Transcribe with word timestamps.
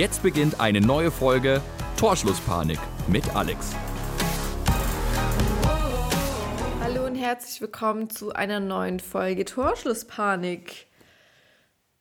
Jetzt 0.00 0.22
beginnt 0.22 0.60
eine 0.60 0.80
neue 0.80 1.10
Folge 1.10 1.60
Torschlusspanik 1.98 2.78
mit 3.06 3.36
Alex. 3.36 3.74
Hallo 6.80 7.04
und 7.04 7.16
herzlich 7.16 7.60
willkommen 7.60 8.08
zu 8.08 8.32
einer 8.32 8.60
neuen 8.60 8.98
Folge 8.98 9.44
Torschlusspanik. 9.44 10.86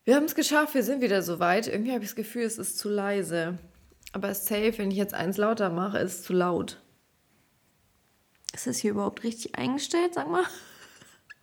Wir 0.05 0.15
haben 0.15 0.23
es 0.23 0.35
geschafft, 0.35 0.75
wir 0.75 0.83
sind 0.83 1.01
wieder 1.01 1.21
soweit. 1.21 1.67
Irgendwie 1.67 1.91
habe 1.91 2.01
ich 2.01 2.11
das 2.11 2.15
Gefühl, 2.15 2.43
es 2.43 2.57
ist 2.57 2.77
zu 2.77 2.87
leise. 2.87 3.57
Aber 4.13 4.33
safe, 4.33 4.77
wenn 4.77 4.91
ich 4.91 4.97
jetzt 4.97 5.13
eins 5.13 5.35
lauter 5.35 5.69
mache, 5.69 5.97
ist 5.97 6.19
es 6.19 6.23
zu 6.23 6.31
laut. 6.31 6.81
Ist 8.53 8.65
das 8.65 8.77
hier 8.77 8.91
überhaupt 8.91 9.23
richtig 9.23 9.57
eingestellt, 9.57 10.13
sag 10.13 10.31
mal? 10.31 10.45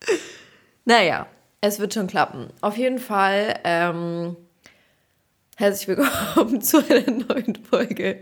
naja, 0.86 1.27
es 1.61 1.80
wird 1.80 1.93
schon 1.93 2.07
klappen. 2.07 2.49
Auf 2.63 2.79
jeden 2.79 2.99
Fall 2.99 3.61
ähm, 3.64 4.38
herzlich 5.58 5.88
willkommen 5.88 6.60
zu 6.60 6.84
einer 6.86 7.10
neuen 7.10 7.56
Folge 7.56 8.18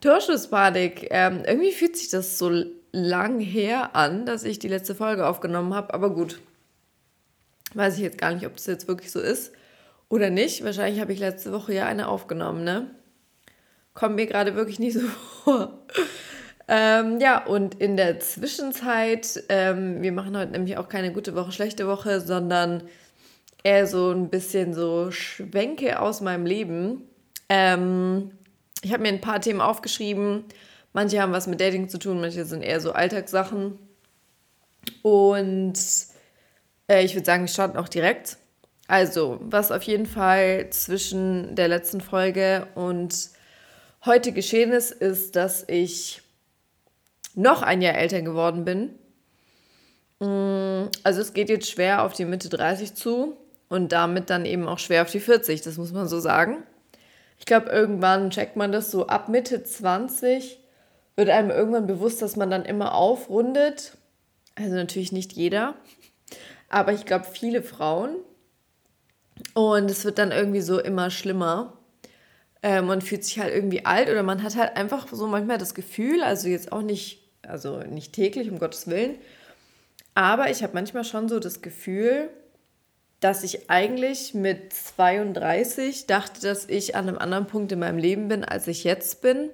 Torschusspanik. 0.00 1.06
Ähm, 1.10 1.44
irgendwie 1.46 1.70
fühlt 1.70 1.96
sich 1.96 2.10
das 2.10 2.38
so 2.38 2.50
lang 2.90 3.38
her 3.38 3.94
an, 3.94 4.26
dass 4.26 4.42
ich 4.42 4.58
die 4.58 4.68
letzte 4.68 4.96
Folge 4.96 5.28
aufgenommen 5.28 5.74
habe, 5.74 5.94
aber 5.94 6.10
gut. 6.10 6.40
Weiß 7.74 7.94
ich 7.96 8.02
jetzt 8.02 8.18
gar 8.18 8.34
nicht, 8.34 8.46
ob 8.46 8.54
das 8.56 8.66
jetzt 8.66 8.88
wirklich 8.88 9.12
so 9.12 9.20
ist 9.20 9.52
oder 10.08 10.28
nicht. 10.28 10.64
Wahrscheinlich 10.64 11.00
habe 11.00 11.12
ich 11.12 11.20
letzte 11.20 11.52
Woche 11.52 11.72
ja 11.72 11.86
eine 11.86 12.08
aufgenommen, 12.08 12.64
ne? 12.64 12.90
Kommt 13.94 14.16
mir 14.16 14.26
gerade 14.26 14.56
wirklich 14.56 14.80
nicht 14.80 14.94
so 14.94 15.06
vor. 15.44 15.86
Ähm, 16.66 17.20
ja, 17.20 17.44
und 17.44 17.80
in 17.80 17.96
der 17.96 18.18
Zwischenzeit, 18.18 19.44
ähm, 19.50 20.02
wir 20.02 20.10
machen 20.10 20.36
heute 20.36 20.50
nämlich 20.50 20.78
auch 20.78 20.88
keine 20.88 21.12
gute 21.12 21.36
Woche, 21.36 21.52
schlechte 21.52 21.86
Woche, 21.86 22.20
sondern 22.20 22.82
eher 23.64 23.86
so 23.86 24.12
ein 24.12 24.28
bisschen 24.28 24.74
so 24.74 25.10
Schwenke 25.10 25.98
aus 25.98 26.20
meinem 26.20 26.46
Leben. 26.46 27.02
Ähm, 27.48 28.30
ich 28.82 28.92
habe 28.92 29.02
mir 29.02 29.08
ein 29.08 29.20
paar 29.20 29.40
Themen 29.40 29.60
aufgeschrieben. 29.60 30.44
Manche 30.92 31.20
haben 31.20 31.32
was 31.32 31.48
mit 31.48 31.60
Dating 31.60 31.88
zu 31.88 31.98
tun, 31.98 32.20
manche 32.20 32.44
sind 32.44 32.62
eher 32.62 32.80
so 32.80 32.92
Alltagssachen. 32.92 33.78
Und 35.02 35.74
äh, 36.88 37.04
ich 37.04 37.14
würde 37.14 37.24
sagen, 37.24 37.44
wir 37.44 37.48
starten 37.48 37.78
auch 37.78 37.88
direkt. 37.88 38.36
Also, 38.86 39.38
was 39.40 39.72
auf 39.72 39.82
jeden 39.82 40.06
Fall 40.06 40.68
zwischen 40.70 41.56
der 41.56 41.68
letzten 41.68 42.02
Folge 42.02 42.68
und 42.74 43.30
heute 44.04 44.32
geschehen 44.32 44.72
ist, 44.72 44.92
ist, 44.92 45.36
dass 45.36 45.64
ich 45.68 46.20
noch 47.34 47.62
ein 47.62 47.80
Jahr 47.80 47.94
älter 47.94 48.20
geworden 48.20 48.66
bin. 48.66 48.90
Mm, 50.20 50.90
also 51.02 51.22
es 51.22 51.32
geht 51.32 51.48
jetzt 51.48 51.70
schwer 51.70 52.04
auf 52.04 52.12
die 52.12 52.26
Mitte 52.26 52.50
30 52.50 52.94
zu 52.94 53.38
und 53.74 53.90
damit 53.90 54.30
dann 54.30 54.46
eben 54.46 54.68
auch 54.68 54.78
schwer 54.78 55.02
auf 55.02 55.10
die 55.10 55.18
40, 55.18 55.62
das 55.62 55.78
muss 55.78 55.92
man 55.92 56.06
so 56.06 56.20
sagen. 56.20 56.62
Ich 57.40 57.44
glaube, 57.44 57.70
irgendwann 57.70 58.30
checkt 58.30 58.54
man 58.54 58.70
das 58.70 58.92
so 58.92 59.08
ab 59.08 59.28
Mitte 59.28 59.64
20, 59.64 60.60
wird 61.16 61.28
einem 61.28 61.50
irgendwann 61.50 61.88
bewusst, 61.88 62.22
dass 62.22 62.36
man 62.36 62.50
dann 62.50 62.64
immer 62.64 62.94
aufrundet. 62.94 63.96
Also 64.54 64.76
natürlich 64.76 65.10
nicht 65.10 65.32
jeder, 65.32 65.74
aber 66.68 66.92
ich 66.92 67.04
glaube 67.04 67.24
viele 67.24 67.64
Frauen. 67.64 68.14
Und 69.54 69.90
es 69.90 70.04
wird 70.04 70.18
dann 70.18 70.30
irgendwie 70.30 70.60
so 70.60 70.78
immer 70.78 71.10
schlimmer. 71.10 71.76
Äh, 72.62 72.80
man 72.80 73.00
fühlt 73.02 73.24
sich 73.24 73.40
halt 73.40 73.52
irgendwie 73.52 73.84
alt 73.84 74.08
oder 74.08 74.22
man 74.22 74.44
hat 74.44 74.54
halt 74.54 74.76
einfach 74.76 75.08
so 75.10 75.26
manchmal 75.26 75.58
das 75.58 75.74
Gefühl, 75.74 76.22
also 76.22 76.46
jetzt 76.46 76.70
auch 76.70 76.82
nicht 76.82 77.24
also 77.42 77.78
nicht 77.80 78.12
täglich, 78.12 78.48
um 78.48 78.60
Gottes 78.60 78.86
Willen. 78.86 79.16
Aber 80.14 80.50
ich 80.50 80.62
habe 80.62 80.74
manchmal 80.74 81.02
schon 81.02 81.28
so 81.28 81.40
das 81.40 81.60
Gefühl, 81.60 82.30
dass 83.24 83.42
ich 83.42 83.70
eigentlich 83.70 84.34
mit 84.34 84.74
32 84.74 86.06
dachte, 86.06 86.42
dass 86.42 86.68
ich 86.68 86.94
an 86.94 87.08
einem 87.08 87.16
anderen 87.16 87.46
Punkt 87.46 87.72
in 87.72 87.78
meinem 87.78 87.96
Leben 87.96 88.28
bin, 88.28 88.44
als 88.44 88.68
ich 88.68 88.84
jetzt 88.84 89.22
bin. 89.22 89.48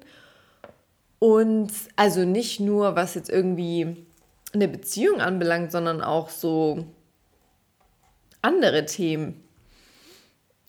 Und 1.21 1.71
also 1.95 2.25
nicht 2.25 2.59
nur, 2.59 2.97
was 2.97 3.15
jetzt 3.15 3.31
irgendwie 3.31 4.05
eine 4.53 4.67
Beziehung 4.67 5.21
anbelangt, 5.21 5.71
sondern 5.71 6.03
auch 6.03 6.31
so 6.31 6.85
andere 8.43 8.87
Themen, 8.87 9.41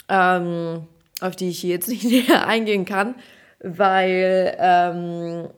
ähm, 0.08 0.86
auf 1.22 1.36
die 1.36 1.50
ich 1.50 1.62
hier 1.62 1.72
jetzt 1.72 1.88
nicht 1.88 2.04
näher 2.04 2.46
eingehen 2.46 2.86
kann, 2.86 3.16
weil 3.62 4.56
ähm, 4.60 5.50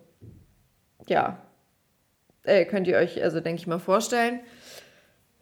ja, 1.08 1.40
äh, 2.44 2.64
könnt 2.64 2.88
ihr 2.88 2.96
euch, 2.96 3.22
also 3.22 3.42
denke 3.42 3.60
ich 3.60 3.68
mal, 3.68 3.80
vorstellen, 3.80 4.40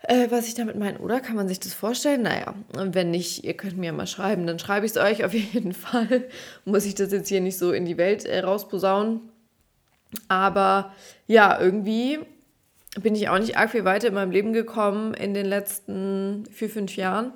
äh, 0.03 0.31
was 0.31 0.47
ich 0.47 0.55
damit 0.55 0.77
meine. 0.77 0.99
Oder 0.99 1.19
kann 1.19 1.35
man 1.35 1.47
sich 1.47 1.59
das 1.59 1.73
vorstellen? 1.73 2.23
Naja, 2.23 2.55
wenn 2.73 3.11
nicht, 3.11 3.43
ihr 3.43 3.53
könnt 3.53 3.77
mir 3.77 3.93
mal 3.93 4.07
schreiben, 4.07 4.47
dann 4.47 4.59
schreibe 4.59 4.85
ich 4.85 4.93
es 4.93 4.97
euch 4.97 5.23
auf 5.23 5.33
jeden 5.53 5.73
Fall. 5.73 6.25
Muss 6.65 6.85
ich 6.85 6.95
das 6.95 7.11
jetzt 7.11 7.29
hier 7.29 7.41
nicht 7.41 7.57
so 7.57 7.71
in 7.71 7.85
die 7.85 7.97
Welt 7.97 8.25
äh, 8.25 8.39
rausposaunen. 8.39 9.21
Aber 10.27 10.93
ja, 11.27 11.59
irgendwie 11.59 12.19
bin 12.99 13.15
ich 13.15 13.29
auch 13.29 13.39
nicht 13.39 13.57
arg 13.57 13.71
viel 13.71 13.85
weiter 13.85 14.09
in 14.09 14.13
meinem 14.13 14.31
Leben 14.31 14.53
gekommen 14.53 15.13
in 15.13 15.33
den 15.33 15.45
letzten 15.45 16.45
vier, 16.51 16.69
fünf 16.69 16.95
Jahren. 16.95 17.33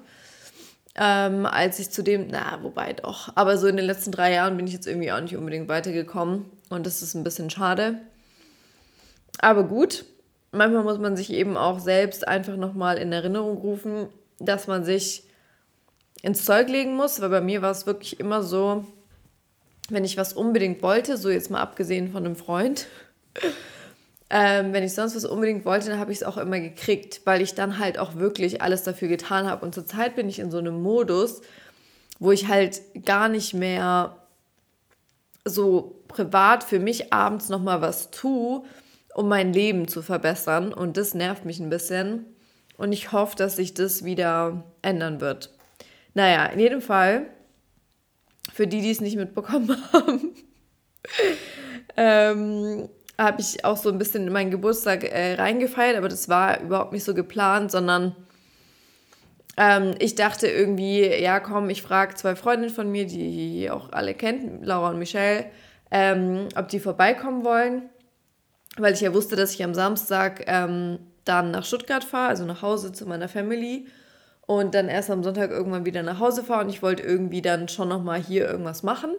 Ähm, 0.97 1.45
als 1.45 1.79
ich 1.79 1.89
zu 1.91 2.03
dem, 2.03 2.27
na, 2.29 2.59
wobei 2.61 2.93
doch, 2.93 3.31
aber 3.35 3.57
so 3.57 3.67
in 3.67 3.75
den 3.75 3.85
letzten 3.85 4.11
drei 4.11 4.33
Jahren 4.33 4.55
bin 4.55 4.65
ich 4.65 4.73
jetzt 4.73 4.87
irgendwie 4.87 5.11
auch 5.11 5.19
nicht 5.19 5.35
unbedingt 5.35 5.67
weitergekommen 5.67 6.45
und 6.69 6.85
das 6.85 7.01
ist 7.01 7.15
ein 7.15 7.25
bisschen 7.25 7.49
schade. 7.49 7.99
Aber 9.39 9.65
gut, 9.65 10.05
manchmal 10.55 10.83
muss 10.83 10.97
man 10.97 11.16
sich 11.16 11.31
eben 11.31 11.57
auch 11.57 11.79
selbst 11.79 12.27
einfach 12.27 12.55
nochmal 12.55 12.97
in 12.97 13.11
Erinnerung 13.11 13.57
rufen, 13.57 14.07
dass 14.39 14.67
man 14.67 14.83
sich 14.83 15.23
ins 16.21 16.45
Zeug 16.45 16.69
legen 16.69 16.95
muss, 16.95 17.21
weil 17.21 17.29
bei 17.29 17.41
mir 17.41 17.61
war 17.61 17.71
es 17.71 17.85
wirklich 17.85 18.19
immer 18.19 18.41
so, 18.41 18.85
wenn 19.89 20.03
ich 20.03 20.17
was 20.17 20.33
unbedingt 20.33 20.81
wollte, 20.81 21.17
so 21.17 21.29
jetzt 21.29 21.51
mal 21.51 21.61
abgesehen 21.61 22.11
von 22.11 22.25
einem 22.25 22.35
Freund, 22.35 22.88
ähm, 24.29 24.73
wenn 24.73 24.83
ich 24.83 24.94
sonst 24.94 25.15
was 25.15 25.25
unbedingt 25.25 25.65
wollte, 25.65 25.89
dann 25.89 25.99
habe 25.99 26.11
ich 26.11 26.19
es 26.19 26.23
auch 26.23 26.38
immer 26.38 26.59
gekriegt, 26.59 27.21
weil 27.25 27.41
ich 27.41 27.53
dann 27.53 27.77
halt 27.77 27.99
auch 27.99 28.15
wirklich 28.15 28.61
alles 28.61 28.83
dafür 28.83 29.07
getan 29.07 29.47
habe. 29.47 29.63
Und 29.65 29.75
zurzeit 29.75 30.15
bin 30.15 30.27
ich 30.27 30.39
in 30.39 30.49
so 30.49 30.57
einem 30.57 30.81
Modus, 30.81 31.41
wo 32.17 32.31
ich 32.31 32.47
halt 32.47 32.81
gar 33.05 33.29
nicht 33.29 33.53
mehr 33.53 34.15
so 35.44 36.01
privat 36.07 36.63
für 36.63 36.79
mich 36.79 37.13
abends 37.13 37.49
nochmal 37.49 37.81
was 37.81 38.09
tue, 38.09 38.63
um 39.15 39.29
mein 39.29 39.53
Leben 39.53 39.87
zu 39.87 40.01
verbessern. 40.01 40.73
Und 40.73 40.97
das 40.97 41.13
nervt 41.13 41.45
mich 41.45 41.59
ein 41.59 41.69
bisschen. 41.69 42.25
Und 42.77 42.91
ich 42.91 43.13
hoffe, 43.13 43.37
dass 43.37 43.55
sich 43.55 43.73
das 43.73 44.03
wieder 44.03 44.65
ändern 44.81 45.21
wird. 45.21 45.51
Naja, 46.13 46.45
in 46.47 46.59
jedem 46.59 46.81
Fall, 46.81 47.27
für 48.53 48.67
die, 48.67 48.81
die 48.81 48.91
es 48.91 48.99
nicht 48.99 49.15
mitbekommen 49.15 49.75
haben, 49.93 50.35
ähm, 51.95 52.89
habe 53.17 53.39
ich 53.39 53.63
auch 53.63 53.77
so 53.77 53.89
ein 53.89 53.97
bisschen 53.97 54.27
in 54.27 54.33
meinen 54.33 54.51
Geburtstag 54.51 55.05
äh, 55.05 55.35
reingefeiert, 55.35 55.95
aber 55.95 56.09
das 56.09 56.27
war 56.27 56.59
überhaupt 56.59 56.91
nicht 56.91 57.05
so 57.05 57.13
geplant, 57.13 57.71
sondern 57.71 58.17
ähm, 59.55 59.95
ich 59.99 60.15
dachte 60.15 60.47
irgendwie, 60.47 61.07
ja 61.07 61.39
komm, 61.39 61.69
ich 61.69 61.81
frage 61.81 62.15
zwei 62.15 62.35
Freundinnen 62.35 62.73
von 62.73 62.91
mir, 62.91 63.05
die 63.05 63.61
ihr 63.61 63.73
auch 63.73 63.93
alle 63.93 64.13
kennt, 64.13 64.65
Laura 64.65 64.89
und 64.89 64.99
Michelle, 64.99 65.45
ähm, 65.89 66.49
ob 66.57 66.67
die 66.67 66.81
vorbeikommen 66.81 67.45
wollen 67.45 67.89
weil 68.78 68.94
ich 68.94 69.02
ja 69.02 69.13
wusste, 69.13 69.36
dass 69.36 69.53
ich 69.53 69.63
am 69.63 69.74
Samstag 69.74 70.44
ähm, 70.47 71.00
dann 71.24 71.52
nach 71.52 71.66
Stuttgart 71.66 72.03
fahre, 72.03 72.30
also 72.30 72.46
nach 72.46 72.62
Hause 72.62 72.91
zu 72.91 73.06
meiner 73.06 73.28
Family 73.28 73.88
und 74.46 74.75
dann 74.75 74.90
erst 74.90 75.09
am 75.09 75.24
Sonntag 75.24 75.52
irgendwann 75.52 75.86
wieder 75.86 76.03
nach 76.03 76.19
Hause 76.19 76.44
fahre 76.44 76.63
und 76.63 76.69
ich 76.69 76.81
wollte 76.81 77.03
irgendwie 77.03 77.41
dann 77.41 77.68
schon 77.68 77.90
nochmal 77.90 78.22
hier 78.22 78.47
irgendwas 78.47 78.84
machen 78.84 79.12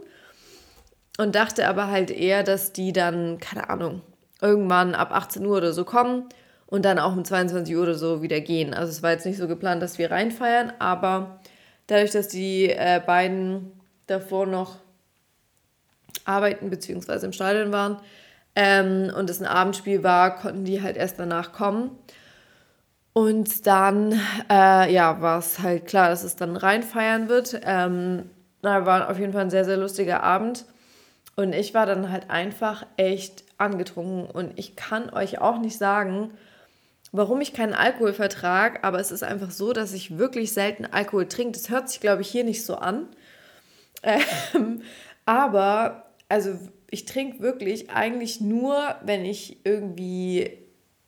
und 1.19 1.35
dachte 1.35 1.67
aber 1.67 1.89
halt 1.89 2.11
eher, 2.11 2.43
dass 2.43 2.73
die 2.73 2.93
dann, 2.93 3.39
keine 3.39 3.69
Ahnung, 3.71 4.03
irgendwann 4.41 4.95
ab 4.95 5.13
18 5.13 5.45
Uhr 5.45 5.57
oder 5.57 5.73
so 5.73 5.85
kommen 5.85 6.29
und 6.67 6.85
dann 6.85 6.99
auch 6.99 7.13
um 7.13 7.25
22 7.25 7.75
Uhr 7.75 7.83
oder 7.83 7.95
so 7.95 8.23
wieder 8.23 8.41
gehen. 8.41 8.75
Also 8.75 8.91
es 8.91 9.03
war 9.03 9.13
jetzt 9.13 9.27
nicht 9.27 9.39
so 9.39 9.49
geplant, 9.49 9.83
dass 9.83 9.99
wir 9.99 10.11
reinfeiern, 10.11 10.73
aber 10.79 11.41
dadurch, 11.87 12.11
dass 12.11 12.29
die 12.29 12.71
äh, 12.71 13.01
beiden 13.05 13.73
davor 14.07 14.47
noch 14.47 14.77
arbeiten 16.25 16.71
bzw. 16.71 17.25
im 17.25 17.33
Stadion 17.33 17.73
waren, 17.73 17.99
ähm, 18.57 19.13
und 19.15 19.29
es 19.29 19.41
ein 19.41 19.47
Abendspiel 19.47 20.03
war, 20.03 20.35
konnten 20.35 20.65
die 20.65 20.83
halt 20.83 20.97
erst 20.97 21.19
danach 21.19 21.53
kommen. 21.53 21.91
Und 23.13 23.67
dann, 23.67 24.19
äh, 24.51 24.93
ja, 24.93 25.21
war 25.21 25.39
es 25.39 25.61
halt 25.61 25.87
klar, 25.87 26.09
dass 26.09 26.25
es 26.25 26.37
dann 26.37 26.57
reinfeiern 26.57 27.29
wird. 27.29 27.61
Ähm, 27.65 28.31
war 28.63 29.11
auf 29.11 29.19
jeden 29.19 29.33
Fall 29.33 29.43
ein 29.43 29.51
sehr, 29.51 29.67
sehr 29.67 29.77
lustiger 29.77 30.23
Abend. 30.23 30.65
Und 31.37 31.55
ich 31.55 31.75
war 31.75 31.85
dann 31.85 32.11
halt 32.11 32.31
einfach 32.31 32.87
echt 32.97 33.45
angetrunken. 33.59 34.25
Und 34.25 34.59
ich 34.59 34.75
kann 34.75 35.11
euch 35.11 35.39
auch 35.39 35.59
nicht 35.59 35.77
sagen, 35.77 36.31
warum 37.13 37.43
ich 37.43 37.53
keinen 37.53 37.75
Alkohol 37.75 38.15
vertrage, 38.15 38.83
aber 38.85 39.01
es 39.01 39.11
ist 39.11 39.23
einfach 39.23 39.51
so, 39.51 39.75
dass 39.75 39.93
ich 39.93 40.17
wirklich 40.17 40.55
selten 40.55 40.87
Alkohol 40.87 41.27
trinke. 41.27 41.53
Das 41.53 41.69
hört 41.69 41.91
sich, 41.91 42.01
glaube 42.01 42.23
ich, 42.23 42.29
hier 42.29 42.45
nicht 42.45 42.65
so 42.65 42.77
an. 42.77 43.07
Ähm, 44.03 44.81
aber, 45.27 46.05
also 46.29 46.59
ich 46.91 47.05
trinke 47.05 47.41
wirklich 47.41 47.91
eigentlich 47.91 48.41
nur, 48.41 48.97
wenn 49.05 49.25
ich 49.25 49.59
irgendwie 49.65 50.51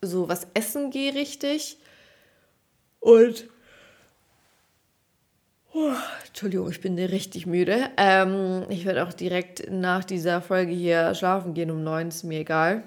so 0.03 0.29
was 0.29 0.47
essen 0.55 0.91
gehe 0.91 1.15
richtig. 1.15 1.79
Und 3.01 3.49
Oh, 5.75 5.93
Entschuldigung, 6.27 6.71
ich 6.71 6.81
bin 6.81 6.99
richtig 6.99 7.47
müde. 7.47 7.91
Ähm, 7.99 8.65
ich 8.71 8.87
werde 8.87 9.07
auch 9.07 9.13
direkt 9.13 9.71
nach 9.71 10.03
dieser 10.03 10.41
Folge 10.41 10.73
hier 10.73 11.15
schlafen 11.15 11.53
gehen 11.53 11.71
um 11.71 11.85
neun, 11.85 12.09
ist 12.09 12.25
mir 12.25 12.41
egal. 12.41 12.83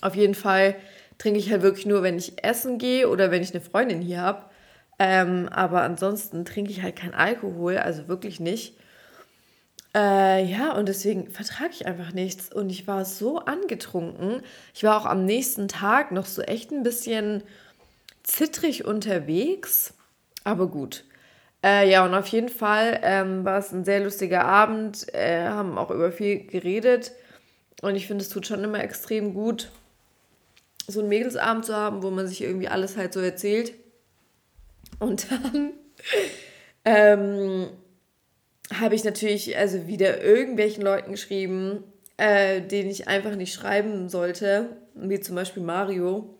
Auf 0.00 0.14
jeden 0.14 0.34
Fall 0.34 0.76
trinke 1.18 1.38
ich 1.40 1.50
halt 1.50 1.62
wirklich 1.62 1.84
nur, 1.84 2.02
wenn 2.02 2.16
ich 2.16 2.44
essen 2.44 2.78
gehe 2.78 3.08
oder 3.08 3.30
wenn 3.30 3.42
ich 3.42 3.52
eine 3.52 3.60
Freundin 3.60 4.00
hier 4.00 4.20
habe. 4.22 4.44
Ähm, 4.98 5.48
aber 5.50 5.82
ansonsten 5.82 6.44
trinke 6.44 6.70
ich 6.70 6.82
halt 6.82 6.96
keinen 6.96 7.14
Alkohol, 7.14 7.76
also 7.78 8.06
wirklich 8.06 8.38
nicht. 8.38 8.76
Äh, 9.94 10.44
ja, 10.44 10.72
und 10.72 10.88
deswegen 10.88 11.30
vertrage 11.30 11.70
ich 11.72 11.86
einfach 11.86 12.12
nichts. 12.12 12.52
Und 12.52 12.70
ich 12.70 12.86
war 12.86 13.04
so 13.04 13.38
angetrunken. 13.38 14.42
Ich 14.74 14.82
war 14.82 15.00
auch 15.00 15.06
am 15.06 15.24
nächsten 15.24 15.68
Tag 15.68 16.10
noch 16.10 16.26
so 16.26 16.42
echt 16.42 16.72
ein 16.72 16.82
bisschen 16.82 17.44
zittrig 18.24 18.84
unterwegs. 18.84 19.94
Aber 20.42 20.66
gut. 20.66 21.04
Äh, 21.64 21.88
ja, 21.90 22.04
und 22.04 22.14
auf 22.14 22.26
jeden 22.26 22.48
Fall 22.48 23.00
ähm, 23.02 23.44
war 23.44 23.58
es 23.58 23.72
ein 23.72 23.84
sehr 23.84 24.00
lustiger 24.00 24.44
Abend. 24.44 25.06
Äh, 25.14 25.44
haben 25.44 25.78
auch 25.78 25.90
über 25.90 26.10
viel 26.10 26.44
geredet. 26.44 27.12
Und 27.80 27.94
ich 27.94 28.06
finde, 28.06 28.22
es 28.22 28.30
tut 28.30 28.46
schon 28.46 28.64
immer 28.64 28.82
extrem 28.82 29.34
gut, 29.34 29.70
so 30.86 31.00
einen 31.00 31.08
Mädelsabend 31.08 31.64
zu 31.66 31.76
haben, 31.76 32.02
wo 32.02 32.10
man 32.10 32.26
sich 32.26 32.42
irgendwie 32.42 32.68
alles 32.68 32.96
halt 32.96 33.12
so 33.12 33.20
erzählt. 33.20 33.72
Und 34.98 35.30
dann 35.30 35.72
ähm, 36.84 37.68
habe 38.72 38.94
ich 38.94 39.04
natürlich 39.04 39.56
also 39.56 39.86
wieder 39.86 40.22
irgendwelchen 40.22 40.82
Leuten 40.82 41.12
geschrieben, 41.12 41.84
äh, 42.16 42.60
denen 42.60 42.90
ich 42.90 43.08
einfach 43.08 43.36
nicht 43.36 43.52
schreiben 43.52 44.08
sollte, 44.08 44.76
wie 44.94 45.20
zum 45.20 45.34
Beispiel 45.36 45.62
Mario. 45.62 46.38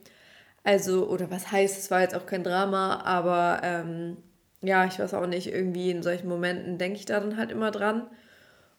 Also, 0.63 1.09
oder 1.09 1.31
was 1.31 1.53
heißt, 1.53 1.79
es 1.79 1.91
war 1.91 2.01
jetzt 2.01 2.15
auch 2.15 2.27
kein 2.27 2.45
Drama, 2.45 3.03
aber 3.05 3.61
ähm, 3.63 4.17
ja, 4.63 4.87
ich 4.87 4.99
weiß 4.99 5.13
auch 5.15 5.27
nicht, 5.27 5.53
irgendwie 5.53 5.91
in 5.91 6.03
solchen 6.03 6.29
Momenten 6.29 6.79
denke 6.79 6.99
ich 6.99 7.05
da 7.05 7.21
dann 7.21 7.37
halt 7.37 7.51
immer 7.51 7.71
dran. 7.71 8.07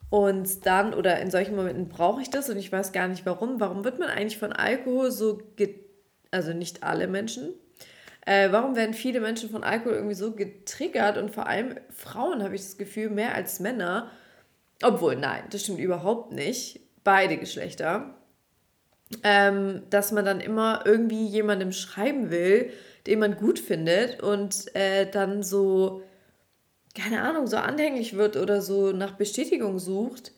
Und 0.09 0.65
dann, 0.65 0.94
oder 0.94 1.19
in 1.19 1.30
solchen 1.30 1.56
Momenten 1.56 1.89
brauche 1.89 2.21
ich 2.21 2.30
das 2.30 2.50
und 2.50 2.57
ich 2.57 2.71
weiß 2.71 2.92
gar 2.92 3.07
nicht 3.07 3.25
warum. 3.25 3.59
Warum 3.59 3.83
wird 3.83 4.00
man 4.00 4.09
eigentlich 4.09 4.38
von 4.38 4.53
Alkohol 4.53 5.12
so, 5.12 5.42
also 6.31 6.53
nicht 6.53 6.83
alle 6.83 7.07
Menschen, 7.07 7.53
äh, 8.25 8.51
warum 8.51 8.75
werden 8.75 8.95
viele 8.95 9.22
Menschen 9.22 9.50
von 9.50 9.63
Alkohol 9.63 9.94
irgendwie 9.94 10.16
so 10.16 10.31
getriggert 10.31 11.18
und 11.18 11.31
vor 11.31 11.45
allem 11.48 11.75
Frauen 11.92 12.44
habe 12.44 12.56
ich 12.56 12.62
das 12.62 12.77
Gefühl 12.77 13.10
mehr 13.10 13.36
als 13.36 13.60
Männer. 13.60 14.10
Obwohl, 14.81 15.16
nein, 15.16 15.44
das 15.51 15.62
stimmt 15.62 15.80
überhaupt 15.80 16.31
nicht. 16.31 16.80
Beide 17.04 17.38
Geschlechter. 17.38 18.16
Ähm, 19.24 19.83
dass 19.92 20.12
man 20.12 20.25
dann 20.25 20.42
immer 20.42 20.81
irgendwie 20.86 21.27
jemandem 21.27 21.72
schreiben 21.72 22.31
will, 22.31 22.72
den 23.06 23.19
man 23.19 23.36
gut 23.36 23.60
findet 23.60 24.22
und 24.24 24.75
äh, 24.75 25.10
dann 25.10 25.44
so, 25.44 26.01
keine 26.95 27.21
Ahnung, 27.21 27.45
so 27.45 27.57
anhänglich 27.57 28.16
wird 28.16 28.36
oder 28.36 28.62
so 28.63 28.92
nach 28.92 29.12
Bestätigung 29.12 29.78
sucht. 29.78 30.31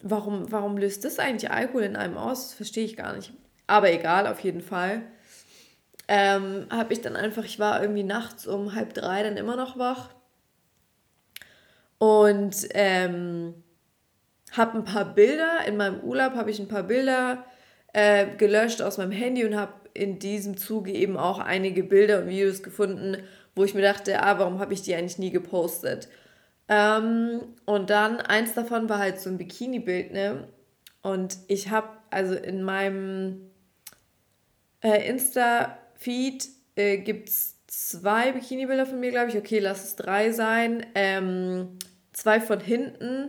Warum, 0.00 0.50
warum 0.52 0.78
löst 0.78 1.04
das 1.04 1.18
eigentlich 1.18 1.50
Alkohol 1.50 1.82
in 1.82 1.96
einem 1.96 2.16
aus? 2.16 2.48
Das 2.48 2.54
verstehe 2.54 2.84
ich 2.84 2.96
gar 2.96 3.16
nicht. 3.16 3.32
Aber 3.66 3.92
egal, 3.92 4.28
auf 4.28 4.38
jeden 4.40 4.62
Fall 4.62 5.02
ähm, 6.12 6.66
habe 6.70 6.92
ich 6.92 7.02
dann 7.02 7.14
einfach, 7.14 7.44
ich 7.44 7.60
war 7.60 7.80
irgendwie 7.80 8.02
nachts 8.02 8.44
um 8.44 8.74
halb 8.74 8.94
drei 8.94 9.22
dann 9.22 9.36
immer 9.36 9.54
noch 9.54 9.78
wach 9.78 10.10
und 11.98 12.66
ähm, 12.74 13.54
habe 14.50 14.78
ein 14.78 14.84
paar 14.84 15.04
Bilder, 15.14 15.64
in 15.68 15.76
meinem 15.76 16.00
Urlaub 16.00 16.34
habe 16.34 16.50
ich 16.50 16.58
ein 16.58 16.66
paar 16.66 16.82
Bilder 16.82 17.44
äh, 17.92 18.26
gelöscht 18.36 18.82
aus 18.82 18.98
meinem 18.98 19.12
Handy 19.12 19.44
und 19.44 19.54
habe 19.54 19.72
in 19.94 20.18
diesem 20.18 20.56
Zuge 20.56 20.90
eben 20.90 21.16
auch 21.16 21.38
einige 21.38 21.84
Bilder 21.84 22.22
und 22.22 22.28
Videos 22.28 22.64
gefunden, 22.64 23.18
wo 23.54 23.62
ich 23.62 23.74
mir 23.74 23.82
dachte, 23.82 24.20
ah, 24.20 24.36
warum 24.40 24.58
habe 24.58 24.74
ich 24.74 24.82
die 24.82 24.96
eigentlich 24.96 25.18
nie 25.18 25.30
gepostet? 25.30 26.08
Ähm, 26.68 27.54
und 27.66 27.88
dann, 27.88 28.20
eins 28.20 28.54
davon 28.54 28.88
war 28.88 28.98
halt 28.98 29.20
so 29.20 29.30
ein 29.30 29.38
Bikini-Bild, 29.38 30.12
ne? 30.12 30.48
Und 31.02 31.38
ich 31.46 31.70
habe 31.70 31.88
also 32.10 32.34
in 32.34 32.64
meinem 32.64 33.50
äh, 34.82 35.08
Insta 35.08 35.79
Feed 36.00 36.48
äh, 36.76 36.96
gibt 36.96 37.28
es 37.28 37.56
zwei 37.66 38.32
Bikini-Bilder 38.32 38.86
von 38.86 39.00
mir, 39.00 39.10
glaube 39.10 39.28
ich. 39.28 39.36
Okay, 39.36 39.58
lass 39.58 39.84
es 39.84 39.96
drei 39.96 40.32
sein. 40.32 40.86
Ähm, 40.94 41.78
zwei 42.14 42.40
von 42.40 42.58
hinten 42.58 43.28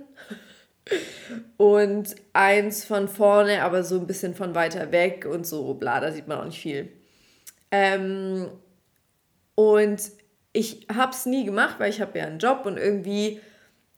und 1.57 2.15
eins 2.31 2.85
von 2.85 3.09
vorne, 3.09 3.63
aber 3.63 3.83
so 3.83 3.99
ein 3.99 4.07
bisschen 4.07 4.35
von 4.35 4.55
weiter 4.55 4.93
weg 4.93 5.27
und 5.29 5.45
so, 5.45 5.73
bla, 5.73 5.99
da 5.99 6.13
sieht 6.13 6.29
man 6.29 6.39
auch 6.39 6.45
nicht 6.45 6.61
viel. 6.61 6.93
Ähm, 7.71 8.47
und 9.55 10.01
ich 10.53 10.87
habe 10.93 11.11
es 11.11 11.25
nie 11.25 11.43
gemacht, 11.43 11.75
weil 11.77 11.89
ich 11.89 11.99
habe 11.99 12.17
ja 12.17 12.25
einen 12.25 12.39
Job 12.39 12.65
und 12.65 12.77
irgendwie, 12.77 13.41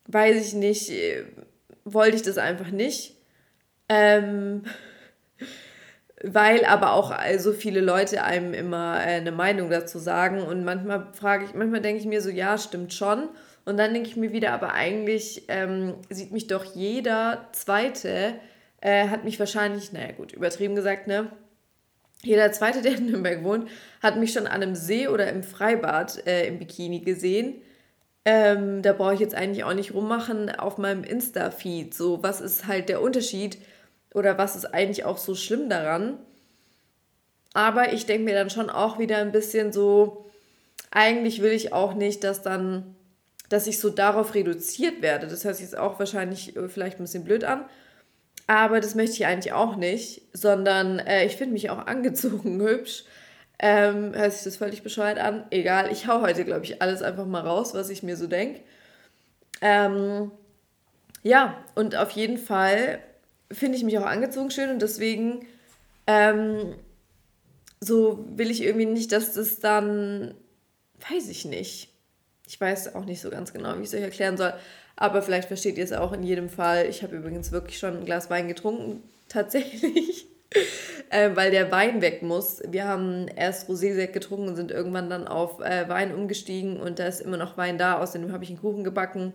weiß 0.07 0.47
ich 0.47 0.53
nicht, 0.55 0.89
äh, 0.89 1.25
wollte 1.85 2.15
ich 2.15 2.23
das 2.23 2.39
einfach 2.39 2.71
nicht. 2.71 3.17
Ähm, 3.87 4.63
weil 6.23 6.63
aber 6.65 6.93
auch 6.93 7.11
äh, 7.11 7.37
so 7.37 7.51
viele 7.51 7.81
Leute 7.81 8.23
einem 8.23 8.53
immer 8.53 8.95
äh, 8.99 9.15
eine 9.17 9.33
Meinung 9.33 9.69
dazu 9.69 9.99
sagen 9.99 10.41
und 10.41 10.63
manchmal 10.63 11.07
frage 11.13 11.45
ich, 11.45 11.53
manchmal 11.53 11.81
denke 11.81 11.99
ich 11.99 12.07
mir 12.07 12.21
so, 12.21 12.29
ja, 12.29 12.57
stimmt 12.57 12.93
schon. 12.93 13.29
Und 13.65 13.77
dann 13.77 13.93
denke 13.93 14.09
ich 14.09 14.15
mir 14.15 14.31
wieder, 14.31 14.51
aber 14.51 14.73
eigentlich 14.73 15.43
ähm, 15.47 15.95
sieht 16.09 16.31
mich 16.31 16.47
doch 16.47 16.63
jeder 16.63 17.47
Zweite, 17.51 18.35
äh, 18.81 19.07
hat 19.07 19.23
mich 19.23 19.39
wahrscheinlich, 19.39 19.93
naja 19.93 20.11
gut, 20.13 20.33
übertrieben 20.33 20.75
gesagt, 20.75 21.07
ne? 21.07 21.29
Jeder 22.23 22.51
Zweite, 22.53 22.81
der 22.81 22.95
in 22.95 23.07
Nürnberg 23.07 23.43
wohnt, 23.43 23.69
hat 24.01 24.17
mich 24.17 24.31
schon 24.31 24.47
an 24.47 24.63
einem 24.63 24.75
See 24.75 25.09
oder 25.09 25.29
im 25.29 25.43
Freibad 25.43 26.25
äh, 26.25 26.47
im 26.47 26.57
Bikini 26.57 27.01
gesehen. 27.01 27.55
Ähm, 28.25 28.81
da 28.81 28.93
brauche 28.93 29.13
ich 29.13 29.19
jetzt 29.19 29.35
eigentlich 29.35 29.65
auch 29.65 29.73
nicht 29.73 29.93
rummachen 29.93 30.49
auf 30.49 30.77
meinem 30.77 31.03
Insta-Feed. 31.03 31.93
So, 31.93 32.23
was 32.23 32.39
ist 32.39 32.67
halt 32.67 32.87
der 32.87 33.01
Unterschied? 33.01 33.57
Oder 34.13 34.37
was 34.37 34.55
ist 34.55 34.65
eigentlich 34.65 35.05
auch 35.05 35.17
so 35.17 35.35
schlimm 35.35 35.69
daran? 35.69 36.19
Aber 37.53 37.93
ich 37.93 38.05
denke 38.05 38.25
mir 38.25 38.35
dann 38.35 38.49
schon 38.49 38.69
auch 38.69 38.99
wieder 38.99 39.17
ein 39.17 39.31
bisschen 39.31 39.71
so, 39.71 40.25
eigentlich 40.91 41.41
will 41.41 41.51
ich 41.51 41.73
auch 41.73 41.93
nicht, 41.93 42.23
dass 42.23 42.41
dann, 42.41 42.95
dass 43.49 43.67
ich 43.67 43.79
so 43.79 43.89
darauf 43.89 44.33
reduziert 44.33 45.01
werde. 45.01 45.27
Das 45.27 45.43
hört 45.43 45.55
sich 45.55 45.65
jetzt 45.65 45.77
auch 45.77 45.99
wahrscheinlich 45.99 46.55
äh, 46.55 46.67
vielleicht 46.67 46.99
ein 46.99 47.03
bisschen 47.03 47.23
blöd 47.23 47.43
an. 47.43 47.65
Aber 48.47 48.79
das 48.79 48.95
möchte 48.95 49.15
ich 49.15 49.25
eigentlich 49.25 49.53
auch 49.53 49.75
nicht, 49.75 50.23
sondern 50.33 50.99
äh, 50.99 51.25
ich 51.25 51.35
finde 51.35 51.53
mich 51.53 51.69
auch 51.69 51.77
angezogen 51.87 52.59
hübsch. 52.61 53.05
Ähm, 53.59 54.13
hört 54.13 54.33
sich 54.33 54.43
das 54.43 54.57
völlig 54.57 54.83
bescheuert 54.83 55.19
an? 55.19 55.45
Egal, 55.51 55.91
ich 55.91 56.07
hau 56.07 56.21
heute, 56.21 56.43
glaube 56.43 56.65
ich, 56.65 56.81
alles 56.81 57.01
einfach 57.01 57.25
mal 57.25 57.41
raus, 57.41 57.73
was 57.73 57.89
ich 57.89 58.03
mir 58.03 58.17
so 58.17 58.27
denke. 58.27 58.61
Ähm, 59.61 60.31
ja, 61.21 61.57
und 61.75 61.95
auf 61.95 62.11
jeden 62.11 62.37
Fall 62.37 62.99
finde 63.53 63.77
ich 63.77 63.83
mich 63.83 63.97
auch 63.97 64.05
angezogen 64.05 64.51
schön 64.51 64.69
und 64.69 64.81
deswegen 64.81 65.45
ähm, 66.07 66.75
so 67.79 68.25
will 68.35 68.51
ich 68.51 68.63
irgendwie 68.63 68.85
nicht, 68.85 69.11
dass 69.11 69.33
das 69.33 69.59
dann, 69.59 70.33
weiß 71.09 71.29
ich 71.29 71.45
nicht. 71.45 71.89
Ich 72.47 72.59
weiß 72.59 72.95
auch 72.95 73.05
nicht 73.05 73.21
so 73.21 73.29
ganz 73.29 73.53
genau, 73.53 73.77
wie 73.77 73.81
ich 73.81 73.87
es 73.87 73.93
euch 73.93 74.01
erklären 74.01 74.37
soll. 74.37 74.53
Aber 74.95 75.21
vielleicht 75.21 75.47
versteht 75.47 75.77
ihr 75.77 75.83
es 75.83 75.93
auch 75.93 76.13
in 76.13 76.23
jedem 76.23 76.49
Fall. 76.49 76.87
Ich 76.87 77.03
habe 77.03 77.15
übrigens 77.15 77.51
wirklich 77.51 77.79
schon 77.79 77.97
ein 77.97 78.05
Glas 78.05 78.29
Wein 78.29 78.47
getrunken, 78.47 79.01
tatsächlich, 79.27 80.27
äh, 81.09 81.31
weil 81.33 81.51
der 81.51 81.71
Wein 81.71 82.01
weg 82.01 82.21
muss. 82.21 82.61
Wir 82.67 82.87
haben 82.87 83.27
erst 83.27 83.69
Rosé-Sekt 83.69 84.13
getrunken 84.13 84.49
und 84.49 84.55
sind 84.55 84.71
irgendwann 84.71 85.09
dann 85.09 85.27
auf 85.27 85.59
äh, 85.61 85.89
Wein 85.89 86.13
umgestiegen 86.13 86.79
und 86.79 86.99
da 86.99 87.07
ist 87.07 87.21
immer 87.21 87.37
noch 87.37 87.57
Wein 87.57 87.77
da. 87.77 87.99
Außerdem 87.99 88.31
habe 88.31 88.43
ich 88.43 88.49
einen 88.49 88.59
Kuchen 88.59 88.83
gebacken 88.83 89.33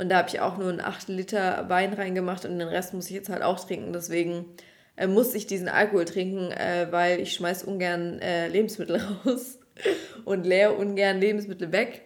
und 0.00 0.08
da 0.08 0.16
habe 0.16 0.28
ich 0.28 0.40
auch 0.40 0.56
nur 0.56 0.70
einen 0.70 0.80
8 0.80 1.08
Liter 1.08 1.68
Wein 1.68 1.92
reingemacht 1.92 2.46
und 2.46 2.58
den 2.58 2.68
Rest 2.68 2.94
muss 2.94 3.10
ich 3.10 3.16
jetzt 3.16 3.28
halt 3.28 3.42
auch 3.42 3.62
trinken. 3.62 3.92
Deswegen 3.92 4.46
äh, 4.96 5.06
muss 5.06 5.34
ich 5.34 5.46
diesen 5.46 5.68
Alkohol 5.68 6.06
trinken, 6.06 6.52
äh, 6.52 6.86
weil 6.90 7.20
ich 7.20 7.34
schmeiß 7.34 7.64
ungern 7.64 8.18
äh, 8.20 8.48
Lebensmittel 8.48 8.98
raus 9.26 9.58
und 10.24 10.46
leere 10.46 10.72
ungern 10.72 11.20
Lebensmittel 11.20 11.70
weg. 11.70 12.00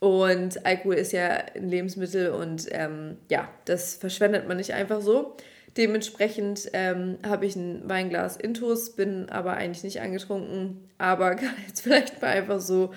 Und 0.00 0.66
Alkohol 0.66 0.96
ist 0.96 1.12
ja 1.12 1.44
ein 1.54 1.70
Lebensmittel 1.70 2.28
und 2.30 2.66
ähm, 2.72 3.16
ja, 3.30 3.48
das 3.64 3.94
verschwendet 3.94 4.46
man 4.46 4.58
nicht 4.58 4.74
einfach 4.74 5.00
so. 5.00 5.34
Dementsprechend 5.78 6.68
ähm, 6.74 7.16
habe 7.26 7.46
ich 7.46 7.56
ein 7.56 7.88
Weinglas 7.88 8.36
Intus, 8.36 8.94
bin 8.94 9.30
aber 9.30 9.54
eigentlich 9.54 9.82
nicht 9.82 10.02
angetrunken, 10.02 10.90
aber 10.98 11.34
kann 11.36 11.54
jetzt 11.66 11.80
vielleicht 11.80 12.20
mal 12.20 12.28
einfach 12.28 12.60
so 12.60 12.92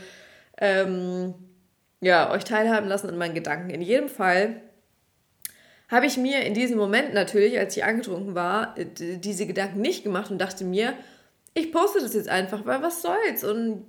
ähm, 0.60 1.34
ja, 2.01 2.32
euch 2.32 2.44
teilhaben 2.44 2.88
lassen 2.88 3.10
an 3.10 3.18
meinen 3.18 3.36
Gedanken. 3.36 3.70
In 3.70 3.82
jedem 3.82 4.10
Fall 4.10 4.62
habe 5.89 6.06
ich 6.06 6.18
mir 6.18 6.42
in 6.42 6.54
diesem 6.54 6.77
Moment 6.77 7.13
natürlich, 7.13 7.58
als 7.58 7.75
ich 7.77 7.84
angetrunken 7.84 8.36
war, 8.36 8.75
diese 8.77 9.48
Gedanken 9.48 9.82
nicht 9.82 10.04
gemacht 10.04 10.32
und 10.32 10.39
dachte 10.39 10.66
mir, 10.66 10.94
ich 11.54 11.72
poste 11.72 12.00
das 12.00 12.13
jetzt 12.13 12.30
einfach, 12.30 12.66
weil 12.66 12.82
was 12.82 13.01
soll's 13.01 13.44
und 13.44 13.86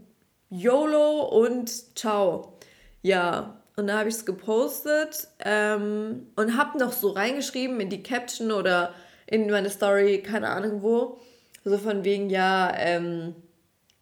YOLO 0.51 1.23
und 1.23 1.99
ciao. 1.99 2.59
Ja, 3.03 3.63
und 3.77 3.89
da 3.89 3.99
habe 3.99 4.09
ich 4.09 4.17
es 4.17 4.27
gepostet 4.27 5.29
ähm, 5.45 6.29
und 6.37 6.57
habe 6.57 6.79
noch 6.79 6.93
so 6.93 7.11
reingeschrieben 7.11 7.79
in 7.81 7.91
die 7.91 8.03
Caption 8.03 8.53
oder 8.53 8.95
in 9.27 9.51
meine 9.51 9.71
Story, 9.71 10.23
keine 10.23 10.49
Ahnung 10.49 10.83
wo, 10.83 11.21
so 11.65 11.77
von 11.79 12.05
wegen, 12.05 12.31
ja, 12.31 12.73
ähm, 12.77 13.37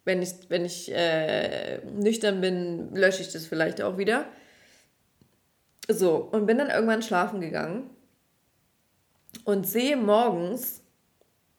wenn 0.07 0.21
ich, 0.21 0.31
wenn 0.47 0.63
ich 0.63 0.89
äh, 0.89 1.79
nüchtern 1.85 2.39
bin, 2.39 2.95
lösche 2.95 3.21
ich 3.21 3.33
das 3.33 3.45
vielleicht 3.45 3.81
auch 3.81 3.97
wieder. 3.97 4.25
So, 5.89 6.15
und 6.15 6.45
bin 6.45 6.57
dann 6.57 6.69
irgendwann 6.69 7.01
schlafen 7.01 7.41
gegangen 7.41 7.89
und 9.43 9.67
sehe 9.67 9.97
morgens, 9.97 10.81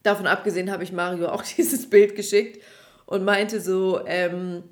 davon 0.02 0.26
abgesehen 0.26 0.70
habe 0.70 0.82
ich 0.82 0.92
Mario 0.92 1.28
auch 1.28 1.42
dieses 1.56 1.90
Bild 1.90 2.16
geschickt 2.16 2.64
und 3.04 3.22
meinte 3.22 3.60
so, 3.60 4.00
ähm, 4.06 4.64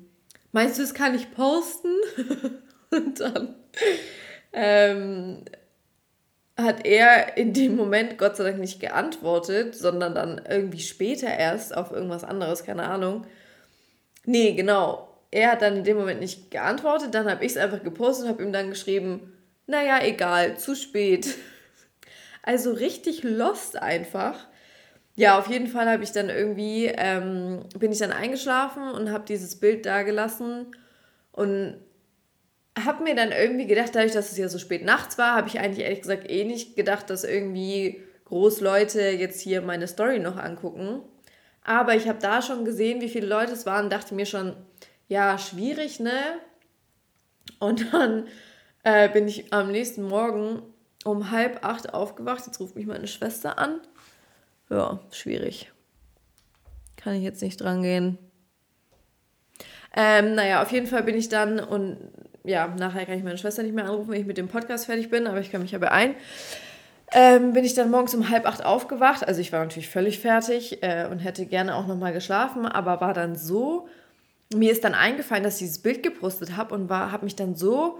meinst 0.51 0.79
du, 0.79 0.81
das 0.81 0.95
kann 0.95 1.13
ich 1.13 1.31
posten? 1.31 1.93
und 2.89 3.19
dann 3.19 3.55
ähm, 4.53 5.45
hat 6.57 6.83
er 6.83 7.37
in 7.37 7.53
dem 7.53 7.75
Moment 7.75 8.17
Gott 8.17 8.37
sei 8.37 8.45
Dank 8.45 8.57
nicht 8.57 8.79
geantwortet, 8.79 9.75
sondern 9.75 10.15
dann 10.15 10.41
irgendwie 10.49 10.79
später 10.79 11.27
erst 11.27 11.77
auf 11.77 11.91
irgendwas 11.91 12.23
anderes, 12.23 12.63
keine 12.63 12.87
Ahnung. 12.87 13.27
Nee, 14.27 14.51
genau. 14.53 15.07
Er 15.31 15.53
hat 15.53 15.61
dann 15.61 15.77
in 15.77 15.83
dem 15.85 15.97
Moment 15.97 16.19
nicht 16.19 16.51
geantwortet, 16.51 17.13
dann 17.13 17.29
habe 17.31 17.45
ich 17.45 17.51
es 17.53 17.57
einfach 17.57 17.81
gepostet 17.81 18.25
und 18.25 18.31
habe 18.31 18.43
ihm 18.43 18.51
dann 18.51 18.69
geschrieben, 18.69 19.33
naja, 19.67 19.99
egal, 20.03 20.57
zu 20.57 20.75
spät. 20.75 21.27
Also 22.43 22.71
richtig 22.71 23.23
lost 23.23 23.75
einfach. 23.81 24.47
Ja, 25.17 25.37
auf 25.37 25.47
jeden 25.49 25.67
Fall 25.67 25.89
habe 25.89 26.05
ich 26.05 26.13
dann 26.13 26.29
irgendwie, 26.29 26.85
ähm, 26.85 27.65
bin 27.77 27.91
ich 27.91 27.99
dann 27.99 28.13
eingeschlafen 28.13 28.89
und 28.89 29.11
habe 29.11 29.25
dieses 29.27 29.59
Bild 29.59 29.85
da 29.85 30.03
gelassen 30.03 30.67
und 31.33 31.75
habe 32.79 33.03
mir 33.03 33.15
dann 33.15 33.33
irgendwie 33.33 33.67
gedacht, 33.67 33.93
dadurch, 33.93 34.13
dass 34.13 34.31
es 34.31 34.37
ja 34.37 34.47
so 34.47 34.59
spät 34.59 34.85
nachts 34.85 35.17
war, 35.17 35.35
habe 35.35 35.49
ich 35.49 35.59
eigentlich 35.59 35.83
ehrlich 35.83 36.03
gesagt 36.03 36.31
eh 36.31 36.45
nicht 36.45 36.77
gedacht, 36.77 37.09
dass 37.09 37.25
irgendwie 37.25 38.01
Großleute 38.23 39.01
jetzt 39.01 39.41
hier 39.41 39.61
meine 39.61 39.87
Story 39.87 40.19
noch 40.19 40.37
angucken. 40.37 41.01
Aber 41.67 41.95
ich 41.95 42.07
habe 42.07 42.19
da 42.19 42.41
schon 42.41 42.63
gesehen, 42.63 43.01
wie 43.01 43.09
viele 43.09 43.27
Leute 43.27 43.51
es 43.51 43.65
waren, 43.65 43.89
dachte 43.89 44.15
mir 44.15 44.25
schon, 44.25 44.55
ja, 45.09 45.37
schwierig, 45.37 45.99
ne? 45.99 46.39
Und 47.59 47.93
dann 47.93 48.27
äh, 48.83 49.09
bin 49.09 49.27
ich 49.27 49.51
am 49.51 49.69
nächsten 49.69 50.03
Morgen 50.03 50.61
um 51.03 51.29
halb 51.29 51.65
acht 51.65 51.93
aufgewacht. 51.93 52.45
Jetzt 52.45 52.61
ruft 52.61 52.77
mich 52.77 52.85
meine 52.85 53.07
Schwester 53.07 53.59
an. 53.59 53.81
Ja, 54.69 55.01
schwierig. 55.11 55.69
Kann 56.95 57.15
ich 57.15 57.23
jetzt 57.23 57.41
nicht 57.41 57.57
dran 57.57 57.83
gehen. 57.83 58.17
Ähm, 59.93 60.35
naja, 60.35 60.61
auf 60.61 60.71
jeden 60.71 60.87
Fall 60.87 61.03
bin 61.03 61.15
ich 61.15 61.27
dann 61.27 61.59
und 61.59 61.97
ja, 62.45 62.67
nachher 62.67 63.05
kann 63.05 63.17
ich 63.17 63.25
meine 63.25 63.37
Schwester 63.37 63.63
nicht 63.63 63.75
mehr 63.75 63.85
anrufen, 63.85 64.11
wenn 64.11 64.21
ich 64.21 64.27
mit 64.27 64.37
dem 64.37 64.47
Podcast 64.47 64.85
fertig 64.85 65.09
bin, 65.09 65.27
aber 65.27 65.41
ich 65.41 65.51
kann 65.51 65.61
mich 65.61 65.71
ja 65.71 65.79
beeilen. 65.79 66.15
Ähm, 67.13 67.53
bin 67.53 67.63
ich 67.63 67.73
dann 67.73 67.89
morgens 67.89 68.13
um 68.13 68.29
halb 68.29 68.45
acht 68.45 68.65
aufgewacht. 68.65 69.27
Also 69.27 69.39
ich 69.39 69.53
war 69.53 69.61
natürlich 69.61 69.89
völlig 69.89 70.19
fertig 70.19 70.83
äh, 70.83 71.07
und 71.09 71.19
hätte 71.19 71.45
gerne 71.45 71.75
auch 71.75 71.87
nochmal 71.87 72.13
geschlafen, 72.13 72.65
aber 72.65 72.99
war 72.99 73.13
dann 73.13 73.35
so, 73.35 73.87
mir 74.53 74.71
ist 74.71 74.83
dann 74.83 74.93
eingefallen, 74.93 75.43
dass 75.43 75.55
ich 75.55 75.67
dieses 75.67 75.79
Bild 75.79 76.03
gepostet 76.03 76.57
habe 76.57 76.75
und 76.75 76.89
habe 76.89 77.23
mich 77.23 77.35
dann 77.35 77.55
so 77.55 77.99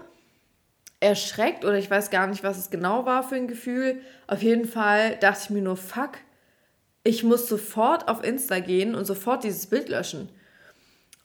erschreckt 1.00 1.64
oder 1.64 1.78
ich 1.78 1.90
weiß 1.90 2.10
gar 2.10 2.26
nicht, 2.26 2.42
was 2.42 2.58
es 2.58 2.70
genau 2.70 3.06
war 3.06 3.22
für 3.22 3.36
ein 3.36 3.48
Gefühl. 3.48 4.00
Auf 4.26 4.42
jeden 4.42 4.66
Fall 4.66 5.16
dachte 5.16 5.40
ich 5.44 5.50
mir 5.50 5.62
nur, 5.62 5.76
fuck, 5.76 6.18
ich 7.04 7.24
muss 7.24 7.48
sofort 7.48 8.08
auf 8.08 8.24
Insta 8.24 8.58
gehen 8.60 8.94
und 8.94 9.04
sofort 9.04 9.44
dieses 9.44 9.66
Bild 9.66 9.88
löschen. 9.88 10.28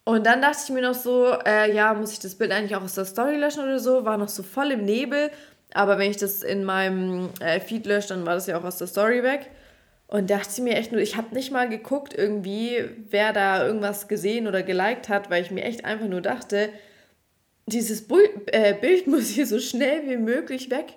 Und 0.06 0.26
dann 0.26 0.42
dachte 0.42 0.60
ich 0.64 0.70
mir 0.70 0.82
noch 0.82 0.94
so, 0.94 1.34
äh, 1.46 1.74
ja, 1.74 1.94
muss 1.94 2.12
ich 2.12 2.20
das 2.20 2.36
Bild 2.36 2.52
eigentlich 2.52 2.76
auch 2.76 2.84
aus 2.84 2.96
der 2.96 3.06
Story 3.06 3.38
löschen 3.38 3.64
oder 3.64 3.80
so? 3.80 4.04
War 4.06 4.18
noch 4.18 4.28
so 4.28 4.44
voll 4.44 4.72
im 4.72 4.84
Nebel. 4.84 5.32
Aber 5.74 5.98
wenn 5.98 6.12
ich 6.12 6.18
das 6.18 6.44
in 6.44 6.64
meinem 6.64 7.30
äh, 7.40 7.60
Feed 7.60 7.86
lösche, 7.86 8.10
dann 8.10 8.26
war 8.26 8.36
das 8.36 8.48
ja 8.48 8.60
auch 8.60 8.64
aus 8.64 8.78
der 8.78 8.88
Story 8.88 9.24
weg. 9.24 9.50
Und 10.08 10.30
dachte 10.30 10.62
mir 10.62 10.76
echt 10.76 10.92
nur, 10.92 11.02
ich 11.02 11.18
habe 11.18 11.34
nicht 11.34 11.52
mal 11.52 11.68
geguckt 11.68 12.14
irgendwie, 12.16 12.84
wer 13.10 13.34
da 13.34 13.66
irgendwas 13.66 14.08
gesehen 14.08 14.48
oder 14.48 14.62
geliked 14.62 15.10
hat, 15.10 15.30
weil 15.30 15.42
ich 15.42 15.50
mir 15.50 15.64
echt 15.64 15.86
einfach 15.86 16.08
nur 16.08 16.22
dachte, 16.22 16.70
dieses 17.66 18.08
Bu 18.08 18.20
äh, 18.48 18.74
Bild 18.76 19.08
muss 19.08 19.30
hier 19.30 19.48
so 19.48 19.60
schnell 19.60 20.08
wie 20.08 20.18
möglich 20.18 20.70
weg. 20.70 20.94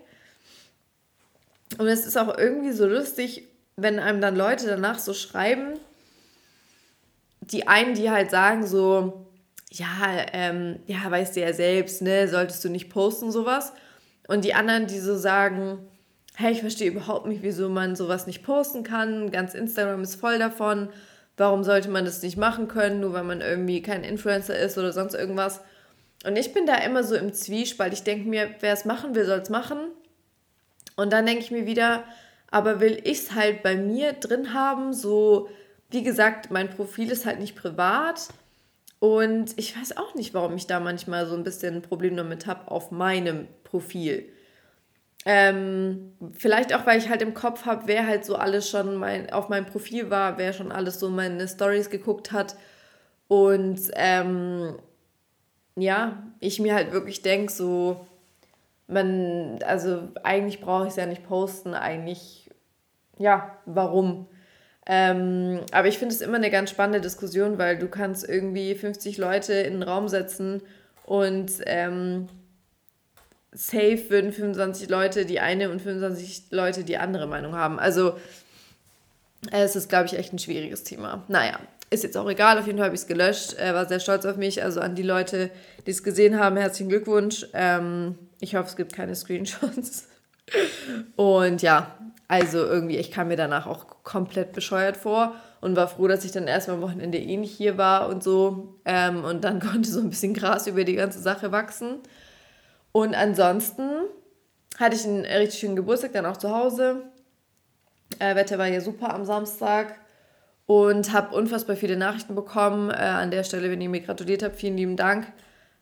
Und 1.78 1.87
es 1.87 2.06
ist 2.06 2.16
auch 2.16 2.37
irgendwie 2.37 2.73
so 2.73 2.87
lustig, 2.87 3.45
wenn 3.76 3.99
einem 3.99 4.21
dann 4.21 4.37
Leute 4.37 4.66
danach 4.66 4.99
so 4.99 5.14
schreiben, 5.14 5.78
die 7.40 7.68
einen, 7.68 7.95
die 7.95 8.11
halt 8.11 8.30
sagen 8.30 8.66
so, 8.66 9.26
ja, 9.71 10.26
ähm, 10.33 10.80
ja, 10.87 11.11
weißt 11.11 11.37
du 11.37 11.40
ja 11.40 11.52
selbst, 11.52 12.02
ne, 12.02 12.28
solltest 12.28 12.64
du 12.64 12.68
nicht 12.68 12.88
posten, 12.88 13.30
sowas. 13.30 13.73
Und 14.28 14.45
die 14.45 14.54
anderen, 14.54 14.87
die 14.87 14.99
so 14.99 15.16
sagen, 15.16 15.78
hey, 16.35 16.52
ich 16.52 16.61
verstehe 16.61 16.90
überhaupt 16.90 17.26
nicht, 17.26 17.42
wieso 17.42 17.68
man 17.68 17.97
sowas 17.97 18.26
nicht 18.26 18.42
posten 18.42 18.83
kann. 18.83 19.30
Ganz 19.30 19.54
Instagram 19.54 20.02
ist 20.02 20.16
voll 20.16 20.38
davon. 20.38 20.88
Warum 21.37 21.64
sollte 21.64 21.90
man 21.90 22.04
das 22.04 22.23
nicht 22.23 22.37
machen 22.37 22.68
können, 22.68 23.00
nur 23.00 23.12
weil 23.12 23.25
man 23.25 23.40
irgendwie 23.40 23.83
kein 23.83 24.04
Influencer 24.04 24.59
ist 24.59 24.78
oder 24.78 24.92
sonst 24.92 25.14
irgendwas? 25.14 25.61
Und 26.25 26.37
ich 26.37 26.52
bin 26.52 26.66
da 26.66 26.76
immer 26.76 27.04
so 27.04 27.14
im 27.14 27.33
Zwiespalt. 27.33 27.92
Ich 27.92 28.02
denke 28.02 28.28
mir, 28.28 28.50
wer 28.61 28.73
es 28.73 28.85
machen 28.85 29.14
will, 29.14 29.26
soll 29.26 29.38
es 29.38 29.50
machen. 29.50 29.78
Und 30.97 31.12
dann 31.12 31.26
denke 31.26 31.42
ich 31.42 31.50
mir 31.50 31.66
wieder, 31.66 32.04
aber 32.50 32.80
will 32.80 33.00
ich 33.04 33.18
es 33.18 33.35
halt 33.35 33.62
bei 33.62 33.76
mir 33.76 34.14
drin 34.14 34.54
haben, 34.54 34.92
so 34.92 35.49
wie 35.90 36.02
gesagt, 36.02 36.50
mein 36.50 36.68
Profil 36.68 37.11
ist 37.12 37.26
halt 37.26 37.38
nicht 37.38 37.54
privat. 37.54 38.28
Und 38.98 39.58
ich 39.58 39.78
weiß 39.78 39.96
auch 39.96 40.14
nicht, 40.14 40.34
warum 40.34 40.56
ich 40.56 40.66
da 40.66 40.80
manchmal 40.80 41.26
so 41.26 41.34
ein 41.34 41.44
bisschen 41.44 41.76
ein 41.76 41.82
Problem 41.82 42.16
damit 42.16 42.46
habe 42.46 42.70
auf 42.70 42.90
meinem 42.90 43.46
Profil. 43.64 44.28
Ähm, 45.28 46.12
vielleicht 46.32 46.72
auch, 46.72 46.86
weil 46.86 46.98
ich 46.98 47.08
halt 47.08 47.20
im 47.20 47.34
Kopf 47.34 47.66
habe, 47.66 47.88
wer 47.88 48.06
halt 48.06 48.24
so 48.24 48.36
alles 48.36 48.70
schon 48.70 48.96
mein, 48.96 49.30
auf 49.32 49.48
meinem 49.48 49.66
Profil 49.66 50.08
war, 50.08 50.38
wer 50.38 50.52
schon 50.52 50.70
alles 50.70 51.00
so 51.00 51.10
meine 51.10 51.46
Stories 51.48 51.90
geguckt 51.90 52.32
hat. 52.32 52.56
Und 53.28 53.80
ähm, 53.94 54.76
ja, 55.74 56.22
ich 56.40 56.60
mir 56.60 56.74
halt 56.74 56.92
wirklich 56.92 57.22
denke, 57.22 57.52
so, 57.52 58.06
man, 58.86 59.58
also 59.66 60.08
eigentlich 60.22 60.60
brauche 60.60 60.84
ich 60.84 60.90
es 60.90 60.96
ja 60.96 61.06
nicht 61.06 61.26
posten, 61.26 61.74
eigentlich, 61.74 62.50
ja, 63.18 63.58
warum? 63.66 64.28
Ähm, 64.88 65.61
aber 65.73 65.88
ich 65.88 65.99
finde 65.99 66.14
es 66.14 66.21
immer 66.21 66.37
eine 66.37 66.50
ganz 66.50 66.71
spannende 66.71 67.00
Diskussion, 67.00 67.59
weil 67.59 67.78
du 67.78 67.88
kannst 67.88 68.28
irgendwie 68.28 68.75
50 68.75 69.19
Leute 69.19 69.52
in 69.52 69.75
den 69.75 69.83
Raum 69.83 70.09
setzen 70.09 70.62
und 71.05 71.50
ähm, 71.66 72.28
safe 73.52 74.11
würden 74.11 74.33
25 74.33 74.88
Leute 74.88 75.26
die 75.26 75.40
eine 75.40 75.71
und 75.71 75.83
25 75.83 76.45
Leute 76.50 76.85
die 76.85 76.99
andere 76.99 77.26
Meinung 77.26 77.55
haben. 77.55 77.78
Also 77.81 78.16
es 79.50 79.76
ist, 79.76 79.88
glaube 79.88 80.07
ich, 80.07 80.19
echt 80.19 80.33
ein 80.33 80.38
schwieriges 80.38 80.85
Thema. 80.85 81.25
Naja, 81.28 81.59
ist 81.90 82.02
jetzt 82.02 82.16
auch 82.16 82.28
egal, 82.28 82.59
auf 82.59 82.66
jeden 82.66 82.78
Fall 82.78 82.87
habe 82.87 82.97
ich 82.97 83.02
es 83.02 83.07
gelöscht, 83.07 83.55
äh, 83.59 83.73
war 83.73 83.87
sehr 83.87 84.00
stolz 84.00 84.25
auf 84.25 84.37
mich. 84.37 84.62
Also 84.62 84.81
an 84.81 84.95
die 84.95 85.02
Leute, 85.02 85.50
die 85.87 85.90
es 85.90 86.02
gesehen 86.02 86.38
haben, 86.38 86.57
herzlichen 86.57 86.88
Glückwunsch. 86.88 87.47
Ähm, 87.55 88.16
ich 88.40 88.55
hoffe, 88.55 88.69
es 88.69 88.76
gibt 88.76 88.93
keine 88.93 89.14
Screenshots. 89.14 90.09
Und 91.16 91.62
ja, 91.62 91.97
also 92.28 92.59
irgendwie, 92.59 92.97
ich 92.97 93.11
kam 93.11 93.28
mir 93.28 93.37
danach 93.37 93.66
auch 93.66 94.02
komplett 94.02 94.52
bescheuert 94.52 94.97
vor 94.97 95.35
und 95.61 95.76
war 95.76 95.87
froh, 95.87 96.09
dass 96.09 96.25
ich 96.25 96.33
dann 96.33 96.49
erstmal 96.49 96.76
am 96.76 96.83
Wochenende 96.83 97.18
eh 97.18 97.37
nicht 97.37 97.56
hier 97.56 97.78
war 97.78 98.09
und 98.09 98.23
so. 98.23 98.80
Ähm, 98.85 99.25
und 99.25 99.45
dann 99.45 99.61
konnte 99.66 99.88
so 99.88 100.00
ein 100.00 100.11
bisschen 100.11 100.35
Gras 100.35 100.66
über 100.66 100.85
die 100.85 100.97
ganze 100.97 101.21
Sache 101.21 101.52
wachsen. 101.52 102.00
Und 102.92 103.14
ansonsten 103.14 103.88
hatte 104.78 104.97
ich 104.97 105.04
einen 105.04 105.25
richtig 105.25 105.61
schönen 105.61 105.76
Geburtstag 105.76 106.12
dann 106.12 106.26
auch 106.26 106.37
zu 106.37 106.50
Hause. 106.50 107.02
Äh, 108.18 108.35
Wetter 108.35 108.59
war 108.59 108.66
ja 108.66 108.80
super 108.80 109.14
am 109.14 109.25
Samstag 109.25 110.00
und 110.66 111.12
habe 111.12 111.35
unfassbar 111.35 111.76
viele 111.76 111.97
Nachrichten 111.97 112.35
bekommen. 112.35 112.90
Äh, 112.90 112.95
an 112.95 113.30
der 113.30 113.45
Stelle, 113.45 113.71
wenn 113.71 113.80
ihr 113.80 113.88
mir 113.88 114.00
gratuliert 114.00 114.42
habt, 114.42 114.56
vielen 114.56 114.76
lieben 114.76 114.97
Dank. 114.97 115.26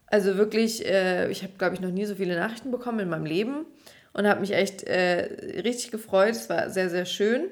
Also 0.07 0.37
wirklich, 0.37 0.87
äh, 0.87 1.31
ich 1.31 1.43
habe, 1.43 1.55
glaube 1.57 1.75
ich, 1.75 1.81
noch 1.81 1.91
nie 1.91 2.05
so 2.05 2.15
viele 2.15 2.37
Nachrichten 2.37 2.71
bekommen 2.71 3.01
in 3.01 3.09
meinem 3.09 3.25
Leben 3.25 3.67
und 4.15 4.27
habe 4.27 4.41
mich 4.41 4.53
echt 4.53 4.85
äh, 4.85 5.61
richtig 5.63 5.91
gefreut. 5.91 6.31
Es 6.31 6.49
war 6.49 6.71
sehr, 6.71 6.89
sehr 6.89 7.05
schön. 7.05 7.51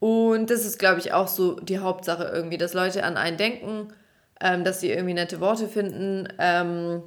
Und 0.00 0.50
das 0.50 0.66
ist, 0.66 0.78
glaube 0.78 0.98
ich, 0.98 1.12
auch 1.12 1.28
so 1.28 1.58
die 1.60 1.78
Hauptsache 1.78 2.24
irgendwie, 2.24 2.58
dass 2.58 2.74
Leute 2.74 3.04
an 3.04 3.16
einen 3.16 3.36
denken, 3.36 3.92
ähm, 4.40 4.64
dass 4.64 4.80
sie 4.80 4.90
irgendwie 4.90 5.14
nette 5.14 5.40
Worte 5.40 5.68
finden. 5.68 6.28
Ähm, 6.38 7.02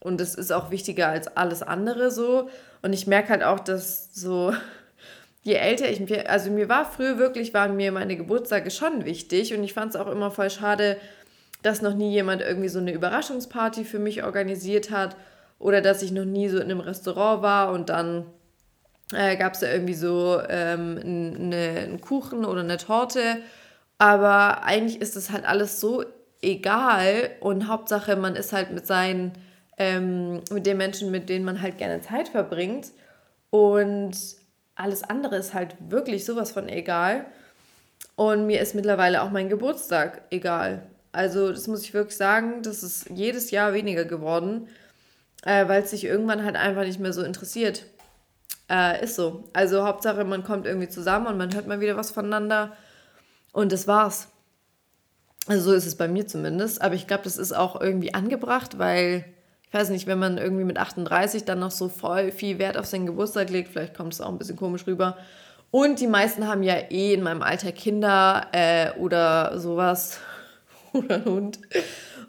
und 0.00 0.20
das 0.20 0.34
ist 0.34 0.50
auch 0.50 0.70
wichtiger 0.70 1.08
als 1.08 1.28
alles 1.36 1.62
andere 1.62 2.10
so. 2.10 2.50
Und 2.82 2.92
ich 2.92 3.06
merke 3.06 3.28
halt 3.28 3.44
auch, 3.44 3.60
dass 3.60 4.12
so 4.12 4.52
je 5.42 5.54
älter 5.54 5.88
ich 5.88 6.00
mich, 6.00 6.28
also 6.28 6.50
mir 6.50 6.68
war 6.68 6.90
früher 6.90 7.18
wirklich, 7.18 7.54
waren 7.54 7.76
mir 7.76 7.92
meine 7.92 8.16
Geburtstage 8.16 8.72
schon 8.72 9.04
wichtig 9.04 9.54
und 9.54 9.62
ich 9.62 9.74
fand 9.74 9.94
es 9.94 10.00
auch 10.00 10.10
immer 10.10 10.32
voll 10.32 10.50
schade, 10.50 10.96
dass 11.62 11.82
noch 11.82 11.94
nie 11.94 12.10
jemand 12.10 12.42
irgendwie 12.42 12.68
so 12.68 12.80
eine 12.80 12.92
Überraschungsparty 12.92 13.84
für 13.84 14.00
mich 14.00 14.24
organisiert 14.24 14.90
hat 14.90 15.14
oder 15.62 15.80
dass 15.80 16.02
ich 16.02 16.10
noch 16.10 16.24
nie 16.24 16.48
so 16.48 16.58
in 16.58 16.64
einem 16.64 16.80
Restaurant 16.80 17.42
war 17.42 17.72
und 17.72 17.88
dann 17.88 18.26
äh, 19.12 19.36
gab 19.36 19.54
es 19.54 19.60
da 19.60 19.70
irgendwie 19.70 19.94
so 19.94 20.40
ähm, 20.48 20.98
eine, 21.02 21.80
einen 21.84 22.00
Kuchen 22.00 22.44
oder 22.44 22.60
eine 22.60 22.78
Torte. 22.78 23.38
Aber 23.96 24.64
eigentlich 24.64 25.00
ist 25.00 25.14
das 25.14 25.30
halt 25.30 25.44
alles 25.46 25.80
so 25.80 26.04
egal 26.42 27.30
und 27.38 27.68
Hauptsache, 27.68 28.16
man 28.16 28.34
ist 28.34 28.52
halt 28.52 28.72
mit 28.72 28.86
seinen, 28.86 29.32
ähm, 29.78 30.40
mit 30.50 30.66
den 30.66 30.78
Menschen, 30.78 31.12
mit 31.12 31.28
denen 31.28 31.44
man 31.44 31.62
halt 31.62 31.78
gerne 31.78 32.00
Zeit 32.00 32.28
verbringt. 32.28 32.88
Und 33.50 34.16
alles 34.74 35.04
andere 35.04 35.36
ist 35.36 35.54
halt 35.54 35.76
wirklich 35.88 36.24
sowas 36.24 36.50
von 36.50 36.68
egal. 36.68 37.26
Und 38.16 38.46
mir 38.46 38.60
ist 38.60 38.74
mittlerweile 38.74 39.22
auch 39.22 39.30
mein 39.30 39.48
Geburtstag 39.48 40.22
egal. 40.30 40.82
Also, 41.12 41.52
das 41.52 41.68
muss 41.68 41.82
ich 41.82 41.94
wirklich 41.94 42.16
sagen, 42.16 42.62
das 42.62 42.82
ist 42.82 43.10
jedes 43.10 43.52
Jahr 43.52 43.74
weniger 43.74 44.04
geworden. 44.04 44.66
Äh, 45.44 45.68
weil 45.68 45.82
es 45.82 45.90
sich 45.90 46.04
irgendwann 46.04 46.44
halt 46.44 46.56
einfach 46.56 46.84
nicht 46.84 47.00
mehr 47.00 47.12
so 47.12 47.22
interessiert. 47.22 47.84
Äh, 48.70 49.04
ist 49.04 49.16
so. 49.16 49.44
Also 49.52 49.84
Hauptsache, 49.84 50.24
man 50.24 50.44
kommt 50.44 50.66
irgendwie 50.66 50.88
zusammen 50.88 51.26
und 51.26 51.36
man 51.36 51.54
hört 51.54 51.66
mal 51.66 51.80
wieder 51.80 51.96
was 51.96 52.10
voneinander. 52.10 52.76
Und 53.52 53.72
das 53.72 53.86
war's. 53.86 54.28
Also 55.46 55.70
so 55.70 55.72
ist 55.76 55.86
es 55.86 55.96
bei 55.96 56.08
mir 56.08 56.26
zumindest. 56.26 56.80
Aber 56.80 56.94
ich 56.94 57.06
glaube, 57.06 57.24
das 57.24 57.36
ist 57.36 57.52
auch 57.52 57.80
irgendwie 57.80 58.14
angebracht, 58.14 58.78
weil, 58.78 59.24
ich 59.66 59.74
weiß 59.74 59.90
nicht, 59.90 60.06
wenn 60.06 60.18
man 60.18 60.38
irgendwie 60.38 60.64
mit 60.64 60.78
38 60.78 61.44
dann 61.44 61.58
noch 61.58 61.70
so 61.70 61.88
voll 61.88 62.30
viel 62.30 62.58
Wert 62.58 62.78
auf 62.78 62.86
seinen 62.86 63.06
Geburtstag 63.06 63.50
legt, 63.50 63.68
vielleicht 63.70 63.96
kommt 63.96 64.14
es 64.14 64.20
auch 64.20 64.28
ein 64.28 64.38
bisschen 64.38 64.56
komisch 64.56 64.86
rüber. 64.86 65.16
Und 65.70 66.00
die 66.00 66.06
meisten 66.06 66.46
haben 66.46 66.62
ja 66.62 66.74
eh 66.90 67.14
in 67.14 67.22
meinem 67.22 67.42
Alter 67.42 67.72
Kinder 67.72 68.46
äh, 68.52 68.90
oder 68.98 69.58
sowas 69.58 70.20
oder 70.92 71.16
einen 71.16 71.24
Hund. 71.24 71.58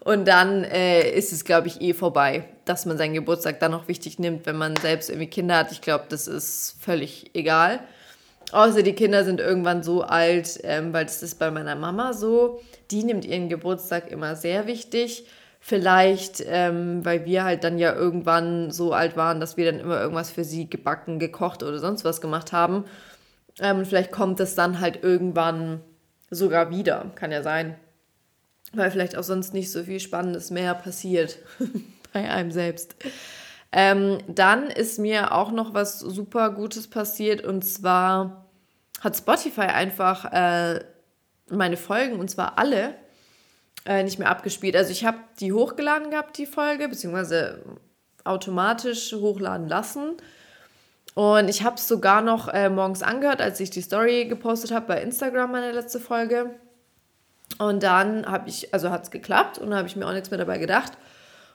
Und 0.04 0.28
dann 0.28 0.66
äh, 0.66 1.10
ist 1.12 1.32
es, 1.32 1.46
glaube 1.46 1.68
ich, 1.68 1.80
eh 1.80 1.94
vorbei, 1.94 2.44
dass 2.66 2.86
man 2.86 2.98
seinen 2.98 3.14
Geburtstag 3.14 3.62
dann 3.62 3.72
noch 3.72 3.88
wichtig 3.88 4.20
nimmt, 4.20 4.46
wenn 4.46 4.58
man 4.58 4.76
selbst 4.76 5.10
irgendwie 5.10 5.30
Kinder 5.30 5.58
hat. 5.58 5.72
Ich 5.72 5.82
glaube, 5.82 6.06
das 6.10 6.28
ist 6.28 6.76
völlig 6.82 7.32
egal. 7.34 7.80
Außer 8.52 8.84
die 8.84 8.94
Kinder 8.94 9.24
sind 9.24 9.40
irgendwann 9.40 9.82
so 9.82 10.04
alt, 10.04 10.60
ähm, 10.64 10.92
weil 10.92 11.06
das 11.06 11.24
ist 11.24 11.40
bei 11.40 11.52
meiner 11.52 11.76
Mama 11.76 12.12
so. 12.12 12.62
Die 12.92 13.04
nimmt 13.04 13.24
ihren 13.24 13.48
Geburtstag 13.48 14.12
immer 14.12 14.36
sehr 14.36 14.68
wichtig. 14.68 15.26
Vielleicht, 15.62 16.44
ähm, 16.46 17.06
weil 17.06 17.24
wir 17.24 17.46
halt 17.46 17.64
dann 17.64 17.80
ja 17.80 17.96
irgendwann 17.96 18.72
so 18.72 18.92
alt 18.92 19.16
waren, 19.16 19.40
dass 19.40 19.56
wir 19.56 19.72
dann 19.72 19.80
immer 19.80 20.02
irgendwas 20.02 20.30
für 20.30 20.44
sie 20.44 20.70
gebacken, 20.70 21.18
gekocht 21.18 21.64
oder 21.64 21.80
sonst 21.80 22.04
was 22.04 22.20
gemacht 22.20 22.52
haben. 22.52 22.84
Ähm, 23.62 23.86
vielleicht 23.86 24.12
kommt 24.12 24.42
es 24.42 24.56
dann 24.56 24.82
halt 24.82 25.02
irgendwann 25.02 25.80
sogar 26.30 26.70
wieder. 26.70 27.12
Kann 27.16 27.32
ja 27.32 27.42
sein 27.42 27.78
weil 28.74 28.92
vielleicht 28.92 29.16
auch 29.16 29.24
sonst 29.24 29.54
nicht 29.54 29.72
so 29.72 29.84
viel 29.84 30.00
Spannendes 30.00 30.52
mehr 30.52 30.74
passiert 30.76 31.38
bei 32.14 32.30
einem 32.30 32.52
selbst. 32.52 32.96
Ähm, 33.72 34.20
dann 34.28 34.68
ist 34.68 35.00
mir 35.00 35.34
auch 35.34 35.52
noch 35.52 35.74
was 35.74 36.00
super 36.00 36.52
Gutes 36.52 36.88
passiert 36.88 37.44
und 37.44 37.64
zwar 37.64 38.46
hat 39.02 39.18
Spotify 39.18 39.62
einfach 39.62 40.32
äh, 40.32 40.80
meine 41.50 41.78
Folgen 41.78 42.20
und 42.20 42.30
zwar 42.30 42.58
alle 42.58 42.96
äh, 43.86 44.04
nicht 44.04 44.20
mehr 44.20 44.30
abgespielt. 44.30 44.76
Also 44.76 44.92
ich 44.92 45.06
habe 45.06 45.18
die 45.40 45.54
hochgeladen 45.54 46.12
gehabt, 46.12 46.38
die 46.38 46.46
Folge, 46.46 46.88
beziehungsweise 46.88 47.64
automatisch 48.24 49.12
hochladen 49.14 49.68
lassen. 49.68 50.18
Und 51.16 51.50
ich 51.50 51.64
habe 51.64 51.76
es 51.76 51.88
sogar 51.88 52.22
noch 52.22 52.48
äh, 52.48 52.70
morgens 52.70 53.04
angehört, 53.04 53.42
als 53.42 53.60
ich 53.60 53.70
die 53.70 53.82
Story 53.82 54.26
gepostet 54.26 54.72
habe 54.72 54.88
bei 54.88 55.02
Instagram, 55.02 55.52
meine 55.52 55.72
letzte 55.72 56.00
Folge. 56.00 56.52
Und 57.60 57.84
dann 57.84 58.26
habe 58.26 58.50
ich, 58.50 58.74
also 58.74 58.90
hat 58.90 59.04
es 59.04 59.12
geklappt 59.12 59.58
und 59.58 59.74
habe 59.74 59.88
ich 59.88 59.96
mir 59.96 60.08
auch 60.08 60.14
nichts 60.14 60.32
mehr 60.32 60.40
dabei 60.40 60.58
gedacht. 60.58 60.94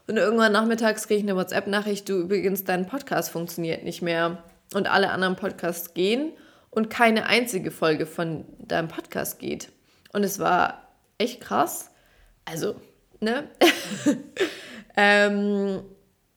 Und 0.07 0.17
irgendwann 0.17 0.53
nachmittags 0.53 1.07
kriege 1.07 1.21
ich 1.21 1.25
eine 1.25 1.37
WhatsApp-Nachricht, 1.37 2.09
du 2.09 2.21
übrigens, 2.21 2.65
dein 2.65 2.87
Podcast 2.87 3.31
funktioniert 3.31 3.85
nicht 3.85 4.01
mehr 4.01 4.43
und 4.75 4.91
alle 4.91 5.11
anderen 5.11 5.37
Podcasts 5.37 5.93
gehen 5.93 6.33
und 6.71 6.89
keine 6.89 7.27
einzige 7.27 7.71
Folge 7.71 8.07
von 8.07 8.45
deinem 8.59 8.89
Podcast 8.89 9.39
geht. 9.39 9.71
Und 10.13 10.25
es 10.25 10.39
war 10.39 10.89
echt 11.19 11.41
krass. 11.41 11.91
Also, 12.45 12.77
ne? 13.21 13.45
ähm, 14.97 15.83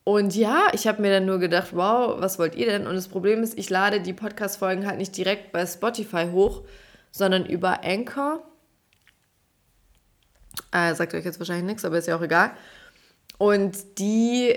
und 0.03 0.36
ja, 0.36 0.68
ich 0.74 0.88
habe 0.88 1.01
mir 1.01 1.12
dann 1.12 1.25
nur 1.25 1.39
gedacht, 1.39 1.70
wow, 1.74 2.20
was 2.20 2.39
wollt 2.39 2.56
ihr 2.56 2.65
denn? 2.65 2.88
Und 2.88 2.96
das 2.96 3.08
Problem 3.08 3.44
ist, 3.44 3.58
ich 3.58 3.70
lade 3.70 4.01
die 4.01 4.13
Podcast-Folgen 4.13 4.88
halt 4.88 4.98
nicht 4.98 5.15
direkt 5.15 5.51
bei 5.51 5.65
Spotify 5.65 6.27
hoch, 6.32 6.63
sondern 7.12 7.46
über 7.46 7.84
Anchor. 7.84 8.44
Äh, 10.72 10.96
sagt 10.96 11.13
euch 11.13 11.25
jetzt 11.25 11.40
wahrscheinlich 11.40 11.66
nichts, 11.66 11.86
aber 11.86 11.98
ist 11.98 12.08
ja 12.08 12.16
auch 12.16 12.22
egal. 12.22 12.51
Und 13.38 14.00
die 14.00 14.55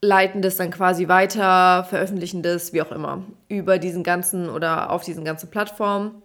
leiten 0.00 0.42
das 0.42 0.56
dann 0.56 0.70
quasi 0.70 1.08
weiter, 1.08 1.84
veröffentlichen 1.84 2.42
das, 2.42 2.72
wie 2.72 2.82
auch 2.82 2.92
immer, 2.92 3.24
über 3.48 3.78
diesen 3.78 4.02
ganzen 4.02 4.48
oder 4.48 4.90
auf 4.90 5.04
diesen 5.04 5.24
ganzen 5.24 5.50
Plattformen, 5.50 6.22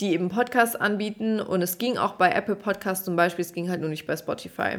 die 0.00 0.12
eben 0.12 0.28
Podcasts 0.28 0.76
anbieten. 0.76 1.40
Und 1.40 1.62
es 1.62 1.78
ging 1.78 1.98
auch 1.98 2.14
bei 2.14 2.30
Apple 2.30 2.56
Podcasts 2.56 3.04
zum 3.04 3.16
Beispiel, 3.16 3.44
es 3.44 3.52
ging 3.52 3.68
halt 3.70 3.80
nur 3.80 3.90
nicht 3.90 4.06
bei 4.06 4.16
Spotify. 4.16 4.78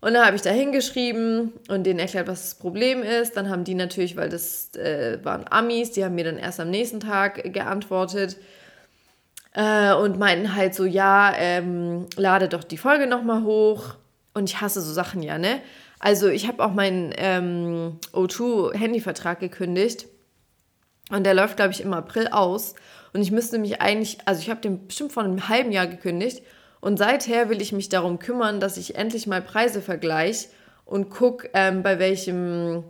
Und 0.00 0.14
dann 0.14 0.24
habe 0.24 0.34
ich 0.34 0.42
da 0.42 0.50
hingeschrieben 0.50 1.52
und 1.68 1.84
denen 1.84 1.98
erklärt, 1.98 2.26
was 2.26 2.42
das 2.42 2.54
Problem 2.54 3.02
ist. 3.02 3.36
Dann 3.36 3.50
haben 3.50 3.64
die 3.64 3.74
natürlich, 3.74 4.16
weil 4.16 4.30
das 4.30 4.74
äh, 4.74 5.18
waren 5.22 5.44
Amis, 5.50 5.92
die 5.92 6.04
haben 6.04 6.14
mir 6.14 6.24
dann 6.24 6.38
erst 6.38 6.58
am 6.58 6.70
nächsten 6.70 7.00
Tag 7.00 7.52
geantwortet 7.52 8.38
äh, 9.52 9.92
und 9.94 10.18
meinten 10.18 10.54
halt 10.54 10.74
so, 10.74 10.84
ja, 10.84 11.32
ähm, 11.36 12.06
lade 12.16 12.48
doch 12.48 12.64
die 12.64 12.76
Folge 12.76 13.06
nochmal 13.06 13.42
hoch. 13.42 13.94
Und 14.32 14.48
ich 14.48 14.60
hasse 14.60 14.80
so 14.80 14.92
Sachen 14.92 15.22
ja, 15.22 15.38
ne? 15.38 15.60
Also 15.98 16.28
ich 16.28 16.48
habe 16.48 16.64
auch 16.64 16.72
meinen 16.72 17.12
ähm, 17.16 17.98
O2-Handyvertrag 18.12 19.40
gekündigt. 19.40 20.06
Und 21.10 21.24
der 21.24 21.34
läuft, 21.34 21.56
glaube 21.56 21.72
ich, 21.72 21.80
im 21.80 21.92
April 21.92 22.28
aus. 22.28 22.74
Und 23.12 23.22
ich 23.22 23.32
müsste 23.32 23.58
mich 23.58 23.80
eigentlich, 23.80 24.18
also 24.24 24.40
ich 24.40 24.50
habe 24.50 24.60
den 24.60 24.86
bestimmt 24.86 25.12
vor 25.12 25.24
einem 25.24 25.48
halben 25.48 25.72
Jahr 25.72 25.88
gekündigt. 25.88 26.42
Und 26.80 26.96
seither 26.96 27.50
will 27.50 27.60
ich 27.60 27.72
mich 27.72 27.88
darum 27.88 28.18
kümmern, 28.18 28.60
dass 28.60 28.76
ich 28.76 28.94
endlich 28.94 29.26
mal 29.26 29.42
Preise 29.42 29.82
vergleiche 29.82 30.48
und 30.86 31.10
gucke, 31.10 31.50
ähm, 31.52 31.82
bei 31.82 31.98
welchem 31.98 32.84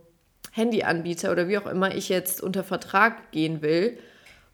Handyanbieter 0.53 1.33
oder 1.33 1.49
wie 1.49 1.59
auch 1.59 1.67
immer 1.67 1.95
ich 1.95 2.09
jetzt 2.09 2.43
unter 2.43 2.63
Vertrag 2.65 3.33
gehen 3.33 3.63
will. 3.63 3.99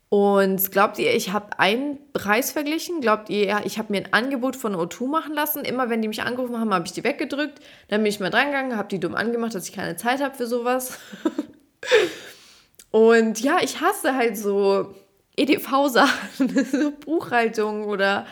Und 0.08 0.70
glaubt 0.70 0.98
ihr, 0.98 1.14
ich 1.14 1.32
habe 1.32 1.58
einen 1.58 1.98
Preis 2.12 2.52
verglichen? 2.52 3.00
Glaubt 3.00 3.28
ihr, 3.28 3.60
ich 3.64 3.78
habe 3.78 3.92
mir 3.92 3.98
ein 3.98 4.12
Angebot 4.12 4.54
von 4.54 4.74
O2 4.76 5.08
machen 5.08 5.34
lassen? 5.34 5.64
Immer 5.64 5.90
wenn 5.90 6.00
die 6.00 6.08
mich 6.08 6.22
angerufen 6.22 6.60
haben, 6.60 6.72
habe 6.72 6.86
ich 6.86 6.92
die 6.92 7.02
weggedrückt. 7.02 7.60
Dann 7.88 8.02
bin 8.02 8.10
ich 8.10 8.20
mal 8.20 8.30
drangegangen, 8.30 8.76
habe 8.76 8.88
die 8.88 9.00
dumm 9.00 9.16
angemacht, 9.16 9.54
dass 9.54 9.68
ich 9.68 9.74
keine 9.74 9.96
Zeit 9.96 10.22
habe 10.22 10.34
für 10.34 10.46
sowas. 10.46 10.98
Und 12.92 13.40
ja, 13.40 13.58
ich 13.62 13.80
hasse 13.80 14.14
halt 14.14 14.38
so 14.38 14.94
EDV-Sachen, 15.36 16.66
so 16.70 16.92
Buchhaltung 16.92 17.84
oder 17.84 18.26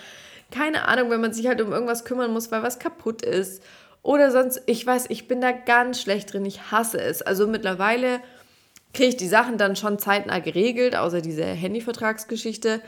keine 0.50 0.86
Ahnung, 0.86 1.10
wenn 1.10 1.20
man 1.20 1.32
sich 1.32 1.48
halt 1.48 1.60
um 1.60 1.72
irgendwas 1.72 2.04
kümmern 2.04 2.32
muss, 2.32 2.52
weil 2.52 2.62
was 2.62 2.78
kaputt 2.78 3.22
ist. 3.22 3.62
Oder 4.02 4.30
sonst, 4.30 4.62
ich 4.66 4.86
weiß, 4.86 5.06
ich 5.08 5.26
bin 5.26 5.40
da 5.40 5.50
ganz 5.50 6.00
schlecht 6.00 6.32
drin. 6.32 6.44
Ich 6.44 6.70
hasse 6.70 7.00
es. 7.00 7.22
Also 7.22 7.46
mittlerweile 7.46 8.20
kriege 8.94 9.10
ich 9.10 9.16
die 9.16 9.28
Sachen 9.28 9.58
dann 9.58 9.76
schon 9.76 9.98
zeitnah 9.98 10.38
geregelt, 10.38 10.96
außer 10.96 11.20
diese 11.20 11.44
Handyvertragsgeschichte. 11.44 12.80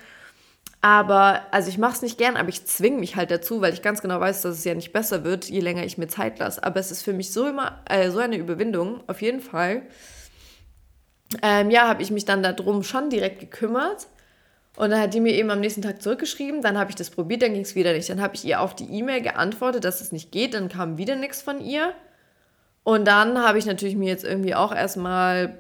Aber, 0.81 1.43
also 1.51 1.69
ich 1.69 1.79
mache 1.79 1.95
es 1.95 2.03
nicht 2.03 2.17
gern, 2.17 2.37
aber 2.37 2.49
ich 2.49 2.65
zwinge 2.65 2.99
mich 2.99 3.17
halt 3.17 3.31
dazu, 3.31 3.61
weil 3.61 3.73
ich 3.73 3.83
ganz 3.83 4.03
genau 4.03 4.21
weiß, 4.21 4.43
dass 4.43 4.59
es 4.59 4.65
ja 4.65 4.75
nicht 4.75 4.93
besser 4.93 5.25
wird, 5.25 5.47
je 5.47 5.61
länger 5.61 5.85
ich 5.85 5.99
mir 5.99 6.07
Zeit 6.07 6.39
lasse. 6.39 6.63
Aber 6.63 6.79
es 6.79 6.91
ist 6.91 7.03
für 7.03 7.13
mich 7.13 7.33
so 7.33 7.47
immer 7.49 7.81
äh, 7.89 8.11
so 8.11 8.19
eine 8.19 8.37
Überwindung, 8.37 9.01
auf 9.07 9.21
jeden 9.21 9.41
Fall. 9.41 9.83
Ähm, 11.43 11.71
ja, 11.71 11.89
habe 11.89 12.03
ich 12.03 12.11
mich 12.11 12.25
dann 12.25 12.43
darum 12.43 12.83
schon 12.83 13.11
direkt 13.11 13.41
gekümmert. 13.41 14.07
Und 14.77 14.91
dann 14.91 15.01
hat 15.01 15.15
die 15.15 15.21
mir 15.21 15.33
eben 15.33 15.51
am 15.51 15.61
nächsten 15.61 15.83
Tag 15.83 16.03
zurückgeschrieben. 16.03 16.61
Dann 16.63 16.79
habe 16.79 16.91
ich 16.91 16.97
das 16.97 17.11
probiert, 17.11 17.43
dann 17.43 17.55
ging 17.55 17.63
es 17.63 17.75
wieder 17.75 17.95
nicht. 17.95 18.11
Dann 18.11 18.21
habe 18.21 18.37
ich 18.37 18.45
ihr 18.45 18.61
auf 18.61 18.77
die 18.77 18.85
E-Mail 18.85 19.23
geantwortet, 19.23 19.85
dass 19.85 20.03
es 20.03 20.13
nicht 20.13 20.31
geht. 20.31 20.55
Dann 20.55 20.69
kam 20.69 20.99
wieder 20.99 21.17
nichts 21.17 21.41
von 21.43 21.61
ihr. 21.61 21.95
Und 22.85 23.07
dann 23.07 23.43
habe 23.43 23.59
ich 23.59 23.67
natürlich 23.67 23.97
mir 23.97 24.09
jetzt 24.09 24.25
irgendwie 24.25 24.55
auch 24.55 24.73
erstmal 24.73 25.59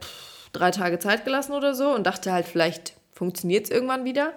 drei 0.56 0.70
Tage 0.70 0.98
Zeit 0.98 1.24
gelassen 1.24 1.52
oder 1.52 1.74
so 1.74 1.94
und 1.94 2.06
dachte 2.06 2.32
halt, 2.32 2.46
vielleicht 2.46 2.94
funktioniert 3.12 3.64
es 3.64 3.70
irgendwann 3.70 4.04
wieder. 4.04 4.32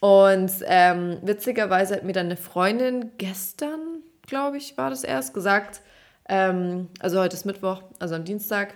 Und 0.00 0.50
ähm, 0.64 1.18
witzigerweise 1.22 1.94
hat 1.94 2.04
mir 2.04 2.12
dann 2.12 2.26
eine 2.26 2.36
Freundin 2.36 3.10
gestern, 3.18 3.80
glaube 4.26 4.56
ich, 4.56 4.78
war 4.78 4.90
das 4.90 5.04
erst, 5.04 5.34
gesagt, 5.34 5.82
ähm, 6.28 6.88
also 7.00 7.20
heute 7.20 7.36
ist 7.36 7.44
Mittwoch, 7.44 7.82
also 7.98 8.14
am 8.14 8.24
Dienstag, 8.24 8.74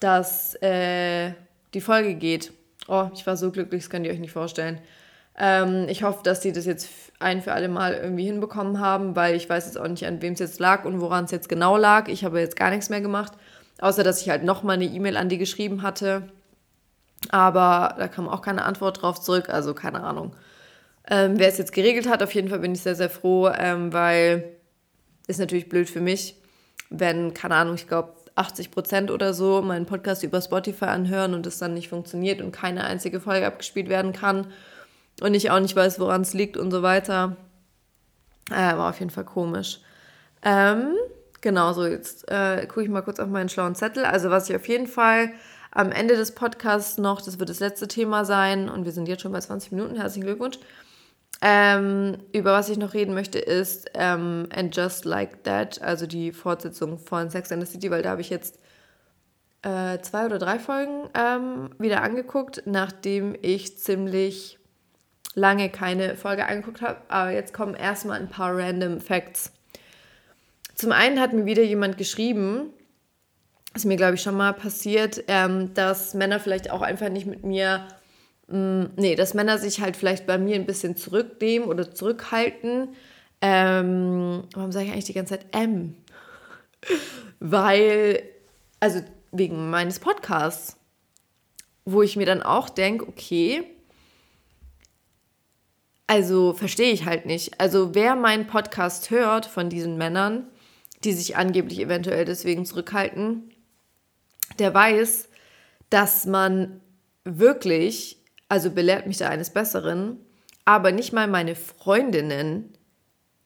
dass 0.00 0.54
äh, 0.62 1.32
die 1.74 1.80
Folge 1.80 2.14
geht. 2.14 2.52
Oh, 2.88 3.08
ich 3.14 3.26
war 3.26 3.36
so 3.36 3.52
glücklich, 3.52 3.82
das 3.82 3.90
könnt 3.90 4.06
ihr 4.06 4.12
euch 4.12 4.18
nicht 4.18 4.32
vorstellen. 4.32 4.80
Ähm, 5.38 5.86
ich 5.88 6.02
hoffe, 6.02 6.20
dass 6.24 6.42
sie 6.42 6.52
das 6.52 6.66
jetzt 6.66 6.90
ein 7.18 7.40
für 7.40 7.52
alle 7.52 7.68
Mal 7.68 7.94
irgendwie 7.94 8.24
hinbekommen 8.24 8.80
haben, 8.80 9.14
weil 9.14 9.36
ich 9.36 9.48
weiß 9.48 9.66
jetzt 9.66 9.78
auch 9.78 9.88
nicht, 9.88 10.06
an 10.06 10.20
wem 10.20 10.32
es 10.34 10.40
jetzt 10.40 10.60
lag 10.60 10.84
und 10.84 11.00
woran 11.00 11.24
es 11.24 11.30
jetzt 11.30 11.48
genau 11.48 11.76
lag. 11.76 12.08
Ich 12.08 12.24
habe 12.24 12.40
jetzt 12.40 12.56
gar 12.56 12.70
nichts 12.70 12.90
mehr 12.90 13.00
gemacht. 13.00 13.32
Außer, 13.82 14.04
dass 14.04 14.22
ich 14.22 14.30
halt 14.30 14.44
nochmal 14.44 14.76
eine 14.76 14.84
E-Mail 14.84 15.16
an 15.16 15.28
die 15.28 15.38
geschrieben 15.38 15.82
hatte. 15.82 16.28
Aber 17.30 17.96
da 17.98 18.06
kam 18.06 18.28
auch 18.28 18.40
keine 18.40 18.64
Antwort 18.64 19.02
drauf 19.02 19.20
zurück, 19.20 19.48
also 19.48 19.74
keine 19.74 20.04
Ahnung. 20.04 20.36
Ähm, 21.10 21.36
wer 21.36 21.48
es 21.48 21.58
jetzt 21.58 21.72
geregelt 21.72 22.08
hat, 22.08 22.22
auf 22.22 22.32
jeden 22.32 22.48
Fall 22.48 22.60
bin 22.60 22.74
ich 22.74 22.82
sehr, 22.82 22.94
sehr 22.94 23.10
froh, 23.10 23.48
ähm, 23.48 23.92
weil 23.92 24.56
ist 25.26 25.40
natürlich 25.40 25.68
blöd 25.68 25.90
für 25.90 26.00
mich, 26.00 26.36
wenn, 26.90 27.34
keine 27.34 27.56
Ahnung, 27.56 27.74
ich 27.74 27.88
glaube 27.88 28.12
80 28.36 28.70
Prozent 28.70 29.10
oder 29.10 29.34
so 29.34 29.62
meinen 29.62 29.86
Podcast 29.86 30.22
über 30.22 30.40
Spotify 30.40 30.84
anhören 30.84 31.34
und 31.34 31.44
es 31.44 31.58
dann 31.58 31.74
nicht 31.74 31.88
funktioniert 31.88 32.40
und 32.40 32.52
keine 32.52 32.84
einzige 32.84 33.18
Folge 33.18 33.48
abgespielt 33.48 33.88
werden 33.88 34.12
kann 34.12 34.46
und 35.22 35.34
ich 35.34 35.50
auch 35.50 35.58
nicht 35.58 35.74
weiß, 35.74 35.98
woran 35.98 36.20
es 36.20 36.34
liegt 36.34 36.56
und 36.56 36.70
so 36.70 36.82
weiter. 36.82 37.36
Äh, 38.48 38.76
war 38.76 38.90
auf 38.90 39.00
jeden 39.00 39.10
Fall 39.10 39.24
komisch. 39.24 39.80
Ähm, 40.44 40.94
Genau, 41.42 41.72
so 41.72 41.84
jetzt 41.84 42.30
äh, 42.30 42.66
gucke 42.66 42.84
ich 42.84 42.88
mal 42.88 43.02
kurz 43.02 43.18
auf 43.18 43.28
meinen 43.28 43.48
schlauen 43.48 43.74
Zettel. 43.74 44.04
Also 44.04 44.30
was 44.30 44.48
ich 44.48 44.56
auf 44.56 44.66
jeden 44.68 44.86
Fall 44.86 45.32
am 45.72 45.90
Ende 45.90 46.16
des 46.16 46.34
Podcasts 46.34 46.98
noch, 46.98 47.20
das 47.20 47.40
wird 47.40 47.50
das 47.50 47.58
letzte 47.58 47.88
Thema 47.88 48.24
sein 48.24 48.68
und 48.68 48.84
wir 48.84 48.92
sind 48.92 49.08
jetzt 49.08 49.22
schon 49.22 49.32
bei 49.32 49.40
20 49.40 49.72
Minuten, 49.72 49.96
herzlichen 49.96 50.24
Glückwunsch. 50.24 50.58
Ähm, 51.40 52.18
über 52.32 52.52
was 52.52 52.68
ich 52.68 52.78
noch 52.78 52.94
reden 52.94 53.14
möchte, 53.14 53.40
ist 53.40 53.90
ähm, 53.94 54.48
And 54.54 54.76
Just 54.76 55.04
Like 55.04 55.42
That, 55.42 55.82
also 55.82 56.06
die 56.06 56.30
Fortsetzung 56.30 56.98
von 56.98 57.28
Sex 57.28 57.50
and 57.50 57.66
the 57.66 57.72
City, 57.72 57.90
weil 57.90 58.02
da 58.02 58.10
habe 58.10 58.20
ich 58.20 58.30
jetzt 58.30 58.60
äh, 59.62 59.98
zwei 60.00 60.26
oder 60.26 60.38
drei 60.38 60.60
Folgen 60.60 61.08
ähm, 61.14 61.70
wieder 61.78 62.02
angeguckt, 62.02 62.62
nachdem 62.66 63.34
ich 63.42 63.76
ziemlich 63.78 64.60
lange 65.34 65.70
keine 65.70 66.16
Folge 66.16 66.46
angeguckt 66.46 66.82
habe. 66.82 66.98
Aber 67.08 67.30
jetzt 67.30 67.52
kommen 67.52 67.74
erstmal 67.74 68.20
ein 68.20 68.28
paar 68.28 68.56
random 68.56 69.00
Facts. 69.00 69.52
Zum 70.74 70.92
einen 70.92 71.20
hat 71.20 71.32
mir 71.32 71.44
wieder 71.44 71.62
jemand 71.62 71.98
geschrieben, 71.98 72.70
ist 73.74 73.84
mir 73.84 73.96
glaube 73.96 74.14
ich 74.14 74.22
schon 74.22 74.36
mal 74.36 74.52
passiert, 74.52 75.24
ähm, 75.28 75.74
dass 75.74 76.14
Männer 76.14 76.40
vielleicht 76.40 76.70
auch 76.70 76.82
einfach 76.82 77.08
nicht 77.08 77.26
mit 77.26 77.44
mir 77.44 77.86
Mm, 78.52 78.84
nee, 78.96 79.14
dass 79.14 79.34
Männer 79.34 79.58
sich 79.58 79.80
halt 79.80 79.96
vielleicht 79.96 80.26
bei 80.26 80.36
mir 80.36 80.56
ein 80.56 80.66
bisschen 80.66 80.96
zurücknehmen 80.96 81.68
oder 81.68 81.94
zurückhalten. 81.94 82.94
Ähm, 83.40 84.44
warum 84.52 84.72
sage 84.72 84.86
ich 84.86 84.92
eigentlich 84.92 85.06
die 85.06 85.14
ganze 85.14 85.38
Zeit 85.38 85.46
M? 85.52 85.96
Weil, 87.40 88.22
also 88.78 89.00
wegen 89.32 89.70
meines 89.70 90.00
Podcasts, 90.00 90.76
wo 91.84 92.02
ich 92.02 92.16
mir 92.16 92.26
dann 92.26 92.42
auch 92.42 92.68
denke, 92.68 93.08
okay, 93.08 93.64
also 96.06 96.52
verstehe 96.52 96.92
ich 96.92 97.06
halt 97.06 97.24
nicht. 97.24 97.58
Also 97.58 97.94
wer 97.94 98.16
meinen 98.16 98.46
Podcast 98.46 99.10
hört 99.10 99.46
von 99.46 99.70
diesen 99.70 99.96
Männern, 99.96 100.46
die 101.04 101.12
sich 101.12 101.36
angeblich 101.36 101.80
eventuell 101.80 102.24
deswegen 102.24 102.64
zurückhalten, 102.64 103.50
der 104.58 104.72
weiß, 104.74 105.28
dass 105.90 106.26
man 106.26 106.80
wirklich 107.24 108.22
also 108.52 108.70
belehrt 108.70 109.06
mich 109.06 109.16
da 109.16 109.30
eines 109.30 109.48
Besseren, 109.48 110.18
aber 110.66 110.92
nicht 110.92 111.14
mal 111.14 111.26
meine 111.26 111.54
Freundinnen 111.54 112.74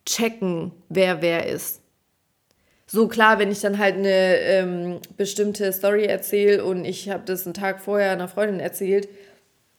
checken, 0.04 0.72
wer 0.88 1.22
wer 1.22 1.46
ist. 1.46 1.80
So 2.88 3.06
klar, 3.06 3.38
wenn 3.38 3.52
ich 3.52 3.60
dann 3.60 3.78
halt 3.78 3.94
eine 3.94 4.38
ähm, 4.38 5.00
bestimmte 5.16 5.72
Story 5.72 6.06
erzähle 6.06 6.64
und 6.64 6.84
ich 6.84 7.08
habe 7.08 7.22
das 7.24 7.44
einen 7.46 7.54
Tag 7.54 7.80
vorher 7.80 8.10
einer 8.10 8.26
Freundin 8.26 8.58
erzählt, 8.58 9.08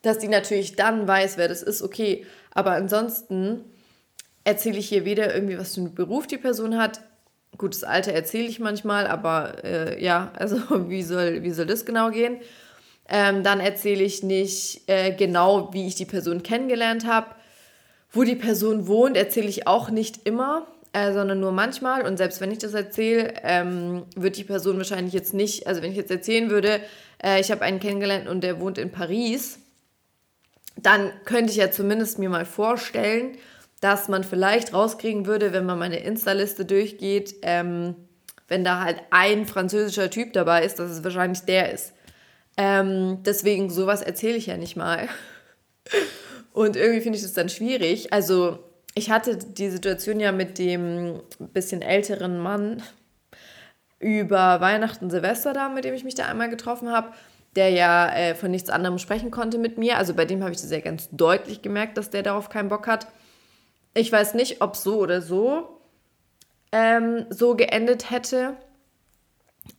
dass 0.01 0.17
die 0.17 0.29
natürlich 0.29 0.77
dann 0.77 1.09
weiß, 1.09 1.37
wer 1.37 1.49
das 1.49 1.61
ist, 1.61 1.81
okay. 1.81 2.25
Aber 2.51 2.71
ansonsten 2.71 3.65
erzähle 4.45 4.77
ich 4.77 4.87
hier 4.87 5.03
weder 5.03 5.35
irgendwie, 5.35 5.57
was 5.59 5.75
für 5.75 5.81
einen 5.81 5.93
Beruf 5.93 6.25
die 6.27 6.37
Person 6.37 6.77
hat. 6.77 7.01
Gutes 7.57 7.83
Alter 7.83 8.13
erzähle 8.13 8.47
ich 8.47 8.59
manchmal, 8.59 9.07
aber 9.07 9.63
äh, 9.63 10.03
ja, 10.03 10.31
also 10.37 10.89
wie 10.89 11.03
soll, 11.03 11.43
wie 11.43 11.51
soll 11.51 11.65
das 11.65 11.85
genau 11.85 12.11
gehen? 12.11 12.37
Ähm, 13.09 13.43
dann 13.43 13.59
erzähle 13.59 14.03
ich 14.03 14.23
nicht 14.23 14.81
äh, 14.87 15.13
genau, 15.13 15.73
wie 15.73 15.87
ich 15.87 15.95
die 15.95 16.05
Person 16.05 16.43
kennengelernt 16.43 17.05
habe. 17.05 17.27
Wo 18.11 18.23
die 18.23 18.35
Person 18.35 18.87
wohnt, 18.87 19.17
erzähle 19.17 19.47
ich 19.47 19.67
auch 19.67 19.89
nicht 19.89 20.25
immer, 20.25 20.67
äh, 20.93 21.13
sondern 21.13 21.39
nur 21.39 21.51
manchmal. 21.51 22.05
Und 22.05 22.17
selbst 22.17 22.41
wenn 22.41 22.51
ich 22.51 22.57
das 22.57 22.73
erzähle, 22.73 23.33
ähm, 23.43 24.03
wird 24.15 24.37
die 24.37 24.43
Person 24.43 24.77
wahrscheinlich 24.77 25.13
jetzt 25.13 25.33
nicht, 25.33 25.67
also 25.67 25.81
wenn 25.81 25.91
ich 25.91 25.97
jetzt 25.97 26.11
erzählen 26.11 26.49
würde, 26.49 26.81
äh, 27.23 27.39
ich 27.39 27.51
habe 27.51 27.61
einen 27.61 27.79
kennengelernt 27.79 28.27
und 28.27 28.41
der 28.41 28.59
wohnt 28.59 28.77
in 28.77 28.91
Paris, 28.91 29.59
dann 30.75 31.11
könnte 31.25 31.51
ich 31.51 31.57
ja 31.57 31.71
zumindest 31.71 32.19
mir 32.19 32.29
mal 32.29 32.45
vorstellen, 32.45 33.37
dass 33.79 34.07
man 34.07 34.23
vielleicht 34.23 34.73
rauskriegen 34.73 35.25
würde, 35.25 35.53
wenn 35.53 35.65
man 35.65 35.79
meine 35.79 35.99
Insta-Liste 35.99 36.65
durchgeht, 36.65 37.35
ähm, 37.43 37.95
wenn 38.47 38.63
da 38.63 38.81
halt 38.81 39.01
ein 39.11 39.45
französischer 39.45 40.09
Typ 40.09 40.33
dabei 40.33 40.63
ist, 40.63 40.79
dass 40.79 40.91
es 40.91 41.03
wahrscheinlich 41.03 41.41
der 41.41 41.71
ist. 41.71 41.93
Ähm, 42.55 43.19
deswegen, 43.23 43.69
sowas 43.69 44.01
erzähle 44.01 44.37
ich 44.37 44.47
ja 44.47 44.57
nicht 44.57 44.75
mal. 44.75 45.07
Und 46.53 46.75
irgendwie 46.75 47.01
finde 47.01 47.17
ich 47.17 47.23
das 47.23 47.33
dann 47.33 47.49
schwierig. 47.49 48.11
Also, 48.13 48.59
ich 48.95 49.11
hatte 49.11 49.37
die 49.37 49.69
Situation 49.69 50.19
ja 50.19 50.31
mit 50.31 50.57
dem 50.57 51.21
bisschen 51.53 51.83
älteren 51.83 52.39
Mann 52.39 52.81
über 53.99 54.59
Weihnachten, 54.59 55.11
Silvester 55.11 55.53
da, 55.53 55.69
mit 55.69 55.85
dem 55.85 55.93
ich 55.93 56.03
mich 56.03 56.15
da 56.15 56.25
einmal 56.25 56.49
getroffen 56.49 56.91
habe, 56.91 57.11
der 57.55 57.69
ja 57.69 58.11
äh, 58.11 58.33
von 58.33 58.49
nichts 58.49 58.69
anderem 58.71 58.97
sprechen 58.97 59.29
konnte 59.29 59.59
mit 59.59 59.77
mir. 59.77 59.97
Also 59.97 60.15
bei 60.15 60.25
dem 60.25 60.41
habe 60.41 60.51
ich 60.51 60.61
das 60.61 60.71
ja 60.71 60.79
ganz 60.79 61.09
deutlich 61.11 61.61
gemerkt, 61.61 61.97
dass 61.97 62.09
der 62.09 62.23
darauf 62.23 62.49
keinen 62.49 62.69
Bock 62.69 62.87
hat. 62.87 63.07
Ich 63.97 64.11
weiß 64.11 64.35
nicht, 64.35 64.61
ob 64.61 64.75
so 64.75 64.99
oder 64.99 65.23
so 65.23 65.79
ähm, 66.71 67.25
so 67.31 67.55
geendet 67.55 68.11
hätte 68.11 68.55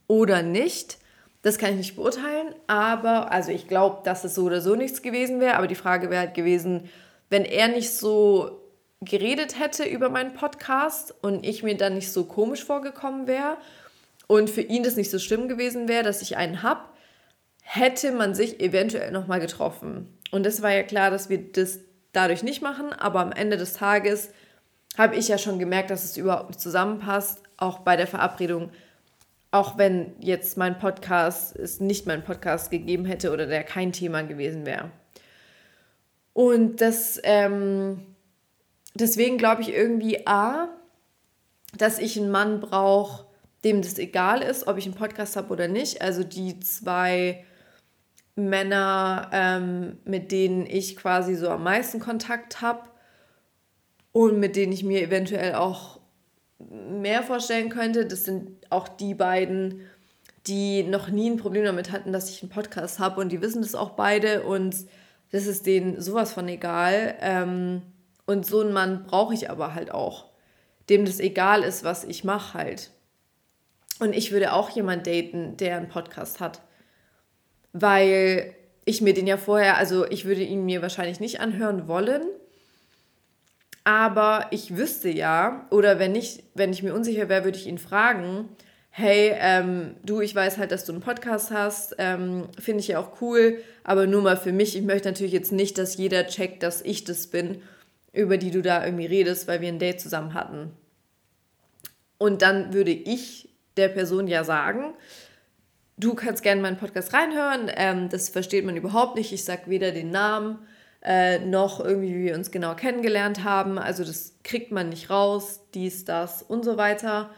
oder 0.09 0.43
nicht. 0.43 0.99
Das 1.43 1.57
kann 1.57 1.71
ich 1.71 1.77
nicht 1.77 1.95
beurteilen, 1.97 2.53
aber 2.67 3.31
also 3.31 3.53
ich 3.53 3.69
glaube, 3.69 4.01
dass 4.03 4.25
es 4.25 4.35
so 4.35 4.43
oder 4.47 4.61
so 4.61 4.75
nichts 4.75 5.03
gewesen 5.03 5.39
wäre. 5.39 5.57
Aber 5.57 5.69
die 5.69 5.77
Frage 5.77 6.11
wäre 6.11 6.23
halt 6.23 6.35
gewesen, 6.35 6.89
wenn 7.31 7.45
er 7.45 7.69
nicht 7.69 7.95
so 7.95 8.61
geredet 9.01 9.57
hätte 9.57 9.85
über 9.85 10.11
meinen 10.11 10.35
Podcast 10.35 11.15
und 11.23 11.47
ich 11.47 11.63
mir 11.63 11.77
dann 11.77 11.95
nicht 11.95 12.11
so 12.11 12.25
komisch 12.25 12.65
vorgekommen 12.65 13.29
wäre 13.29 13.57
und 14.27 14.51
für 14.51 14.63
ihn 14.63 14.83
das 14.83 14.97
nicht 14.97 15.13
so 15.13 15.21
schlimm 15.21 15.47
gewesen 15.47 15.87
wäre, 15.87 16.03
dass 16.03 16.23
ich 16.23 16.37
einen 16.37 16.65
habe, 16.65 16.81
hätte 17.63 18.11
man 18.11 18.35
sich 18.35 18.59
eventuell 18.59 19.13
nochmal 19.13 19.39
getroffen. 19.39 20.19
Und 20.33 20.45
es 20.45 20.61
war 20.61 20.73
ja 20.73 20.83
klar, 20.83 21.13
dass 21.13 21.29
wir 21.29 21.53
das 21.53 21.79
dadurch 22.13 22.43
nicht 22.43 22.63
machen, 22.63 22.93
aber 22.93 23.21
am 23.21 23.33
Ende 23.33 23.57
des 23.57 23.75
Tages 23.75 24.31
habe 24.97 25.17
ich 25.17 25.29
ja 25.29 25.39
schon 25.39 25.59
gemerkt, 25.59 25.91
dass 25.91 26.05
es 26.05 26.17
überhaupt 26.17 26.51
nicht 26.51 26.61
zusammenpasst, 26.61 27.43
auch 27.57 27.81
bei 27.81 27.97
der 27.97 28.07
Verabredung 28.07 28.71
auch 29.51 29.79
wenn 29.79 30.15
jetzt 30.21 30.57
mein 30.57 30.79
Podcast 30.79 31.57
es 31.57 31.81
nicht 31.81 32.07
mein 32.07 32.23
Podcast 32.23 32.71
gegeben 32.71 33.05
hätte 33.05 33.33
oder 33.33 33.47
der 33.47 33.65
kein 33.65 33.93
Thema 33.93 34.23
gewesen 34.23 34.67
wäre. 34.67 34.91
Und 36.35 36.81
das, 36.81 37.19
ähm, 37.25 38.15
deswegen 38.95 39.39
glaube 39.39 39.63
ich 39.63 39.73
irgendwie 39.73 40.27
A, 40.27 40.69
dass 41.77 41.99
ich 41.99 42.19
einen 42.19 42.31
Mann 42.31 42.61
brauche, 42.61 43.27
dem 43.65 43.83
das 43.83 43.99
egal 43.99 44.43
ist, 44.43 44.67
ob 44.67 44.77
ich 44.77 44.85
einen 44.85 44.95
Podcast 44.95 45.37
habe 45.37 45.53
oder 45.53 45.67
nicht. 45.67 46.03
Also 46.03 46.23
die 46.23 46.61
zwei 46.61 47.45
Männer, 48.39 49.31
ähm, 49.33 49.99
mit 50.05 50.31
denen 50.31 50.65
ich 50.65 50.97
quasi 50.97 51.35
so 51.35 51.49
am 51.51 51.65
meisten 51.65 51.99
Kontakt 51.99 52.61
habe 52.61 52.89
und 54.13 54.39
mit 54.39 54.55
denen 54.55 54.73
ich 54.73 54.85
mir 54.85 55.03
eventuell 55.03 55.55
auch 55.55 55.99
mehr 56.59 57.23
vorstellen 57.23 57.69
könnte, 57.69 58.07
das 58.07 58.25
sind 58.25 58.51
auch 58.71 58.89
die 58.89 59.15
beiden, 59.15 59.81
die 60.47 60.85
noch 60.85 61.09
nie 61.09 61.31
ein 61.31 61.37
Problem 61.37 61.65
damit 61.65 61.91
hatten, 61.91 62.13
dass 62.13 62.31
ich 62.31 62.43
einen 62.43 62.51
Podcast 62.51 62.99
habe 62.99 63.21
und 63.21 63.31
die 63.31 63.43
wissen 63.43 63.63
das 63.63 63.75
auch 63.75 63.91
beide 63.91 64.45
und 64.45 64.77
das 65.31 65.47
ist 65.47 65.67
denen 65.67 66.01
sowas 66.01 66.33
von 66.33 66.49
egal. 66.49 67.17
Ähm, 67.21 67.83
und 68.25 68.47
so 68.47 68.61
einen 68.61 68.73
Mann 68.73 69.05
brauche 69.05 69.35
ich 69.35 69.51
aber 69.51 69.75
halt 69.75 69.91
auch, 69.91 70.27
dem 70.89 71.05
das 71.05 71.19
egal 71.19 71.63
ist, 71.63 71.83
was 71.83 72.05
ich 72.05 72.25
mache 72.25 72.55
halt. 72.55 72.91
Und 73.99 74.15
ich 74.15 74.31
würde 74.31 74.53
auch 74.53 74.71
jemanden 74.71 75.05
daten, 75.05 75.57
der 75.57 75.77
einen 75.77 75.89
Podcast 75.89 76.39
hat, 76.39 76.61
weil 77.73 78.55
ich 78.85 79.01
mir 79.01 79.15
den 79.15 79.27
ja 79.27 79.37
vorher, 79.37 79.77
also 79.77 80.07
ich 80.07 80.25
würde 80.25 80.43
ihn 80.43 80.65
mir 80.65 80.83
wahrscheinlich 80.83 81.21
nicht 81.21 81.41
anhören 81.41 81.89
wollen, 81.89 82.23
aber 83.85 84.47
ich 84.51 84.77
wüsste 84.77 85.09
ja, 85.09 85.67
oder 85.71 85.99
wenn 85.99 86.15
ich, 86.15 86.43
wenn 86.55 86.73
ich 86.73 86.83
mir 86.83 86.95
unsicher 86.95 87.29
wäre, 87.29 87.45
würde 87.45 87.59
ich 87.59 87.67
ihn 87.67 87.79
fragen, 87.79 88.49
hey, 88.91 89.33
ähm, 89.39 89.95
du, 90.05 90.21
ich 90.21 90.35
weiß 90.35 90.59
halt, 90.59 90.73
dass 90.73 90.85
du 90.85 90.93
einen 90.93 91.01
Podcast 91.01 91.51
hast, 91.51 91.95
ähm, 91.99 92.49
finde 92.59 92.81
ich 92.81 92.89
ja 92.89 92.99
auch 92.99 93.21
cool, 93.21 93.63
aber 93.85 94.07
nur 94.07 94.23
mal 94.23 94.37
für 94.37 94.53
mich, 94.53 94.77
ich 94.77 94.83
möchte 94.83 95.09
natürlich 95.09 95.33
jetzt 95.33 95.53
nicht, 95.53 95.79
dass 95.79 95.97
jeder 95.97 96.27
checkt, 96.27 96.63
dass 96.63 96.83
ich 96.83 97.05
das 97.05 97.29
bin, 97.29 97.63
über 98.13 98.37
die 98.39 98.51
du 98.51 98.61
da 98.61 98.85
irgendwie 98.85 99.07
redest, 99.07 99.47
weil 99.49 99.61
wir 99.61 99.69
ein 99.69 99.79
Date 99.79 100.01
zusammen 100.01 100.35
hatten. 100.35 100.73
Und 102.19 102.43
dann 102.43 102.73
würde 102.73 102.91
ich 102.91 103.49
der 103.77 103.89
Person 103.89 104.27
ja 104.27 104.45
sagen, 104.45 104.95
du 105.99 106.15
kannst 106.15 106.43
gerne 106.43 106.63
meinen 106.63 106.77
Podcast 106.77 107.13
reinhören, 107.13 107.71
ähm, 107.75 108.09
das 108.09 108.29
versteht 108.29 108.65
man 108.65 108.77
überhaupt 108.77 109.17
nicht, 109.17 109.33
ich 109.33 109.45
sage 109.45 109.63
weder 109.67 109.93
den 109.93 110.11
Namen, 110.11 110.59
äh, 111.03 111.39
noch 111.39 111.81
irgendwie, 111.81 112.15
wie 112.15 112.25
wir 112.25 112.35
uns 112.35 112.51
genau 112.51 112.75
kennengelernt 112.75 113.45
haben. 113.45 113.79
Also 113.79 114.05
das 114.05 114.35
kriegt 114.43 114.73
man 114.73 114.89
nicht 114.89 115.11
raus, 115.11 115.61
dies, 115.75 116.05
das 116.05 116.43
und 116.43 116.65
so 116.65 116.77
weiter. 116.77 117.31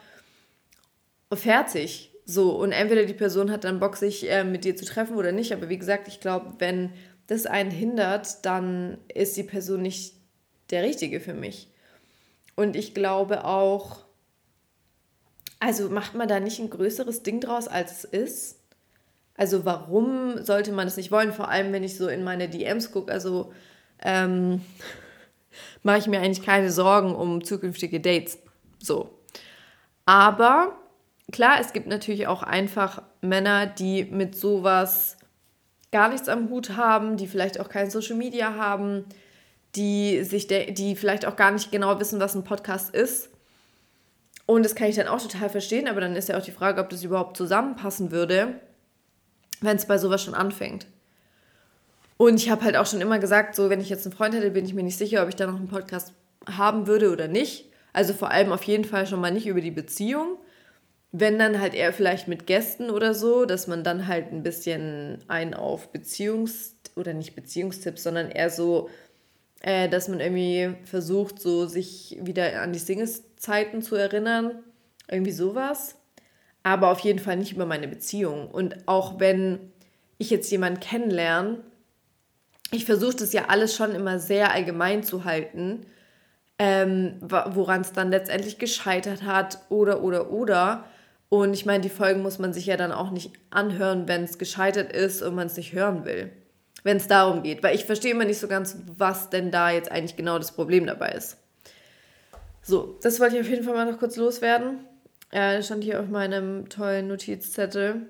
Fertig. 1.33 2.12
So, 2.25 2.57
und 2.57 2.73
entweder 2.73 3.05
die 3.05 3.14
Person 3.14 3.51
hat 3.51 3.64
dann 3.64 3.81
Bock, 3.81 3.96
sich 3.96 4.31
äh, 4.31 4.44
mit 4.44 4.64
dir 4.64 4.77
zu 4.77 4.85
treffen 4.85 5.16
oder 5.16 5.33
nicht. 5.33 5.53
Aber 5.53 5.68
wie 5.68 5.79
gesagt, 5.79 6.09
ich 6.09 6.20
glaube, 6.20 6.55
wenn 6.59 6.92
das 7.27 7.46
einen 7.46 7.70
hindert, 7.70 8.44
dann 8.44 8.99
ist 9.12 9.37
die 9.37 9.42
Person 9.42 9.83
nicht 9.83 10.14
der 10.70 10.83
Richtige 10.83 11.20
für 11.20 11.35
mich. 11.35 11.68
Und 12.57 12.77
ich 12.77 12.94
glaube 12.94 13.44
auch, 13.44 14.05
also 15.61 15.90
macht 15.90 16.14
man 16.14 16.27
da 16.27 16.40
nicht 16.40 16.59
ein 16.59 16.70
größeres 16.70 17.23
Ding 17.23 17.40
draus, 17.40 17.68
als 17.68 17.92
es 17.92 18.05
ist. 18.05 18.61
Also 19.37 19.64
warum 19.64 20.42
sollte 20.42 20.73
man 20.73 20.87
es 20.87 20.96
nicht 20.96 21.12
wollen? 21.12 21.33
Vor 21.33 21.49
allem, 21.49 21.73
wenn 21.73 21.85
ich 21.85 21.96
so 21.96 22.09
in 22.09 22.25
meine 22.25 22.49
DMs 22.49 22.90
gucke, 22.90 23.12
also 23.12 23.53
ähm, 24.03 24.62
mache 25.83 25.99
ich 25.99 26.07
mir 26.07 26.20
eigentlich 26.20 26.44
keine 26.44 26.70
Sorgen 26.70 27.14
um 27.14 27.44
zukünftige 27.44 28.01
Dates. 28.01 28.38
So. 28.79 29.18
Aber 30.07 30.79
klar, 31.31 31.59
es 31.61 31.73
gibt 31.73 31.87
natürlich 31.87 32.27
auch 32.27 32.42
einfach 32.42 33.03
Männer, 33.20 33.66
die 33.66 34.05
mit 34.05 34.35
sowas 34.37 35.16
gar 35.92 36.09
nichts 36.09 36.29
am 36.29 36.49
Hut 36.49 36.77
haben, 36.77 37.16
die 37.16 37.27
vielleicht 37.27 37.61
auch 37.61 37.68
kein 37.68 37.90
Social 37.90 38.16
Media 38.16 38.55
haben, 38.55 39.05
die 39.77 40.25
sich 40.25 40.46
die 40.46 40.96
vielleicht 40.96 41.27
auch 41.27 41.37
gar 41.37 41.51
nicht 41.51 41.70
genau 41.70 42.01
wissen, 42.01 42.20
was 42.20 42.35
ein 42.35 42.44
Podcast 42.44 42.94
ist. 42.94 43.31
Und 44.51 44.65
das 44.65 44.75
kann 44.75 44.89
ich 44.89 44.97
dann 44.97 45.07
auch 45.07 45.23
total 45.23 45.49
verstehen, 45.49 45.87
aber 45.87 46.01
dann 46.01 46.17
ist 46.17 46.29
ja 46.29 46.37
auch 46.37 46.43
die 46.43 46.51
Frage, 46.51 46.81
ob 46.81 46.91
das 46.91 47.05
überhaupt 47.05 47.37
zusammenpassen 47.37 48.11
würde, 48.11 48.55
wenn 49.61 49.77
es 49.77 49.87
bei 49.87 49.97
sowas 49.97 50.25
schon 50.25 50.35
anfängt. 50.35 50.89
Und 52.17 52.35
ich 52.35 52.51
habe 52.51 52.65
halt 52.65 52.77
auch 52.77 52.87
schon 52.87 53.01
immer 53.01 53.21
gesagt, 53.21 53.55
so 53.55 53.71
wenn 53.71 53.81
ich 53.81 53.89
jetzt 53.89 54.05
einen 54.07 54.13
Freund 54.13 54.35
hätte, 54.35 54.51
bin 54.51 54.65
ich 54.65 54.75
mir 54.75 54.83
nicht 54.83 54.99
sicher, 54.99 55.23
ob 55.23 55.29
ich 55.29 55.37
da 55.37 55.47
noch 55.47 55.55
einen 55.55 55.69
Podcast 55.69 56.15
haben 56.47 56.89
würde 56.89 57.13
oder 57.13 57.29
nicht. 57.29 57.71
Also 57.93 58.13
vor 58.13 58.33
allem 58.33 58.51
auf 58.51 58.65
jeden 58.65 58.85
Fall 58.85 59.07
schon 59.07 59.21
mal 59.21 59.31
nicht 59.31 59.47
über 59.47 59.61
die 59.61 59.71
Beziehung. 59.71 60.37
Wenn 61.13 61.39
dann 61.39 61.61
halt 61.61 61.73
eher 61.73 61.93
vielleicht 61.93 62.27
mit 62.27 62.49
Gästen 62.49 62.91
oder 62.91 63.15
so, 63.15 63.45
dass 63.45 63.69
man 63.69 63.85
dann 63.85 64.09
halt 64.09 64.33
ein 64.33 64.43
bisschen 64.43 65.19
ein 65.29 65.55
auf 65.55 65.93
Beziehungs- 65.95 66.73
oder 66.97 67.15
nicht 67.15 67.37
Beziehungstipps, 67.37 68.03
sondern 68.03 68.33
eher 68.33 68.51
so, 68.51 68.91
äh, 69.61 69.89
dass 69.89 70.09
man 70.09 70.19
irgendwie 70.19 70.75
versucht, 70.87 71.41
so 71.41 71.67
sich 71.67 72.19
wieder 72.21 72.63
an 72.63 72.73
die 72.73 72.81
Singles-Zeiten 73.40 73.83
zu 73.83 73.96
erinnern. 73.96 74.62
Irgendwie 75.09 75.33
sowas. 75.33 75.96
Aber 76.62 76.90
auf 76.90 77.00
jeden 77.00 77.18
Fall 77.18 77.37
nicht 77.37 77.53
über 77.53 77.66
meine 77.66 77.88
Beziehung. 77.88 78.48
Und 78.50 78.87
auch 78.87 79.18
wenn 79.18 79.72
ich 80.18 80.31
jetzt 80.31 80.50
jemanden 80.50 80.81
kennenlerne, 80.81 81.61
ich 82.70 82.85
versuche 82.85 83.16
das 83.16 83.33
ja 83.33 83.46
alles 83.48 83.74
schon 83.74 83.94
immer 83.94 84.18
sehr 84.18 84.53
allgemein 84.53 85.03
zu 85.03 85.24
halten 85.24 85.87
ähm, 86.62 87.14
woran 87.22 87.81
es 87.81 87.92
dann 87.92 88.11
letztendlich 88.11 88.59
gescheitert 88.59 89.22
hat 89.22 89.61
oder, 89.70 90.03
oder, 90.03 90.31
oder. 90.31 90.85
Und 91.31 91.55
ich 91.55 91.64
meine, 91.64 91.81
die 91.81 91.88
Folgen 91.88 92.20
muss 92.20 92.38
man 92.38 92.53
sich 92.53 92.66
ja 92.66 92.76
dann 92.76 92.92
auch 92.92 93.11
nicht 93.11 93.33
anhören, 93.48 94.07
wenn 94.09 94.24
es 94.24 94.37
gescheitert 94.37 94.92
ist 94.92 95.22
und 95.22 95.35
man 95.35 95.46
es 95.46 95.57
nicht 95.57 95.72
hören 95.72 96.05
will. 96.05 96.31
Wenn 96.83 96.98
es 96.98 97.09
darum 97.09 97.42
geht. 97.42 97.62
Weil 97.62 97.74
ich 97.74 97.87
verstehe 97.87 98.11
immer 98.11 98.26
nicht 98.26 98.40
so 98.40 98.46
ganz, 98.46 98.76
was 98.94 99.31
denn 99.31 99.50
da 99.50 99.70
jetzt 99.70 99.90
eigentlich 99.90 100.16
genau 100.16 100.37
das 100.37 100.53
Problem 100.53 100.87
dabei 100.87 101.12
ist. 101.12 101.38
So, 102.71 102.97
das 103.03 103.19
wollte 103.19 103.35
ich 103.35 103.41
auf 103.41 103.49
jeden 103.49 103.65
Fall 103.65 103.75
mal 103.75 103.91
noch 103.91 103.99
kurz 103.99 104.15
loswerden. 104.15 104.87
Äh, 105.33 105.61
stand 105.61 105.83
hier 105.83 105.99
auf 105.99 106.07
meinem 106.07 106.69
tollen 106.69 107.09
Notizzettel. 107.09 108.03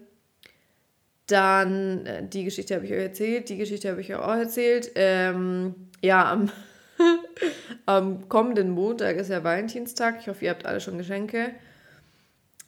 Dann, 1.27 2.05
äh, 2.05 2.29
die 2.29 2.45
Geschichte 2.45 2.75
habe 2.75 2.85
ich 2.85 2.93
euch 2.93 3.01
erzählt, 3.01 3.49
die 3.49 3.57
Geschichte 3.57 3.89
habe 3.89 4.03
ich 4.03 4.13
euch 4.13 4.21
auch 4.21 4.37
erzählt. 4.37 4.93
Ähm, 4.97 5.75
ja, 6.03 6.31
am 6.31 6.53
Am 7.87 8.29
kommenden 8.29 8.69
Montag 8.69 9.17
ist 9.17 9.31
ja 9.31 9.43
Valentinstag. 9.43 10.19
Ich 10.21 10.29
hoffe, 10.29 10.45
ihr 10.45 10.51
habt 10.51 10.67
alle 10.67 10.83
schon 10.83 10.99
Geschenke 10.99 11.55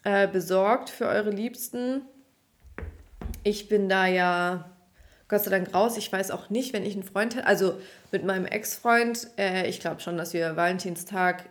äh, 0.03 0.27
besorgt 0.27 0.89
für 0.89 1.09
eure 1.09 1.29
Liebsten. 1.29 2.01
Ich 3.45 3.69
bin 3.69 3.91
da 3.91 4.07
ja 4.07 4.71
Gott 5.29 5.45
sei 5.45 5.51
Dank 5.51 5.75
raus. 5.75 5.99
Ich 5.99 6.11
weiß 6.11 6.31
auch 6.31 6.49
nicht, 6.49 6.73
wenn 6.73 6.87
ich 6.87 6.95
einen 6.95 7.03
Freund 7.03 7.37
hätte, 7.37 7.47
also 7.47 7.79
mit 8.13 8.25
meinem 8.25 8.47
Ex-Freund, 8.47 9.29
äh, 9.37 9.69
ich 9.69 9.79
glaube 9.79 10.01
schon, 10.01 10.17
dass 10.17 10.33
wir 10.33 10.57
Valentinstag 10.57 11.45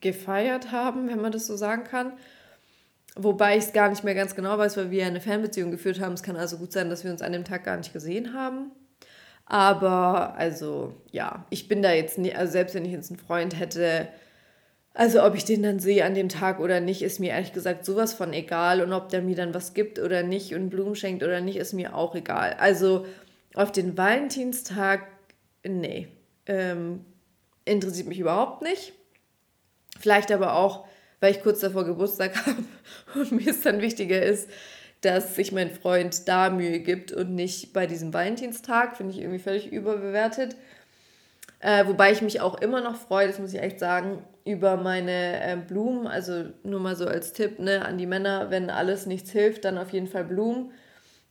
gefeiert 0.00 0.72
haben, 0.72 1.08
wenn 1.08 1.20
man 1.20 1.32
das 1.32 1.46
so 1.46 1.56
sagen 1.56 1.84
kann. 1.84 2.12
Wobei 3.14 3.56
ich 3.56 3.64
es 3.64 3.72
gar 3.72 3.88
nicht 3.88 4.04
mehr 4.04 4.14
ganz 4.14 4.34
genau 4.34 4.58
weiß, 4.58 4.76
weil 4.76 4.90
wir 4.90 5.06
eine 5.06 5.20
Fernbeziehung 5.20 5.70
geführt 5.70 6.00
haben. 6.00 6.12
Es 6.12 6.22
kann 6.22 6.36
also 6.36 6.58
gut 6.58 6.72
sein, 6.72 6.90
dass 6.90 7.02
wir 7.02 7.10
uns 7.10 7.22
an 7.22 7.32
dem 7.32 7.44
Tag 7.44 7.64
gar 7.64 7.76
nicht 7.76 7.92
gesehen 7.92 8.34
haben. 8.34 8.70
Aber 9.46 10.34
also 10.36 10.94
ja, 11.12 11.46
ich 11.50 11.68
bin 11.68 11.80
da 11.80 11.92
jetzt 11.92 12.18
nicht, 12.18 12.36
also 12.36 12.52
selbst 12.52 12.74
wenn 12.74 12.84
ich 12.84 12.92
jetzt 12.92 13.10
einen 13.10 13.20
Freund 13.20 13.58
hätte, 13.58 14.08
also 14.92 15.22
ob 15.24 15.34
ich 15.34 15.44
den 15.44 15.62
dann 15.62 15.78
sehe 15.78 16.04
an 16.04 16.14
dem 16.14 16.28
Tag 16.28 16.58
oder 16.58 16.80
nicht, 16.80 17.02
ist 17.02 17.20
mir 17.20 17.30
ehrlich 17.30 17.52
gesagt 17.52 17.84
sowas 17.84 18.12
von 18.12 18.32
egal. 18.32 18.82
Und 18.82 18.92
ob 18.92 19.08
der 19.08 19.22
mir 19.22 19.36
dann 19.36 19.54
was 19.54 19.72
gibt 19.72 19.98
oder 19.98 20.22
nicht 20.22 20.54
und 20.54 20.70
Blumen 20.70 20.96
schenkt 20.96 21.22
oder 21.22 21.40
nicht, 21.40 21.56
ist 21.56 21.74
mir 21.74 21.94
auch 21.94 22.14
egal. 22.14 22.56
Also 22.58 23.06
auf 23.54 23.72
den 23.72 23.96
Valentinstag, 23.96 25.06
nee, 25.64 26.08
ähm, 26.46 27.04
interessiert 27.64 28.08
mich 28.08 28.18
überhaupt 28.20 28.62
nicht. 28.62 28.94
Vielleicht 29.98 30.30
aber 30.32 30.54
auch, 30.54 30.86
weil 31.20 31.32
ich 31.32 31.42
kurz 31.42 31.60
davor 31.60 31.84
Geburtstag 31.84 32.34
habe 32.46 32.62
und 33.14 33.32
mir 33.32 33.50
es 33.50 33.62
dann 33.62 33.80
wichtiger 33.80 34.22
ist, 34.22 34.48
dass 35.00 35.36
sich 35.36 35.52
mein 35.52 35.70
Freund 35.70 36.26
da 36.28 36.50
Mühe 36.50 36.80
gibt 36.80 37.12
und 37.12 37.34
nicht 37.34 37.72
bei 37.72 37.86
diesem 37.86 38.12
Valentinstag. 38.12 38.96
Finde 38.96 39.12
ich 39.12 39.20
irgendwie 39.20 39.38
völlig 39.38 39.70
überbewertet. 39.70 40.56
Äh, 41.60 41.86
wobei 41.86 42.12
ich 42.12 42.22
mich 42.22 42.40
auch 42.40 42.60
immer 42.60 42.80
noch 42.80 42.96
freue, 42.96 43.26
das 43.26 43.38
muss 43.38 43.54
ich 43.54 43.60
echt 43.60 43.78
sagen, 43.80 44.22
über 44.44 44.76
meine 44.76 45.42
äh, 45.42 45.56
Blumen. 45.56 46.06
Also 46.06 46.44
nur 46.62 46.80
mal 46.80 46.96
so 46.96 47.06
als 47.06 47.32
Tipp 47.32 47.58
ne, 47.58 47.84
an 47.84 47.98
die 47.98 48.06
Männer, 48.06 48.50
wenn 48.50 48.70
alles 48.70 49.06
nichts 49.06 49.30
hilft, 49.30 49.64
dann 49.64 49.78
auf 49.78 49.90
jeden 49.90 50.06
Fall 50.06 50.24
Blumen. 50.24 50.72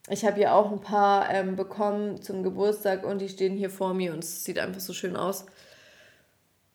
Ich 0.10 0.24
habe 0.24 0.36
hier 0.36 0.54
auch 0.54 0.72
ein 0.72 0.82
paar 0.82 1.30
ähm, 1.32 1.56
bekommen 1.56 2.22
zum 2.22 2.44
Geburtstag 2.44 3.04
und 3.06 3.20
die 3.22 3.30
stehen 3.30 3.58
hier 3.58 3.72
vor 3.72 3.94
mir 3.94 4.14
und 4.14 4.24
es 4.24 4.44
sieht 4.44 4.60
einfach 4.60 4.82
so 4.82 4.94
schön 4.94 5.16
aus. 5.16 5.46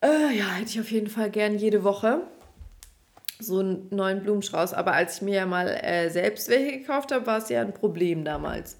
Äh, 0.03 0.37
ja, 0.39 0.53
hätte 0.53 0.71
ich 0.71 0.81
auf 0.81 0.91
jeden 0.91 1.09
Fall 1.09 1.31
gern 1.31 1.59
jede 1.59 1.85
Woche 1.85 2.23
so 3.39 3.61
einen 3.61 3.87
neuen 3.91 4.23
Blumenstrauß. 4.23 4.75
Aber 4.75 4.93
als 4.93 5.17
ich 5.17 5.23
mir 5.23 5.37
ja 5.37 5.47
mal 5.47 5.69
äh, 5.69 6.11
selbst 6.11 6.49
welche 6.49 6.79
gekauft 6.79 7.13
habe, 7.13 7.27
war 7.27 7.39
es 7.39 7.49
ja 7.49 7.61
ein 7.61 7.75
Problem 7.75 8.25
damals 8.25 8.77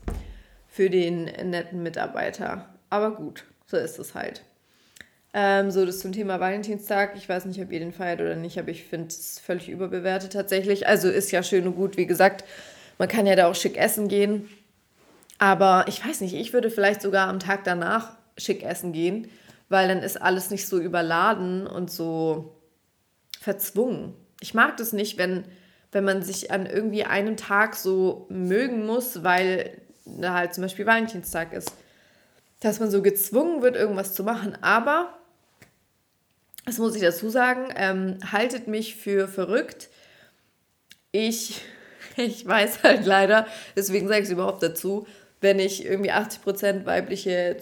für 0.69 0.91
den 0.91 1.25
netten 1.25 1.83
Mitarbeiter. 1.83 2.69
Aber 2.91 3.13
gut, 3.13 3.45
so 3.67 3.77
ist 3.77 3.99
es 3.99 4.15
halt. 4.15 4.43
Ähm, 5.33 5.71
so, 5.71 5.87
das 5.87 6.01
zum 6.01 6.13
Thema 6.13 6.41
Valentinstag. 6.41 7.13
Ich 7.17 7.29
weiß 7.29 7.45
nicht, 7.45 7.61
ob 7.61 7.71
ihr 7.71 7.79
den 7.79 7.93
feiert 7.93 8.21
oder 8.21 8.37
nicht, 8.37 8.59
aber 8.59 8.71
ich 8.71 8.85
finde 8.85 9.09
es 9.09 9.39
völlig 9.39 9.69
überbewertet 9.69 10.33
tatsächlich. 10.33 10.87
Also 10.87 11.09
ist 11.09 11.31
ja 11.31 11.43
schön 11.43 11.67
und 11.67 11.77
gut, 11.77 11.97
wie 11.97 12.07
gesagt. 12.07 12.45
Man 12.99 13.09
kann 13.09 13.27
ja 13.27 13.37
da 13.37 13.47
auch 13.47 13.55
schick 13.55 13.77
essen 13.77 14.09
gehen. 14.09 14.49
Aber 15.39 15.85
ich 15.89 16.05
weiß 16.05 16.21
nicht, 16.21 16.35
ich 16.35 16.53
würde 16.53 16.71
vielleicht 16.71 17.01
sogar 17.01 17.29
am 17.29 17.39
Tag 17.39 17.65
danach 17.65 18.17
schick 18.37 18.63
essen 18.63 18.93
gehen, 18.93 19.29
weil 19.71 19.89
dann 19.89 20.03
ist 20.03 20.21
alles 20.21 20.51
nicht 20.51 20.69
so 20.69 20.79
überladen 20.79 21.67
und 21.67 21.91
so 21.91 22.61
verzwungen 23.41 24.15
ich 24.41 24.55
mag 24.55 24.77
das 24.79 24.93
nicht, 24.93 25.19
wenn, 25.19 25.45
wenn 25.93 26.05
man 26.05 26.23
sich 26.23 26.51
an 26.51 26.67
irgendwie 26.67 27.05
einem 27.05 27.37
Tag 27.37 27.77
so 27.77 28.27
mögen 28.31 28.87
muss, 28.87 29.23
weil 29.23 29.81
da 30.05 30.35
halt 30.35 30.55
zum 30.55 30.63
Beispiel 30.63 30.87
Valentinstag 30.87 31.53
ist. 31.53 31.73
Dass 32.61 32.81
man 32.81 32.91
so 32.91 33.03
gezwungen 33.03 33.63
wird, 33.63 33.77
irgendwas 33.77 34.15
zu 34.15 34.25
machen. 34.25 34.57
Aber, 34.63 35.15
das 36.67 36.79
muss 36.79 36.95
ich 36.95 37.03
dazu 37.03 37.29
sagen, 37.29 37.69
ähm, 37.77 38.19
haltet 38.33 38.67
mich 38.67 38.97
für 38.97 39.29
verrückt. 39.29 39.89
Ich, 41.13 41.61
ich 42.17 42.47
weiß 42.47 42.83
halt 42.83 43.05
leider, 43.05 43.47
deswegen 43.77 44.09
sage 44.09 44.21
ich 44.21 44.27
es 44.27 44.33
überhaupt 44.33 44.63
dazu, 44.63 45.07
wenn 45.43 45.59
ich 45.59 45.85
irgendwie 45.85 46.13
80% 46.13 46.85
weibliche 46.85 47.57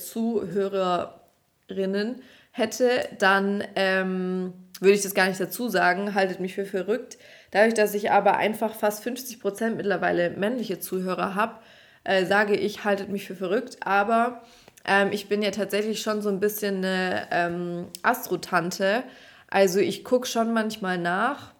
Zuhörerinnen 1.69 2.23
hätte, 2.51 3.09
dann 3.19 3.63
ähm, 3.77 4.53
würde 4.81 4.95
ich 4.95 5.03
das 5.03 5.15
gar 5.15 5.29
nicht 5.29 5.41
dazu 5.41 5.69
sagen, 5.69 6.15
haltet 6.15 6.41
mich 6.41 6.55
für 6.55 6.65
verrückt. 6.65 7.19
Dadurch, 7.51 7.75
dass 7.75 7.95
ich 7.95 8.11
aber 8.11 8.37
einfach 8.37 8.75
fast 8.75 9.03
50 9.03 9.41
Prozent 9.41 9.77
mittlerweile 9.77 10.31
männliche 10.31 10.81
Zuhörer 10.81 11.35
habe, 11.35 11.57
äh, 12.05 12.25
sage 12.27 12.57
ich, 12.57 12.85
haltet 12.85 13.09
mich 13.11 13.27
für 13.27 13.37
verrückt. 13.37 13.79
Aber 13.81 14.43
ähm, 14.87 15.11
ich 15.13 15.29
bin 15.29 15.43
ja 15.43 15.51
tatsächlich 15.51 16.01
schon 16.01 16.23
so 16.23 16.29
ein 16.29 16.41
bisschen 16.41 16.79
eine 16.79 17.29
ähm, 17.31 17.87
Astrotante. 18.03 19.05
Also 19.51 19.79
ich 19.79 20.05
gucke 20.05 20.27
schon 20.27 20.53
manchmal 20.53 20.99
nach, 20.99 21.53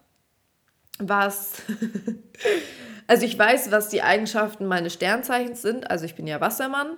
was... 0.97 1.61
also 3.07 3.25
ich 3.25 3.37
weiß, 3.37 3.71
was 3.71 3.89
die 3.89 4.01
Eigenschaften 4.01 4.65
meines 4.65 4.93
Sternzeichens 4.93 5.61
sind. 5.61 5.89
Also 5.89 6.05
ich 6.05 6.15
bin 6.15 6.27
ja 6.27 6.41
Wassermann. 6.41 6.97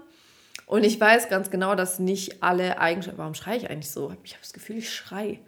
Und 0.71 0.85
ich 0.85 1.01
weiß 1.01 1.27
ganz 1.27 1.51
genau, 1.51 1.75
dass 1.75 1.99
nicht 1.99 2.41
alle 2.41 2.79
Eigenschaften. 2.79 3.17
Warum 3.17 3.33
schreie 3.33 3.57
ich 3.57 3.69
eigentlich 3.69 3.91
so? 3.91 4.15
Ich 4.23 4.31
habe 4.31 4.41
das 4.41 4.53
Gefühl, 4.53 4.77
ich 4.77 4.89
schreie. 4.89 5.39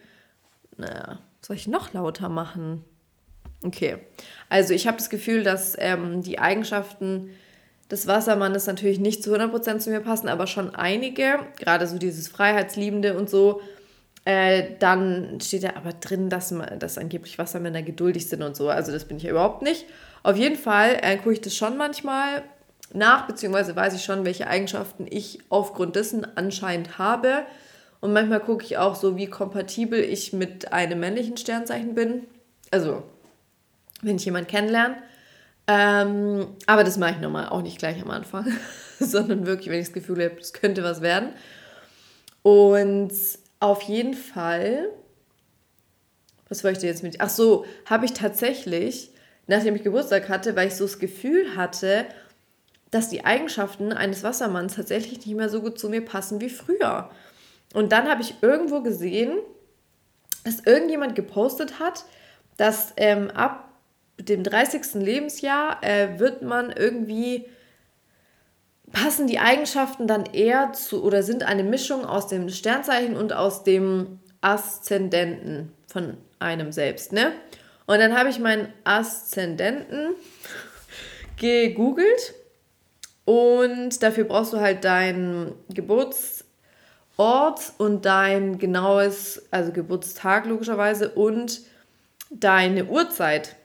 Naja, 0.75 1.19
soll 1.39 1.55
ich 1.55 1.65
noch 1.65 1.93
lauter 1.93 2.27
machen? 2.27 2.83
Okay. 3.63 3.99
Also 4.49 4.73
ich 4.73 4.85
habe 4.85 4.97
das 4.97 5.09
Gefühl, 5.09 5.43
dass 5.43 5.77
ähm, 5.79 6.23
die 6.23 6.39
Eigenschaften 6.39 7.29
des 7.89 8.05
Wassermannes 8.05 8.67
natürlich 8.67 8.99
nicht 8.99 9.23
zu 9.23 9.33
100% 9.33 9.77
zu 9.77 9.91
mir 9.91 10.01
passen, 10.01 10.27
aber 10.27 10.45
schon 10.45 10.75
einige. 10.75 11.39
Gerade 11.57 11.87
so 11.87 11.97
dieses 11.97 12.27
Freiheitsliebende 12.27 13.17
und 13.17 13.29
so. 13.29 13.61
Äh, 14.25 14.71
dann 14.79 15.39
steht 15.39 15.63
da 15.63 15.77
aber 15.77 15.93
drin, 15.93 16.29
dass, 16.29 16.53
dass 16.79 16.97
angeblich 16.97 17.37
Wassermänner 17.37 17.81
geduldig 17.81 18.27
sind 18.27 18.43
und 18.43 18.57
so. 18.57 18.67
Also 18.67 18.91
das 18.91 19.05
bin 19.05 19.15
ich 19.15 19.23
ja 19.23 19.31
überhaupt 19.31 19.61
nicht. 19.61 19.85
Auf 20.21 20.35
jeden 20.35 20.57
Fall 20.57 20.97
äh, 21.01 21.15
gucke 21.15 21.31
ich 21.31 21.39
das 21.39 21.55
schon 21.55 21.77
manchmal 21.77 22.43
nach, 22.91 23.27
beziehungsweise 23.27 23.75
weiß 23.75 23.95
ich 23.95 24.03
schon, 24.03 24.25
welche 24.25 24.47
Eigenschaften 24.47 25.07
ich 25.09 25.39
aufgrund 25.49 25.95
dessen 25.95 26.27
anscheinend 26.35 26.97
habe. 26.97 27.45
Und 28.01 28.13
manchmal 28.13 28.41
gucke 28.41 28.65
ich 28.65 28.77
auch 28.77 28.95
so, 28.95 29.15
wie 29.15 29.27
kompatibel 29.27 29.99
ich 29.99 30.33
mit 30.33 30.73
einem 30.73 30.99
männlichen 30.99 31.37
Sternzeichen 31.37 31.95
bin. 31.95 32.25
Also, 32.71 33.03
wenn 34.01 34.17
ich 34.17 34.25
jemanden 34.25 34.49
kennenlerne. 34.49 34.97
Ähm, 35.67 36.47
aber 36.65 36.83
das 36.83 36.97
mache 36.97 37.11
ich 37.11 37.19
nochmal 37.19 37.47
auch 37.47 37.61
nicht 37.61 37.77
gleich 37.77 38.01
am 38.01 38.09
Anfang, 38.11 38.45
sondern 38.99 39.45
wirklich, 39.45 39.69
wenn 39.69 39.79
ich 39.79 39.87
das 39.87 39.93
Gefühl 39.93 40.23
habe, 40.23 40.35
es 40.39 40.53
könnte 40.53 40.83
was 40.83 41.01
werden. 41.01 41.29
Und 42.41 43.13
auf 43.61 43.81
jeden 43.83 44.13
Fall, 44.13 44.89
was 46.49 46.63
wollte 46.65 46.79
ich 46.79 46.83
jetzt 46.83 47.03
mit? 47.03 47.21
Ach 47.21 47.29
so, 47.29 47.65
habe 47.85 48.05
ich 48.05 48.11
tatsächlich, 48.11 49.11
nachdem 49.47 49.75
ich 49.75 49.83
Geburtstag 49.83 50.27
hatte, 50.27 50.57
weil 50.57 50.67
ich 50.67 50.75
so 50.75 50.83
das 50.83 50.99
Gefühl 50.99 51.55
hatte, 51.55 52.05
dass 52.93 53.09
die 53.09 53.25
Eigenschaften 53.25 53.91
eines 53.91 54.23
Wassermanns 54.23 54.75
tatsächlich 54.75 55.25
nicht 55.25 55.35
mehr 55.35 55.49
so 55.49 55.61
gut 55.61 55.79
zu 55.79 55.89
mir 55.89 56.05
passen 56.05 56.39
wie 56.41 56.49
früher. 56.49 57.09
Und 57.73 57.91
dann 57.91 58.07
habe 58.07 58.21
ich 58.21 58.35
irgendwo 58.41 58.81
gesehen, 58.81 59.39
dass 60.43 60.59
irgendjemand 60.59 61.15
gepostet 61.15 61.79
hat, 61.79 62.05
dass 62.57 62.93
ähm, 62.97 63.31
ab 63.31 63.69
dem 64.19 64.43
30. 64.43 64.93
Lebensjahr 64.95 65.83
äh, 65.83 66.19
wird 66.19 66.43
man 66.43 66.71
irgendwie, 66.71 67.47
passen 68.91 69.25
die 69.25 69.39
Eigenschaften 69.39 70.05
dann 70.05 70.27
eher 70.27 70.73
zu 70.73 71.03
oder 71.03 71.23
sind 71.23 71.41
eine 71.41 71.63
Mischung 71.63 72.05
aus 72.05 72.27
dem 72.27 72.47
Sternzeichen 72.49 73.17
und 73.17 73.33
aus 73.33 73.63
dem 73.63 74.19
Aszendenten 74.41 75.71
von 75.87 76.17
einem 76.37 76.71
selbst, 76.71 77.11
ne? 77.11 77.31
Und 77.85 77.99
dann 77.99 78.15
habe 78.15 78.29
ich 78.29 78.39
meinen 78.39 78.71
Aszendenten 78.83 80.15
gegoogelt 81.37 82.35
und 83.25 84.03
dafür 84.03 84.25
brauchst 84.25 84.53
du 84.53 84.59
halt 84.59 84.83
deinen 84.83 85.53
Geburtsort 85.69 86.43
und 87.77 88.05
dein 88.05 88.57
genaues, 88.57 89.43
also 89.51 89.71
Geburtstag 89.71 90.45
logischerweise 90.45 91.09
und 91.09 91.61
deine 92.29 92.85
Uhrzeit, 92.85 93.55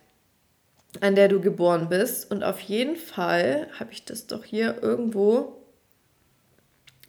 an 1.01 1.15
der 1.15 1.29
du 1.29 1.41
geboren 1.41 1.89
bist. 1.89 2.31
Und 2.31 2.45
auf 2.45 2.61
jeden 2.61 2.97
Fall 2.97 3.69
habe 3.79 3.93
ich 3.93 4.05
das 4.05 4.27
doch 4.27 4.45
hier 4.45 4.83
irgendwo 4.83 5.59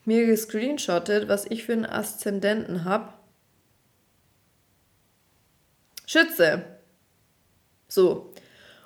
mir 0.05 0.25
gescreenshottet, 0.25 1.29
was 1.29 1.45
ich 1.45 1.65
für 1.65 1.73
einen 1.73 1.85
Aszendenten 1.85 2.83
habe. 2.83 3.13
Schütze. 6.07 6.65
So. 7.88 8.33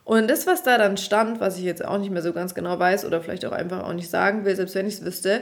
Und 0.05 0.29
das, 0.29 0.47
was 0.47 0.63
da 0.63 0.77
dann 0.77 0.97
stand, 0.97 1.39
was 1.39 1.57
ich 1.57 1.63
jetzt 1.63 1.83
auch 1.83 1.97
nicht 1.97 2.11
mehr 2.11 2.21
so 2.21 2.33
ganz 2.33 2.53
genau 2.53 2.77
weiß 2.77 3.05
oder 3.05 3.21
vielleicht 3.21 3.45
auch 3.45 3.51
einfach 3.53 3.83
auch 3.83 3.93
nicht 3.93 4.09
sagen 4.09 4.43
will, 4.43 4.55
selbst 4.55 4.75
wenn 4.75 4.87
ich 4.87 4.95
es 4.95 5.05
wüsste, 5.05 5.41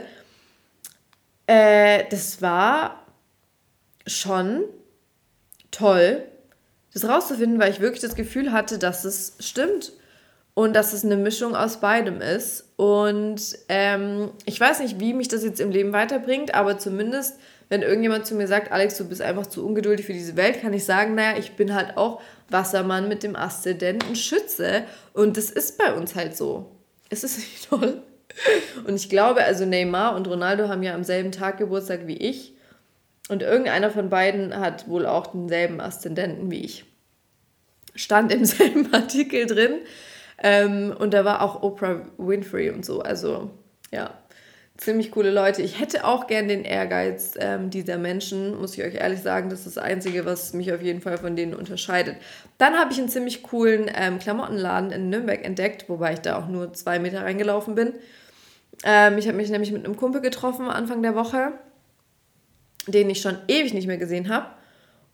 äh, 1.46 2.04
das 2.10 2.40
war 2.40 3.04
schon 4.06 4.64
toll, 5.70 6.22
das 6.92 7.08
rauszufinden, 7.08 7.58
weil 7.58 7.72
ich 7.72 7.80
wirklich 7.80 8.02
das 8.02 8.14
Gefühl 8.14 8.52
hatte, 8.52 8.78
dass 8.78 9.04
es 9.04 9.36
stimmt 9.40 9.92
und 10.54 10.74
dass 10.74 10.92
es 10.92 11.04
eine 11.04 11.16
Mischung 11.16 11.56
aus 11.56 11.80
beidem 11.80 12.20
ist. 12.20 12.68
Und 12.76 13.40
ähm, 13.68 14.30
ich 14.44 14.60
weiß 14.60 14.80
nicht, 14.80 15.00
wie 15.00 15.14
mich 15.14 15.28
das 15.28 15.42
jetzt 15.42 15.60
im 15.60 15.70
Leben 15.70 15.92
weiterbringt, 15.92 16.54
aber 16.54 16.78
zumindest, 16.78 17.38
wenn 17.72 17.80
irgendjemand 17.80 18.26
zu 18.26 18.34
mir 18.34 18.46
sagt, 18.46 18.70
Alex, 18.70 18.98
du 18.98 19.08
bist 19.08 19.22
einfach 19.22 19.46
zu 19.46 19.66
ungeduldig 19.66 20.04
für 20.04 20.12
diese 20.12 20.36
Welt, 20.36 20.60
kann 20.60 20.74
ich 20.74 20.84
sagen, 20.84 21.14
naja, 21.14 21.38
ich 21.38 21.52
bin 21.52 21.74
halt 21.74 21.96
auch 21.96 22.20
Wassermann 22.50 23.08
mit 23.08 23.22
dem 23.22 23.34
Aszendenten 23.34 24.14
Schütze 24.14 24.82
und 25.14 25.38
das 25.38 25.48
ist 25.48 25.78
bei 25.78 25.94
uns 25.94 26.14
halt 26.14 26.36
so. 26.36 26.70
Ist 27.08 27.24
es 27.24 27.38
nicht 27.38 27.70
toll? 27.70 28.02
Und 28.86 28.96
ich 28.96 29.08
glaube, 29.08 29.42
also 29.42 29.64
Neymar 29.64 30.14
und 30.16 30.28
Ronaldo 30.28 30.68
haben 30.68 30.82
ja 30.82 30.94
am 30.94 31.02
selben 31.02 31.32
Tag 31.32 31.56
Geburtstag 31.56 32.06
wie 32.06 32.18
ich. 32.18 32.52
Und 33.30 33.40
irgendeiner 33.40 33.90
von 33.90 34.10
beiden 34.10 34.54
hat 34.54 34.86
wohl 34.86 35.06
auch 35.06 35.28
denselben 35.28 35.80
Aszendenten 35.80 36.50
wie 36.50 36.66
ich. 36.66 36.84
Stand 37.94 38.34
im 38.34 38.44
selben 38.44 38.92
Artikel 38.92 39.46
drin. 39.46 39.76
Ähm, 40.42 40.94
und 40.98 41.14
da 41.14 41.24
war 41.24 41.40
auch 41.40 41.62
Oprah 41.62 42.02
Winfrey 42.18 42.68
und 42.68 42.84
so. 42.84 43.00
Also 43.00 43.50
ja, 43.90 44.12
ziemlich 44.76 45.10
coole 45.10 45.30
Leute. 45.30 45.62
Ich 45.62 45.80
hätte 45.80 46.04
auch 46.04 46.26
gern 46.26 46.48
den 46.48 46.64
Ehrgeiz 46.64 47.34
ähm, 47.38 47.70
dieser 47.70 47.98
Menschen, 47.98 48.58
muss 48.58 48.76
ich 48.76 48.84
euch 48.84 48.94
ehrlich 48.94 49.20
sagen. 49.20 49.50
Das 49.50 49.60
ist 49.66 49.76
das 49.76 49.82
Einzige, 49.82 50.24
was 50.24 50.52
mich 50.54 50.72
auf 50.72 50.82
jeden 50.82 51.00
Fall 51.00 51.18
von 51.18 51.36
denen 51.36 51.54
unterscheidet. 51.54 52.16
Dann 52.58 52.74
habe 52.74 52.92
ich 52.92 52.98
einen 52.98 53.08
ziemlich 53.08 53.42
coolen 53.42 53.90
ähm, 53.94 54.18
Klamottenladen 54.18 54.90
in 54.90 55.10
Nürnberg 55.10 55.44
entdeckt, 55.44 55.88
wobei 55.88 56.14
ich 56.14 56.20
da 56.20 56.38
auch 56.38 56.48
nur 56.48 56.72
zwei 56.72 56.98
Meter 56.98 57.22
reingelaufen 57.22 57.74
bin. 57.74 57.94
Ähm, 58.84 59.18
ich 59.18 59.28
habe 59.28 59.36
mich 59.36 59.50
nämlich 59.50 59.72
mit 59.72 59.84
einem 59.84 59.96
Kumpel 59.96 60.20
getroffen 60.20 60.68
Anfang 60.68 61.02
der 61.02 61.14
Woche, 61.14 61.52
den 62.86 63.10
ich 63.10 63.20
schon 63.20 63.38
ewig 63.48 63.74
nicht 63.74 63.86
mehr 63.86 63.98
gesehen 63.98 64.28
habe. 64.28 64.46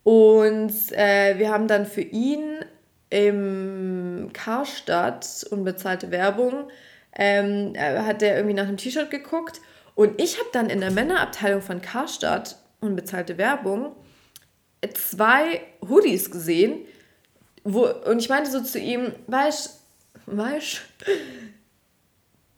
Und 0.05 0.73
äh, 0.93 1.39
wir 1.39 1.51
haben 1.51 1.69
dann 1.69 1.85
für 1.85 2.01
ihn 2.01 2.65
im 3.11 4.31
Karstadt 4.33 5.47
unbezahlte 5.51 6.11
Werbung 6.11 6.69
ähm, 7.19 7.75
hat 7.77 8.23
der 8.23 8.37
irgendwie 8.37 8.55
nach 8.55 8.69
einem 8.69 8.77
T-Shirt 8.79 9.11
geguckt 9.11 9.61
und 9.95 10.21
ich 10.21 10.39
habe 10.39 10.49
dann 10.53 10.71
in 10.71 10.81
der 10.81 10.91
Männerabteilung 10.91 11.61
von 11.61 11.83
Karstadt 11.83 12.57
unbezahlte 12.81 13.37
Werbung 13.37 13.93
zwei 14.95 15.61
Hoodies 15.87 16.31
gesehen 16.31 16.79
wo, 17.65 17.87
und 17.87 18.19
ich 18.19 18.29
meinte 18.29 18.51
so 18.51 18.63
zu 18.63 18.79
ihm, 18.79 19.13
weißt 19.27 19.81
weißt 20.27 20.81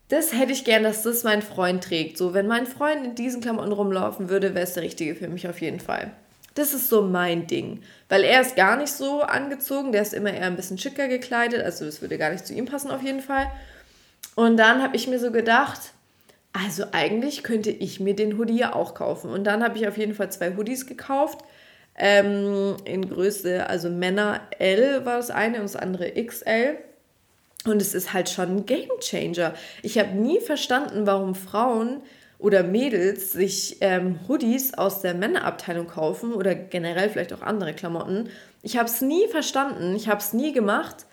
das 0.08 0.32
hätte 0.32 0.52
ich 0.52 0.64
gern, 0.64 0.82
dass 0.82 1.02
das 1.02 1.22
mein 1.22 1.40
Freund 1.40 1.84
trägt. 1.84 2.18
So, 2.18 2.34
wenn 2.34 2.48
mein 2.48 2.66
Freund 2.66 3.04
in 3.04 3.14
diesen 3.14 3.40
Klamotten 3.40 3.70
rumlaufen 3.70 4.28
würde, 4.28 4.54
wäre 4.54 4.64
es 4.64 4.74
der 4.74 4.82
richtige 4.82 5.14
für 5.14 5.28
mich 5.28 5.48
auf 5.48 5.60
jeden 5.60 5.78
Fall. 5.78 6.10
Das 6.54 6.74
ist 6.74 6.88
so 6.88 7.02
mein 7.02 7.46
Ding. 7.46 7.82
Weil 8.08 8.24
er 8.24 8.40
ist 8.40 8.56
gar 8.56 8.76
nicht 8.76 8.92
so 8.92 9.22
angezogen, 9.22 9.92
der 9.92 10.02
ist 10.02 10.12
immer 10.12 10.32
eher 10.32 10.46
ein 10.46 10.56
bisschen 10.56 10.78
schicker 10.78 11.06
gekleidet, 11.06 11.62
also 11.62 11.84
das 11.84 12.02
würde 12.02 12.18
gar 12.18 12.30
nicht 12.30 12.44
zu 12.44 12.52
ihm 12.52 12.66
passen 12.66 12.90
auf 12.90 13.02
jeden 13.02 13.20
Fall. 13.20 13.52
Und 14.40 14.56
dann 14.56 14.82
habe 14.82 14.96
ich 14.96 15.06
mir 15.06 15.18
so 15.18 15.30
gedacht, 15.30 15.92
also 16.54 16.84
eigentlich 16.92 17.42
könnte 17.42 17.68
ich 17.68 18.00
mir 18.00 18.16
den 18.16 18.38
Hoodie 18.38 18.56
ja 18.56 18.74
auch 18.74 18.94
kaufen. 18.94 19.30
Und 19.30 19.44
dann 19.44 19.62
habe 19.62 19.76
ich 19.76 19.86
auf 19.86 19.98
jeden 19.98 20.14
Fall 20.14 20.32
zwei 20.32 20.56
Hoodies 20.56 20.86
gekauft. 20.86 21.40
Ähm, 21.94 22.78
in 22.86 23.06
Größe, 23.06 23.66
also 23.66 23.90
Männer 23.90 24.40
L 24.58 25.04
war 25.04 25.18
das 25.18 25.30
eine 25.30 25.58
und 25.58 25.64
das 25.64 25.76
andere 25.76 26.10
XL. 26.12 26.78
Und 27.66 27.82
es 27.82 27.92
ist 27.92 28.14
halt 28.14 28.30
schon 28.30 28.56
ein 28.56 28.64
Game 28.64 28.88
Changer. 29.00 29.52
Ich 29.82 29.98
habe 29.98 30.16
nie 30.16 30.40
verstanden, 30.40 31.06
warum 31.06 31.34
Frauen 31.34 32.00
oder 32.38 32.62
Mädels 32.62 33.32
sich 33.32 33.76
ähm, 33.82 34.20
Hoodies 34.26 34.72
aus 34.72 35.02
der 35.02 35.12
Männerabteilung 35.12 35.86
kaufen 35.86 36.32
oder 36.32 36.54
generell 36.54 37.10
vielleicht 37.10 37.34
auch 37.34 37.42
andere 37.42 37.74
Klamotten. 37.74 38.30
Ich 38.62 38.78
habe 38.78 38.88
es 38.88 39.02
nie 39.02 39.28
verstanden, 39.28 39.94
ich 39.94 40.08
habe 40.08 40.20
es 40.20 40.32
nie 40.32 40.54
gemacht. 40.54 41.04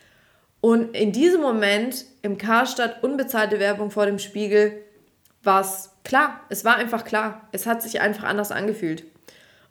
Und 0.62 0.96
in 0.96 1.12
diesem 1.12 1.42
Moment 1.42 2.06
im 2.22 2.38
Karstadt 2.38 3.04
unbezahlte 3.04 3.60
Werbung 3.60 3.92
vor 3.92 4.06
dem 4.06 4.20
Spiegel 4.20 4.84
war 5.44 5.62
es 5.62 5.92
klar. 6.04 6.42
Es 6.50 6.66
war 6.66 6.76
einfach 6.76 7.04
klar. 7.04 7.48
Es 7.52 7.66
hat 7.66 7.82
sich 7.82 8.02
einfach 8.02 8.24
anders 8.24 8.52
angefühlt. 8.52 9.06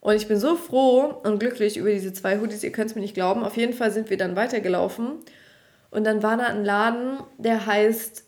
Und 0.01 0.15
ich 0.15 0.29
bin 0.29 0.39
so 0.39 0.55
froh 0.55 1.21
und 1.25 1.41
glücklich 1.41 1.77
über 1.77 1.91
diese 1.91 2.13
zwei 2.13 2.39
Hoodies. 2.39 2.63
Ihr 2.63 2.73
könnt 2.73 2.91
es 2.91 2.95
mir 2.95 3.03
nicht 3.03 3.15
glauben. 3.15 3.43
Auf 3.43 3.57
jeden 3.57 3.73
Fall 3.73 3.91
sind 3.91 4.09
wir 4.09 4.17
dann 4.17 4.37
weitergelaufen. 4.37 5.19
Und 5.91 6.05
dann 6.05 6.23
war 6.23 6.37
da 6.37 6.45
ein 6.45 6.65
Laden, 6.65 7.19
der 7.39 7.67
heißt, 7.67 8.25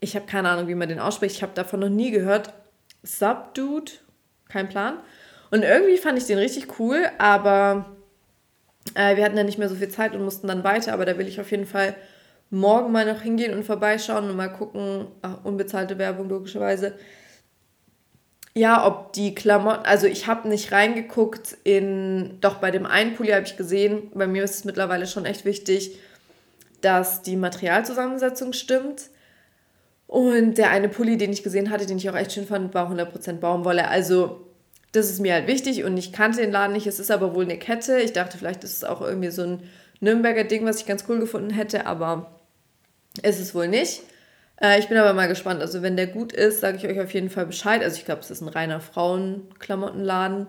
ich 0.00 0.16
habe 0.16 0.26
keine 0.26 0.48
Ahnung, 0.48 0.66
wie 0.66 0.74
man 0.74 0.88
den 0.88 0.98
ausspricht. 0.98 1.36
Ich 1.36 1.42
habe 1.42 1.52
davon 1.54 1.80
noch 1.80 1.88
nie 1.88 2.10
gehört. 2.10 2.52
Subdude, 3.02 3.92
kein 4.48 4.68
Plan. 4.68 4.98
Und 5.50 5.62
irgendwie 5.62 5.98
fand 5.98 6.18
ich 6.18 6.26
den 6.26 6.38
richtig 6.38 6.78
cool, 6.78 7.04
aber 7.18 7.96
äh, 8.94 9.16
wir 9.16 9.24
hatten 9.24 9.36
ja 9.36 9.44
nicht 9.44 9.58
mehr 9.58 9.68
so 9.68 9.74
viel 9.74 9.88
Zeit 9.88 10.14
und 10.14 10.24
mussten 10.24 10.48
dann 10.48 10.64
weiter, 10.64 10.92
aber 10.92 11.04
da 11.04 11.18
will 11.18 11.28
ich 11.28 11.40
auf 11.40 11.50
jeden 11.50 11.66
Fall 11.66 11.94
morgen 12.50 12.92
mal 12.92 13.06
noch 13.06 13.22
hingehen 13.22 13.54
und 13.54 13.64
vorbeischauen 13.64 14.28
und 14.28 14.36
mal 14.36 14.48
gucken, 14.48 15.06
ach, 15.22 15.44
unbezahlte 15.44 15.98
Werbung 15.98 16.28
logischerweise, 16.28 16.94
ja, 18.54 18.84
ob 18.84 19.12
die 19.12 19.34
Klamotten, 19.34 19.86
also 19.86 20.06
ich 20.06 20.26
habe 20.26 20.48
nicht 20.48 20.72
reingeguckt 20.72 21.56
in, 21.62 22.38
doch 22.40 22.56
bei 22.56 22.72
dem 22.72 22.84
einen 22.84 23.14
Pulli 23.14 23.30
habe 23.30 23.46
ich 23.46 23.56
gesehen, 23.56 24.10
bei 24.12 24.26
mir 24.26 24.42
ist 24.42 24.56
es 24.56 24.64
mittlerweile 24.64 25.06
schon 25.06 25.24
echt 25.24 25.44
wichtig, 25.44 25.98
dass 26.80 27.22
die 27.22 27.36
Materialzusammensetzung 27.36 28.52
stimmt. 28.52 29.10
Und 30.06 30.58
der 30.58 30.70
eine 30.70 30.88
Pulli, 30.88 31.16
den 31.16 31.32
ich 31.32 31.44
gesehen 31.44 31.70
hatte, 31.70 31.86
den 31.86 31.98
ich 31.98 32.10
auch 32.10 32.16
echt 32.16 32.32
schön 32.32 32.46
fand, 32.46 32.74
war 32.74 32.90
100% 32.90 33.34
Baumwolle. 33.34 33.86
Also 33.86 34.49
das 34.92 35.10
ist 35.10 35.20
mir 35.20 35.34
halt 35.34 35.46
wichtig 35.46 35.84
und 35.84 35.96
ich 35.96 36.12
kannte 36.12 36.40
den 36.40 36.50
Laden 36.50 36.72
nicht. 36.72 36.86
Es 36.86 36.98
ist 36.98 37.10
aber 37.10 37.34
wohl 37.34 37.44
eine 37.44 37.58
Kette. 37.58 38.00
Ich 38.00 38.12
dachte, 38.12 38.38
vielleicht 38.38 38.64
ist 38.64 38.76
es 38.76 38.84
auch 38.84 39.00
irgendwie 39.00 39.30
so 39.30 39.42
ein 39.42 39.62
Nürnberger 40.00 40.44
Ding, 40.44 40.64
was 40.64 40.80
ich 40.80 40.86
ganz 40.86 41.04
cool 41.08 41.20
gefunden 41.20 41.50
hätte, 41.50 41.86
aber 41.86 42.40
ist 43.22 43.38
es 43.38 43.54
wohl 43.54 43.68
nicht. 43.68 44.02
Äh, 44.60 44.78
ich 44.78 44.88
bin 44.88 44.96
aber 44.96 45.12
mal 45.12 45.28
gespannt. 45.28 45.60
Also 45.60 45.82
wenn 45.82 45.96
der 45.96 46.06
gut 46.06 46.32
ist, 46.32 46.60
sage 46.60 46.76
ich 46.76 46.86
euch 46.86 47.00
auf 47.00 47.12
jeden 47.12 47.30
Fall 47.30 47.46
Bescheid. 47.46 47.82
Also 47.82 47.96
ich 47.96 48.04
glaube, 48.04 48.20
es 48.20 48.30
ist 48.30 48.40
ein 48.40 48.48
reiner 48.48 48.80
Frauenklamottenladen. 48.80 50.48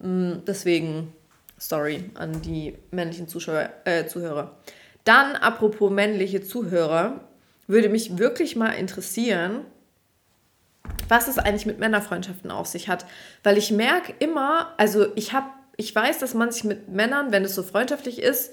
Mm, 0.00 0.32
deswegen, 0.46 1.12
sorry 1.56 2.10
an 2.14 2.42
die 2.42 2.78
männlichen 2.90 3.28
Zuschauer, 3.28 3.70
äh, 3.84 4.06
Zuhörer. 4.06 4.56
Dann, 5.04 5.36
apropos 5.36 5.90
männliche 5.90 6.42
Zuhörer, 6.42 7.20
würde 7.66 7.88
mich 7.88 8.18
wirklich 8.18 8.56
mal 8.56 8.72
interessieren, 8.72 9.64
was 11.08 11.28
es 11.28 11.38
eigentlich 11.38 11.66
mit 11.66 11.78
Männerfreundschaften 11.78 12.50
auf 12.50 12.66
sich 12.66 12.88
hat. 12.88 13.06
Weil 13.42 13.58
ich 13.58 13.70
merke 13.70 14.14
immer, 14.18 14.74
also 14.76 15.06
ich 15.14 15.32
habe, 15.32 15.48
ich 15.76 15.94
weiß, 15.94 16.18
dass 16.18 16.34
man 16.34 16.50
sich 16.50 16.64
mit 16.64 16.88
Männern, 16.88 17.32
wenn 17.32 17.44
es 17.44 17.54
so 17.54 17.62
freundschaftlich 17.62 18.20
ist, 18.20 18.50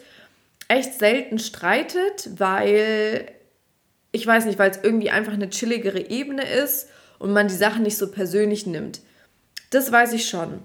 echt 0.68 0.94
selten 0.94 1.40
streitet, 1.40 2.30
weil 2.38 3.28
ich 4.12 4.26
weiß 4.26 4.46
nicht, 4.46 4.58
weil 4.58 4.72
es 4.72 4.80
irgendwie 4.82 5.10
einfach 5.10 5.34
eine 5.34 5.50
chilligere 5.50 6.10
Ebene 6.10 6.48
ist 6.48 6.88
und 7.20 7.34
man 7.34 7.48
die 7.48 7.56
Sachen 7.56 7.84
nicht 7.84 7.98
so 7.98 8.10
persönlich 8.10 8.66
nimmt. 8.66 9.02
Das 9.72 9.92
weiß 9.92 10.14
ich 10.14 10.30
schon. 10.30 10.60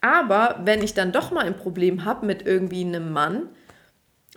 Aber 0.00 0.60
wenn 0.64 0.82
ich 0.82 0.94
dann 0.94 1.12
doch 1.12 1.30
mal 1.30 1.44
ein 1.44 1.56
Problem 1.56 2.04
habe 2.04 2.26
mit 2.26 2.46
irgendwie 2.46 2.84
einem 2.84 3.12
Mann, 3.12 3.48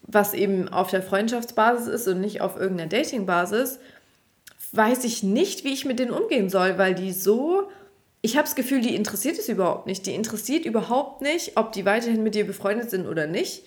was 0.04 0.34
eben 0.34 0.70
auf 0.70 0.90
der 0.90 1.02
Freundschaftsbasis 1.02 1.88
ist 1.88 2.08
und 2.08 2.22
nicht 2.22 2.42
auf 2.42 2.58
irgendeiner 2.58 2.90
Datingbasis, 2.90 3.80
weiß 4.72 5.04
ich 5.04 5.24
nicht, 5.24 5.64
wie 5.64 5.74
ich 5.74 5.86
mit 5.86 6.00
denen 6.00 6.12
umgehen 6.12 6.50
soll, 6.50 6.78
weil 6.78 6.94
die 6.94 7.12
so, 7.12 7.70
ich 8.22 8.36
habe 8.36 8.46
das 8.46 8.56
Gefühl, 8.56 8.82
die 8.82 8.96
interessiert 8.96 9.38
es 9.40 9.50
überhaupt 9.50 9.88
nicht. 9.88 10.06
Die 10.06 10.14
interessiert 10.14 10.66
überhaupt 10.66 11.22
nicht, 11.22 11.58
ob 11.58 11.72
die 11.72 11.86
weiterhin 11.86 12.24
mit 12.24 12.36
dir 12.36 12.46
befreundet 12.46 12.90
sind 12.90 13.08
oder 13.08 13.28
nicht. 13.28 13.64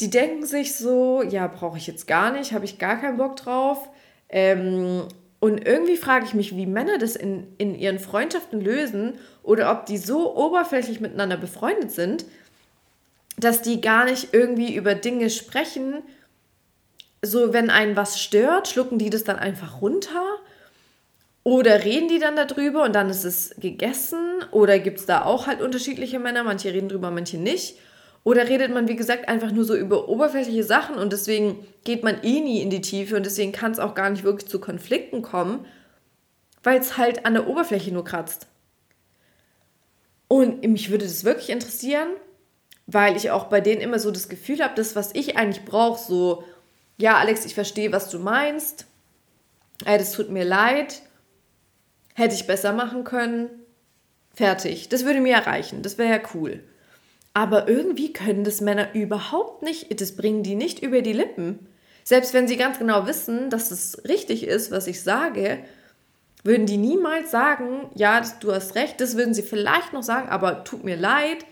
Die 0.00 0.08
denken 0.08 0.46
sich 0.46 0.74
so, 0.76 1.22
ja, 1.22 1.46
brauche 1.46 1.76
ich 1.76 1.86
jetzt 1.86 2.06
gar 2.06 2.32
nicht, 2.32 2.52
habe 2.52 2.64
ich 2.64 2.78
gar 2.78 3.00
keinen 3.00 3.18
Bock 3.18 3.36
drauf. 3.36 3.90
Ähm, 4.28 5.02
und 5.40 5.66
irgendwie 5.66 5.96
frage 5.96 6.26
ich 6.26 6.34
mich, 6.34 6.56
wie 6.56 6.66
Männer 6.66 6.98
das 6.98 7.16
in, 7.16 7.46
in 7.58 7.74
ihren 7.74 7.98
Freundschaften 7.98 8.60
lösen 8.60 9.14
oder 9.42 9.72
ob 9.72 9.86
die 9.86 9.98
so 9.98 10.36
oberflächlich 10.36 11.00
miteinander 11.00 11.36
befreundet 11.36 11.90
sind, 11.90 12.24
dass 13.38 13.62
die 13.62 13.80
gar 13.80 14.04
nicht 14.04 14.32
irgendwie 14.32 14.74
über 14.74 14.94
Dinge 14.94 15.30
sprechen, 15.30 16.02
so, 17.22 17.52
wenn 17.52 17.70
einen 17.70 17.96
was 17.96 18.20
stört, 18.20 18.68
schlucken 18.68 18.98
die 18.98 19.10
das 19.10 19.24
dann 19.24 19.36
einfach 19.36 19.80
runter? 19.80 20.24
Oder 21.42 21.84
reden 21.84 22.08
die 22.08 22.18
dann 22.18 22.36
darüber 22.36 22.84
und 22.84 22.94
dann 22.94 23.10
ist 23.10 23.24
es 23.24 23.54
gegessen? 23.58 24.44
Oder 24.50 24.78
gibt 24.78 25.00
es 25.00 25.06
da 25.06 25.24
auch 25.24 25.46
halt 25.46 25.60
unterschiedliche 25.62 26.18
Männer? 26.18 26.44
Manche 26.44 26.72
reden 26.72 26.88
drüber, 26.88 27.10
manche 27.10 27.38
nicht. 27.38 27.76
Oder 28.24 28.48
redet 28.48 28.72
man, 28.72 28.88
wie 28.88 28.96
gesagt, 28.96 29.28
einfach 29.28 29.50
nur 29.50 29.64
so 29.64 29.74
über 29.74 30.08
oberflächliche 30.08 30.64
Sachen 30.64 30.96
und 30.96 31.12
deswegen 31.12 31.66
geht 31.84 32.02
man 32.02 32.22
eh 32.22 32.40
nie 32.40 32.60
in 32.60 32.68
die 32.68 32.82
Tiefe 32.82 33.16
und 33.16 33.24
deswegen 33.24 33.52
kann 33.52 33.72
es 33.72 33.78
auch 33.78 33.94
gar 33.94 34.10
nicht 34.10 34.24
wirklich 34.24 34.48
zu 34.48 34.60
Konflikten 34.60 35.22
kommen, 35.22 35.64
weil 36.62 36.78
es 36.78 36.98
halt 36.98 37.24
an 37.24 37.32
der 37.32 37.48
Oberfläche 37.48 37.92
nur 37.92 38.04
kratzt. 38.04 38.46
Und 40.28 40.62
mich 40.62 40.90
würde 40.90 41.06
das 41.06 41.24
wirklich 41.24 41.48
interessieren, 41.48 42.08
weil 42.86 43.16
ich 43.16 43.30
auch 43.30 43.44
bei 43.44 43.62
denen 43.62 43.80
immer 43.80 43.98
so 43.98 44.10
das 44.10 44.28
Gefühl 44.28 44.62
habe, 44.62 44.74
das, 44.76 44.94
was 44.94 45.14
ich 45.14 45.38
eigentlich 45.38 45.64
brauche, 45.64 46.00
so 46.00 46.44
ja, 47.00 47.16
Alex, 47.16 47.44
ich 47.46 47.54
verstehe, 47.54 47.92
was 47.92 48.10
du 48.10 48.18
meinst. 48.18 48.86
Ey, 49.84 49.98
das 49.98 50.12
tut 50.12 50.30
mir 50.30 50.44
leid. 50.44 51.02
Hätte 52.14 52.34
ich 52.34 52.46
besser 52.46 52.72
machen 52.72 53.04
können. 53.04 53.48
Fertig. 54.34 54.88
Das 54.88 55.04
würde 55.04 55.20
mir 55.20 55.34
erreichen. 55.34 55.82
Das 55.82 55.98
wäre 55.98 56.10
ja 56.10 56.20
cool. 56.34 56.62
Aber 57.32 57.68
irgendwie 57.68 58.12
können 58.12 58.44
das 58.44 58.60
Männer 58.60 58.94
überhaupt 58.94 59.62
nicht, 59.62 60.00
das 60.00 60.16
bringen 60.16 60.42
die 60.42 60.56
nicht 60.56 60.82
über 60.82 61.00
die 61.00 61.12
Lippen. 61.12 61.68
Selbst 62.02 62.34
wenn 62.34 62.48
sie 62.48 62.56
ganz 62.56 62.78
genau 62.78 63.06
wissen, 63.06 63.50
dass 63.50 63.70
es 63.70 64.02
richtig 64.08 64.44
ist, 64.44 64.70
was 64.70 64.86
ich 64.88 65.02
sage, 65.02 65.58
würden 66.42 66.66
die 66.66 66.76
niemals 66.76 67.30
sagen, 67.30 67.90
ja, 67.94 68.22
du 68.40 68.52
hast 68.52 68.74
recht, 68.74 69.00
das 69.00 69.16
würden 69.16 69.34
sie 69.34 69.42
vielleicht 69.42 69.92
noch 69.92 70.02
sagen, 70.02 70.28
aber 70.28 70.64
tut 70.64 70.84
mir 70.84 70.96
leid. 70.96 71.44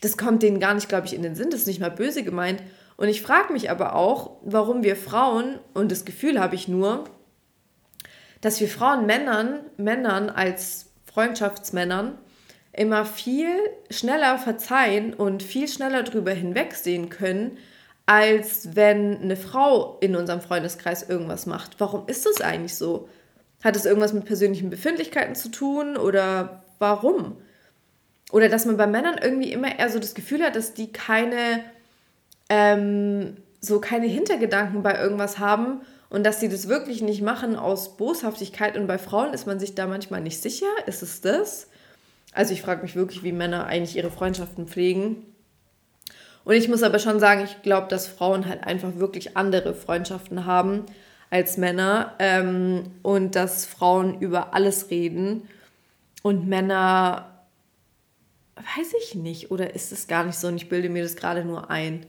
Das 0.00 0.16
kommt 0.16 0.42
denen 0.42 0.60
gar 0.60 0.74
nicht, 0.74 0.88
glaube 0.88 1.06
ich, 1.06 1.14
in 1.14 1.22
den 1.22 1.34
Sinn, 1.34 1.50
das 1.50 1.62
ist 1.62 1.66
nicht 1.66 1.80
mal 1.80 1.90
böse 1.90 2.22
gemeint. 2.22 2.62
Und 2.98 3.08
ich 3.08 3.22
frage 3.22 3.52
mich 3.52 3.70
aber 3.70 3.94
auch, 3.94 4.38
warum 4.42 4.82
wir 4.82 4.96
Frauen, 4.96 5.60
und 5.72 5.92
das 5.92 6.04
Gefühl 6.04 6.40
habe 6.40 6.56
ich 6.56 6.66
nur, 6.66 7.04
dass 8.40 8.60
wir 8.60 8.68
Frauen 8.68 9.06
Männern, 9.06 9.60
Männern 9.76 10.28
als 10.28 10.90
Freundschaftsmännern 11.06 12.18
immer 12.72 13.04
viel 13.04 13.50
schneller 13.88 14.36
verzeihen 14.36 15.14
und 15.14 15.44
viel 15.44 15.68
schneller 15.68 16.02
drüber 16.02 16.32
hinwegsehen 16.32 17.08
können, 17.08 17.56
als 18.06 18.74
wenn 18.74 19.22
eine 19.22 19.36
Frau 19.36 19.98
in 20.00 20.16
unserem 20.16 20.40
Freundeskreis 20.40 21.08
irgendwas 21.08 21.46
macht. 21.46 21.78
Warum 21.78 22.08
ist 22.08 22.26
das 22.26 22.40
eigentlich 22.40 22.74
so? 22.74 23.08
Hat 23.62 23.76
es 23.76 23.86
irgendwas 23.86 24.12
mit 24.12 24.24
persönlichen 24.24 24.70
Befindlichkeiten 24.70 25.36
zu 25.36 25.50
tun 25.50 25.96
oder 25.96 26.64
warum? 26.80 27.36
Oder 28.32 28.48
dass 28.48 28.66
man 28.66 28.76
bei 28.76 28.88
Männern 28.88 29.18
irgendwie 29.22 29.52
immer 29.52 29.78
eher 29.78 29.88
so 29.88 30.00
das 30.00 30.14
Gefühl 30.14 30.42
hat, 30.42 30.56
dass 30.56 30.74
die 30.74 30.92
keine 30.92 31.62
ähm, 32.48 33.36
so 33.60 33.80
keine 33.80 34.06
Hintergedanken 34.06 34.82
bei 34.82 34.98
irgendwas 34.98 35.38
haben 35.38 35.80
und 36.10 36.24
dass 36.24 36.40
sie 36.40 36.48
das 36.48 36.68
wirklich 36.68 37.02
nicht 37.02 37.22
machen 37.22 37.56
aus 37.56 37.96
Boshaftigkeit. 37.96 38.76
Und 38.76 38.86
bei 38.86 38.98
Frauen 38.98 39.34
ist 39.34 39.46
man 39.46 39.60
sich 39.60 39.74
da 39.74 39.86
manchmal 39.86 40.20
nicht 40.20 40.40
sicher. 40.40 40.66
Ist 40.86 41.02
es 41.02 41.20
das? 41.20 41.68
Also 42.32 42.52
ich 42.52 42.62
frage 42.62 42.82
mich 42.82 42.94
wirklich, 42.94 43.22
wie 43.22 43.32
Männer 43.32 43.66
eigentlich 43.66 43.96
ihre 43.96 44.10
Freundschaften 44.10 44.68
pflegen. 44.68 45.26
Und 46.44 46.54
ich 46.54 46.68
muss 46.68 46.82
aber 46.82 46.98
schon 46.98 47.20
sagen, 47.20 47.44
ich 47.44 47.62
glaube, 47.62 47.88
dass 47.88 48.06
Frauen 48.06 48.48
halt 48.48 48.64
einfach 48.64 48.96
wirklich 48.96 49.36
andere 49.36 49.74
Freundschaften 49.74 50.46
haben 50.46 50.86
als 51.28 51.58
Männer 51.58 52.14
ähm, 52.18 52.84
und 53.02 53.36
dass 53.36 53.66
Frauen 53.66 54.20
über 54.20 54.54
alles 54.54 54.90
reden 54.90 55.46
und 56.22 56.48
Männer, 56.48 57.44
weiß 58.56 58.94
ich 59.02 59.14
nicht, 59.14 59.50
oder 59.50 59.74
ist 59.74 59.92
es 59.92 60.06
gar 60.06 60.24
nicht 60.24 60.38
so 60.38 60.48
und 60.48 60.56
ich 60.56 60.70
bilde 60.70 60.88
mir 60.88 61.02
das 61.02 61.16
gerade 61.16 61.44
nur 61.44 61.70
ein. 61.70 62.06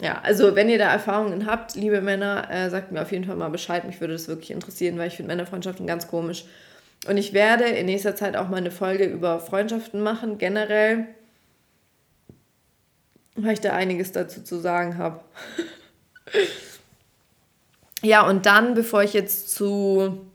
Ja, 0.00 0.20
also 0.22 0.56
wenn 0.56 0.68
ihr 0.68 0.78
da 0.78 0.90
Erfahrungen 0.90 1.46
habt, 1.46 1.74
liebe 1.74 2.00
Männer, 2.00 2.48
äh, 2.50 2.70
sagt 2.70 2.92
mir 2.92 3.02
auf 3.02 3.12
jeden 3.12 3.24
Fall 3.24 3.36
mal 3.36 3.50
Bescheid. 3.50 3.84
Mich 3.84 4.00
würde 4.00 4.14
das 4.14 4.28
wirklich 4.28 4.50
interessieren, 4.50 4.98
weil 4.98 5.08
ich 5.08 5.16
finde 5.16 5.28
Männerfreundschaften 5.28 5.86
ganz 5.86 6.08
komisch. 6.08 6.44
Und 7.06 7.16
ich 7.16 7.32
werde 7.32 7.64
in 7.64 7.86
nächster 7.86 8.16
Zeit 8.16 8.36
auch 8.36 8.48
mal 8.48 8.56
eine 8.56 8.70
Folge 8.70 9.04
über 9.04 9.40
Freundschaften 9.40 10.00
machen, 10.02 10.38
generell, 10.38 11.08
weil 13.34 13.54
ich 13.54 13.60
da 13.60 13.72
einiges 13.72 14.12
dazu 14.12 14.42
zu 14.42 14.60
sagen 14.60 14.98
habe. 14.98 15.20
ja, 18.02 18.26
und 18.26 18.46
dann, 18.46 18.74
bevor 18.74 19.02
ich 19.02 19.12
jetzt 19.12 19.50
zu 19.50 20.26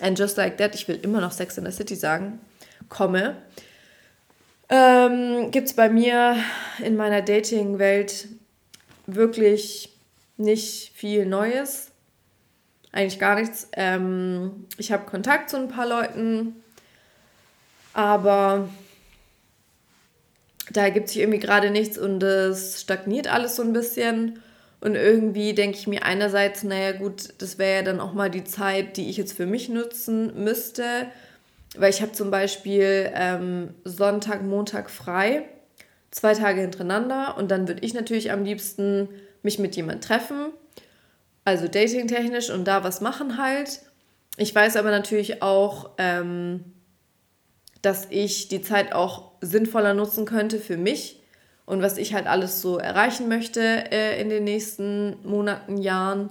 And 0.00 0.18
Just 0.18 0.36
Like 0.36 0.58
That, 0.58 0.74
ich 0.74 0.88
will 0.88 0.98
immer 1.02 1.20
noch 1.20 1.32
Sex 1.32 1.56
in 1.58 1.64
the 1.64 1.72
City 1.72 1.94
sagen, 1.94 2.40
komme, 2.88 3.36
ähm, 4.68 5.50
gibt 5.50 5.68
es 5.68 5.74
bei 5.74 5.88
mir 5.88 6.36
in 6.82 6.96
meiner 6.96 7.22
Dating-Welt 7.22 8.28
wirklich 9.06 9.96
nicht 10.36 10.92
viel 10.94 11.26
Neues. 11.26 11.90
Eigentlich 12.92 13.18
gar 13.18 13.36
nichts. 13.36 13.68
Ähm, 13.72 14.66
ich 14.78 14.90
habe 14.90 15.06
Kontakt 15.06 15.50
zu 15.50 15.56
ein 15.56 15.68
paar 15.68 15.86
Leuten, 15.86 16.56
aber 17.92 18.68
da 20.70 20.88
gibt 20.88 21.08
sich 21.08 21.18
irgendwie 21.18 21.38
gerade 21.38 21.70
nichts 21.70 21.96
und 21.96 22.22
es 22.22 22.80
stagniert 22.80 23.28
alles 23.28 23.56
so 23.56 23.62
ein 23.62 23.72
bisschen. 23.72 24.42
Und 24.80 24.94
irgendwie 24.94 25.54
denke 25.54 25.78
ich 25.78 25.86
mir 25.86 26.04
einerseits, 26.04 26.62
naja 26.62 26.92
gut, 26.92 27.34
das 27.38 27.58
wäre 27.58 27.76
ja 27.76 27.82
dann 27.82 28.00
auch 28.00 28.12
mal 28.12 28.30
die 28.30 28.44
Zeit, 28.44 28.96
die 28.96 29.08
ich 29.08 29.16
jetzt 29.16 29.36
für 29.36 29.46
mich 29.46 29.68
nutzen 29.68 30.42
müsste 30.44 31.06
weil 31.78 31.90
ich 31.90 32.02
habe 32.02 32.12
zum 32.12 32.30
Beispiel 32.30 33.10
ähm, 33.14 33.74
Sonntag, 33.84 34.42
Montag 34.42 34.90
frei, 34.90 35.48
zwei 36.10 36.34
Tage 36.34 36.60
hintereinander 36.60 37.36
und 37.36 37.50
dann 37.50 37.68
würde 37.68 37.84
ich 37.84 37.94
natürlich 37.94 38.32
am 38.32 38.44
liebsten 38.44 39.08
mich 39.42 39.58
mit 39.58 39.76
jemand 39.76 40.02
treffen, 40.02 40.52
also 41.44 41.68
datingtechnisch 41.68 42.50
und 42.50 42.64
da 42.64 42.84
was 42.84 43.00
machen 43.00 43.38
halt. 43.38 43.80
Ich 44.36 44.54
weiß 44.54 44.76
aber 44.76 44.90
natürlich 44.90 45.42
auch, 45.42 45.90
ähm, 45.98 46.64
dass 47.82 48.06
ich 48.10 48.48
die 48.48 48.62
Zeit 48.62 48.92
auch 48.92 49.32
sinnvoller 49.40 49.94
nutzen 49.94 50.24
könnte 50.24 50.58
für 50.58 50.76
mich 50.76 51.22
und 51.66 51.82
was 51.82 51.98
ich 51.98 52.14
halt 52.14 52.26
alles 52.26 52.60
so 52.60 52.78
erreichen 52.78 53.28
möchte 53.28 53.60
äh, 53.60 54.20
in 54.20 54.28
den 54.28 54.44
nächsten 54.44 55.16
Monaten, 55.24 55.78
Jahren 55.78 56.30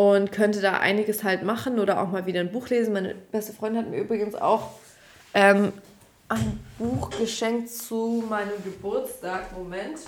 und 0.00 0.32
könnte 0.32 0.62
da 0.62 0.78
einiges 0.78 1.24
halt 1.24 1.42
machen 1.42 1.78
oder 1.78 2.00
auch 2.00 2.08
mal 2.08 2.24
wieder 2.24 2.40
ein 2.40 2.50
Buch 2.50 2.70
lesen. 2.70 2.94
Meine 2.94 3.14
beste 3.14 3.52
Freundin 3.52 3.82
hat 3.82 3.90
mir 3.90 3.98
übrigens 3.98 4.34
auch 4.34 4.70
ähm, 5.34 5.74
ein 6.30 6.58
Buch 6.78 7.10
geschenkt 7.10 7.68
zu 7.68 8.24
meinem 8.26 8.64
Geburtstag. 8.64 9.52
Moment. 9.54 9.98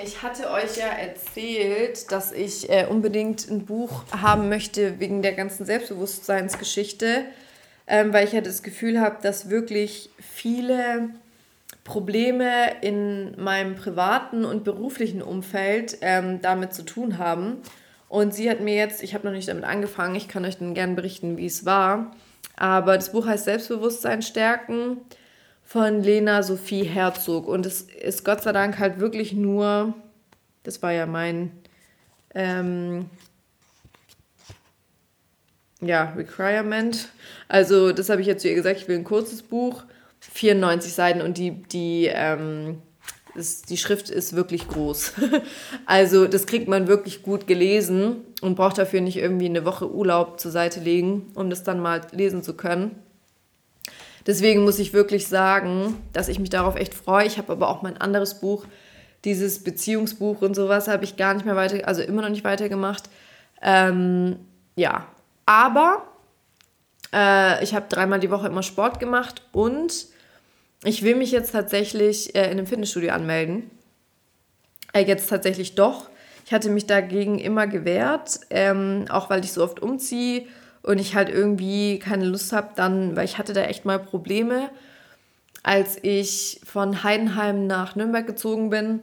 Ich 0.00 0.22
hatte 0.22 0.50
euch 0.52 0.76
ja 0.76 0.86
erzählt, 0.86 2.12
dass 2.12 2.30
ich 2.30 2.70
äh, 2.70 2.86
unbedingt 2.88 3.50
ein 3.50 3.66
Buch 3.66 4.04
haben 4.12 4.48
möchte 4.48 5.00
wegen 5.00 5.20
der 5.20 5.32
ganzen 5.32 5.66
Selbstbewusstseinsgeschichte, 5.66 7.24
ähm, 7.88 8.12
weil 8.12 8.24
ich 8.24 8.34
ja 8.34 8.40
das 8.40 8.62
Gefühl 8.62 9.00
habe, 9.00 9.20
dass 9.20 9.50
wirklich 9.50 10.10
viele 10.20 11.10
Probleme 11.84 12.80
in 12.80 13.40
meinem 13.42 13.74
privaten 13.74 14.44
und 14.44 14.64
beruflichen 14.64 15.22
Umfeld 15.22 15.98
ähm, 16.00 16.40
damit 16.40 16.74
zu 16.74 16.84
tun 16.84 17.18
haben. 17.18 17.58
Und 18.08 18.34
sie 18.34 18.48
hat 18.50 18.60
mir 18.60 18.76
jetzt, 18.76 19.02
ich 19.02 19.14
habe 19.14 19.26
noch 19.26 19.32
nicht 19.32 19.48
damit 19.48 19.64
angefangen, 19.64 20.14
ich 20.14 20.28
kann 20.28 20.44
euch 20.44 20.58
dann 20.58 20.74
gerne 20.74 20.94
berichten, 20.94 21.38
wie 21.38 21.46
es 21.46 21.64
war. 21.64 22.14
Aber 22.56 22.96
das 22.96 23.12
Buch 23.12 23.26
heißt 23.26 23.44
Selbstbewusstsein 23.44 24.22
stärken 24.22 24.98
von 25.64 26.02
Lena 26.02 26.42
Sophie 26.42 26.84
Herzog. 26.84 27.48
Und 27.48 27.66
es 27.66 27.82
ist 27.82 28.24
Gott 28.24 28.42
sei 28.42 28.52
Dank 28.52 28.78
halt 28.78 29.00
wirklich 29.00 29.32
nur, 29.32 29.94
das 30.62 30.82
war 30.82 30.92
ja 30.92 31.06
mein, 31.06 31.50
ähm, 32.34 33.06
ja, 35.80 36.12
Requirement. 36.16 37.08
Also 37.48 37.92
das 37.92 38.08
habe 38.08 38.20
ich 38.20 38.26
jetzt 38.26 38.42
zu 38.42 38.48
ihr 38.48 38.54
gesagt, 38.54 38.76
ich 38.78 38.88
will 38.88 38.98
ein 38.98 39.04
kurzes 39.04 39.42
Buch 39.42 39.84
94 40.32 40.92
Seiten 40.92 41.20
und 41.20 41.36
die, 41.36 41.50
die, 41.50 42.06
ähm, 42.12 42.80
ist, 43.34 43.70
die 43.70 43.76
Schrift 43.76 44.10
ist 44.10 44.34
wirklich 44.34 44.68
groß. 44.68 45.14
also 45.86 46.26
das 46.26 46.46
kriegt 46.46 46.68
man 46.68 46.86
wirklich 46.86 47.22
gut 47.22 47.46
gelesen 47.46 48.16
und 48.40 48.54
braucht 48.54 48.78
dafür 48.78 49.00
nicht 49.00 49.16
irgendwie 49.16 49.46
eine 49.46 49.64
Woche 49.64 49.90
Urlaub 49.90 50.38
zur 50.38 50.50
Seite 50.50 50.80
legen, 50.80 51.30
um 51.34 51.50
das 51.50 51.62
dann 51.62 51.80
mal 51.80 52.02
lesen 52.12 52.42
zu 52.42 52.54
können. 52.54 52.96
Deswegen 54.26 54.62
muss 54.62 54.78
ich 54.78 54.92
wirklich 54.92 55.26
sagen, 55.26 55.96
dass 56.12 56.28
ich 56.28 56.38
mich 56.38 56.50
darauf 56.50 56.76
echt 56.76 56.94
freue. 56.94 57.26
Ich 57.26 57.38
habe 57.38 57.52
aber 57.52 57.68
auch 57.68 57.82
mein 57.82 57.96
anderes 57.96 58.40
Buch 58.40 58.66
dieses 59.24 59.64
Beziehungsbuch 59.64 60.42
und 60.42 60.54
sowas 60.54 60.88
habe 60.88 61.04
ich 61.04 61.16
gar 61.16 61.34
nicht 61.34 61.44
mehr 61.44 61.56
weiter, 61.56 61.86
also 61.86 62.02
immer 62.02 62.22
noch 62.22 62.28
nicht 62.28 62.44
weitergemacht. 62.44 63.04
Ähm, 63.60 64.36
ja, 64.76 65.06
aber 65.46 66.04
äh, 67.12 67.62
ich 67.62 67.74
habe 67.74 67.86
dreimal 67.88 68.20
die 68.20 68.30
Woche 68.30 68.48
immer 68.48 68.62
Sport 68.62 69.00
gemacht 69.00 69.42
und 69.52 70.06
ich 70.84 71.02
will 71.02 71.14
mich 71.14 71.30
jetzt 71.30 71.52
tatsächlich 71.52 72.34
äh, 72.34 72.44
in 72.46 72.52
einem 72.52 72.66
Fitnessstudio 72.66 73.12
anmelden. 73.12 73.70
Äh, 74.92 75.04
jetzt 75.04 75.28
tatsächlich 75.28 75.74
doch. 75.74 76.10
Ich 76.44 76.52
hatte 76.52 76.70
mich 76.70 76.86
dagegen 76.86 77.38
immer 77.38 77.66
gewehrt, 77.66 78.40
ähm, 78.50 79.06
auch 79.08 79.30
weil 79.30 79.44
ich 79.44 79.52
so 79.52 79.62
oft 79.62 79.80
umziehe 79.80 80.46
und 80.82 80.98
ich 80.98 81.14
halt 81.14 81.28
irgendwie 81.28 81.98
keine 81.98 82.24
Lust 82.24 82.52
habe, 82.52 82.70
dann, 82.74 83.14
weil 83.16 83.24
ich 83.24 83.38
hatte 83.38 83.52
da 83.52 83.62
echt 83.62 83.84
mal 83.84 83.98
Probleme, 83.98 84.68
als 85.62 85.96
ich 86.02 86.60
von 86.64 87.04
Heidenheim 87.04 87.68
nach 87.68 87.94
Nürnberg 87.94 88.26
gezogen 88.26 88.70
bin, 88.70 89.00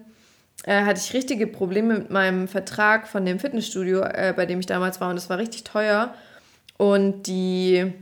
äh, 0.63 0.83
hatte 0.83 0.99
ich 0.99 1.13
richtige 1.13 1.47
Probleme 1.47 1.99
mit 1.99 2.09
meinem 2.09 2.49
Vertrag 2.49 3.07
von 3.07 3.25
dem 3.25 3.39
Fitnessstudio, 3.39 4.01
äh, 4.01 4.33
bei 4.35 4.45
dem 4.45 4.59
ich 4.59 4.65
damals 4.65 4.99
war 4.99 5.09
und 5.09 5.15
das 5.15 5.29
war 5.29 5.37
richtig 5.37 5.63
teuer 5.63 6.13
und 6.77 7.27
die 7.27 7.93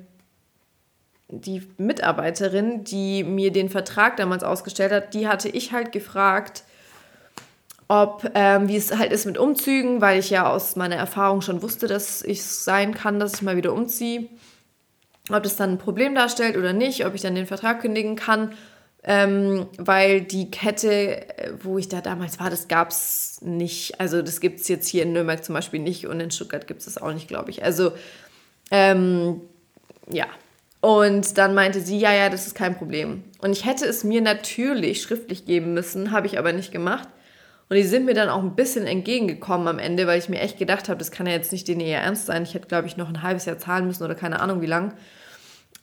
die 1.29 1.67
Mitarbeiterin, 1.77 2.83
die 2.83 3.23
mir 3.23 3.51
den 3.51 3.69
Vertrag 3.69 4.17
damals 4.17 4.43
ausgestellt 4.43 4.91
hat, 4.91 5.13
die 5.13 5.27
hatte 5.27 5.49
ich 5.49 5.73
halt 5.73 5.91
gefragt, 5.91 6.63
ob, 7.89 8.29
ähm, 8.33 8.67
wie 8.67 8.75
es 8.75 8.95
halt 8.95 9.11
ist 9.11 9.25
mit 9.25 9.37
Umzügen, 9.37 10.01
weil 10.01 10.19
ich 10.19 10.29
ja 10.29 10.49
aus 10.49 10.75
meiner 10.75 10.95
Erfahrung 10.95 11.41
schon 11.41 11.61
wusste, 11.61 11.87
dass 11.87 12.21
ich 12.21 12.43
sein 12.43 12.93
kann, 12.93 13.19
dass 13.19 13.35
ich 13.35 13.41
mal 13.41 13.57
wieder 13.57 13.73
umziehe. 13.73 14.27
Ob 15.29 15.43
das 15.43 15.57
dann 15.57 15.71
ein 15.71 15.77
Problem 15.77 16.15
darstellt 16.15 16.57
oder 16.57 16.73
nicht, 16.73 17.05
ob 17.05 17.13
ich 17.13 17.21
dann 17.21 17.35
den 17.35 17.45
Vertrag 17.45 17.81
kündigen 17.81 18.15
kann, 18.15 18.53
ähm, 19.03 19.67
weil 19.77 20.21
die 20.21 20.51
Kette, 20.51 21.25
wo 21.61 21.77
ich 21.77 21.87
da 21.87 22.01
damals 22.01 22.39
war, 22.39 22.49
das 22.49 22.67
gab 22.67 22.91
es 22.91 23.39
nicht. 23.41 23.99
Also 23.99 24.21
das 24.21 24.39
gibt 24.39 24.61
es 24.61 24.67
jetzt 24.67 24.87
hier 24.87 25.03
in 25.03 25.13
Nürnberg 25.13 25.43
zum 25.43 25.55
Beispiel 25.55 25.79
nicht 25.79 26.07
und 26.07 26.19
in 26.19 26.31
Stuttgart 26.31 26.67
gibt 26.67 26.79
es 26.79 26.85
das 26.85 26.97
auch 26.97 27.13
nicht, 27.13 27.27
glaube 27.27 27.51
ich. 27.51 27.63
Also 27.63 27.91
ähm, 28.71 29.41
ja. 30.09 30.27
Und 30.79 31.37
dann 31.37 31.55
meinte 31.55 31.81
sie, 31.81 31.97
ja, 31.97 32.13
ja, 32.13 32.29
das 32.29 32.47
ist 32.47 32.55
kein 32.55 32.77
Problem. 32.77 33.23
Und 33.39 33.51
ich 33.51 33.65
hätte 33.65 33.85
es 33.85 34.03
mir 34.03 34.21
natürlich 34.21 35.01
schriftlich 35.01 35.45
geben 35.45 35.73
müssen, 35.73 36.11
habe 36.11 36.27
ich 36.27 36.37
aber 36.37 36.53
nicht 36.53 36.71
gemacht. 36.71 37.07
Und 37.69 37.75
die 37.75 37.83
sind 37.83 38.05
mir 38.05 38.13
dann 38.13 38.29
auch 38.29 38.41
ein 38.41 38.55
bisschen 38.55 38.87
entgegengekommen 38.87 39.67
am 39.67 39.79
Ende, 39.79 40.07
weil 40.07 40.19
ich 40.19 40.29
mir 40.29 40.39
echt 40.39 40.57
gedacht 40.57 40.87
habe, 40.87 40.99
das 40.99 41.11
kann 41.11 41.27
ja 41.27 41.33
jetzt 41.33 41.51
nicht 41.51 41.67
denen 41.67 41.81
eher 41.81 42.01
ernst 42.01 42.27
sein. 42.27 42.43
Ich 42.43 42.53
hätte, 42.53 42.67
glaube 42.67 42.87
ich, 42.87 42.95
noch 42.95 43.09
ein 43.09 43.23
halbes 43.23 43.45
Jahr 43.45 43.57
zahlen 43.57 43.87
müssen 43.87 44.03
oder 44.03 44.15
keine 44.15 44.39
Ahnung 44.39 44.61
wie 44.61 44.67
lang. 44.67 44.93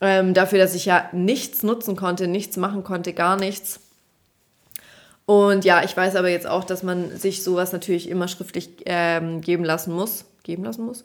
Ähm, 0.01 0.33
dafür, 0.33 0.59
dass 0.59 0.75
ich 0.75 0.87
ja 0.87 1.09
nichts 1.13 1.63
nutzen 1.63 1.97
konnte, 1.97 2.27
nichts 2.27 2.57
machen 2.57 2.85
konnte, 2.85 3.13
gar 3.13 3.37
nichts. 3.37 3.81
Und 5.27 5.65
ja, 5.65 5.83
ich 5.85 5.97
weiß 5.97 6.17
aber 6.17 6.29
jetzt 6.29 6.47
auch, 6.47 6.65
dass 6.65 6.83
man 6.83 7.17
sich 7.17 7.43
sowas 7.43 7.73
natürlich 7.73 8.09
immer 8.09 8.29
schriftlich 8.29 8.71
ähm, 8.87 9.41
geben 9.41 9.65
lassen 9.65 9.93
muss. 9.93 10.25
Geben 10.45 10.63
lassen 10.63 10.85
muss. 10.85 11.05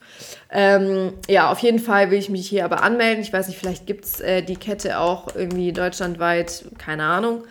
Ähm, 0.52 1.14
ja, 1.28 1.52
auf 1.52 1.60
jeden 1.60 1.80
Fall 1.80 2.12
will 2.12 2.20
ich 2.20 2.30
mich 2.30 2.48
hier 2.48 2.66
aber 2.66 2.84
anmelden. 2.84 3.24
Ich 3.24 3.34
weiß 3.34 3.48
nicht, 3.48 3.58
vielleicht 3.58 3.88
gibt 3.88 4.06
es 4.06 4.20
äh, 4.20 4.44
die 4.44 4.58
Kette 4.58 5.00
auch 5.00 5.36
irgendwie 5.36 5.74
deutschlandweit, 5.74 6.66
keine 6.78 7.06
Ahnung. 7.06 7.44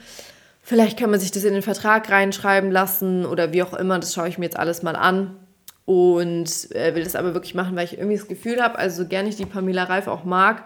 Vielleicht 0.62 0.98
kann 0.98 1.10
man 1.10 1.18
sich 1.18 1.32
das 1.32 1.44
in 1.44 1.54
den 1.54 1.62
Vertrag 1.62 2.10
reinschreiben 2.10 2.70
lassen 2.70 3.24
oder 3.24 3.52
wie 3.52 3.62
auch 3.62 3.72
immer. 3.72 3.98
Das 3.98 4.14
schaue 4.14 4.28
ich 4.28 4.38
mir 4.38 4.44
jetzt 4.44 4.58
alles 4.58 4.82
mal 4.82 4.96
an 4.96 5.34
und 5.86 6.70
äh, 6.72 6.94
will 6.94 7.02
das 7.02 7.16
aber 7.16 7.32
wirklich 7.32 7.54
machen, 7.54 7.74
weil 7.74 7.86
ich 7.86 7.96
irgendwie 7.96 8.18
das 8.18 8.28
Gefühl 8.28 8.62
habe, 8.62 8.78
also 8.78 9.02
so 9.02 9.08
gerne 9.08 9.30
ich 9.30 9.36
die 9.36 9.46
Pamela 9.46 9.84
Reif 9.84 10.06
auch 10.06 10.24
mag, 10.24 10.64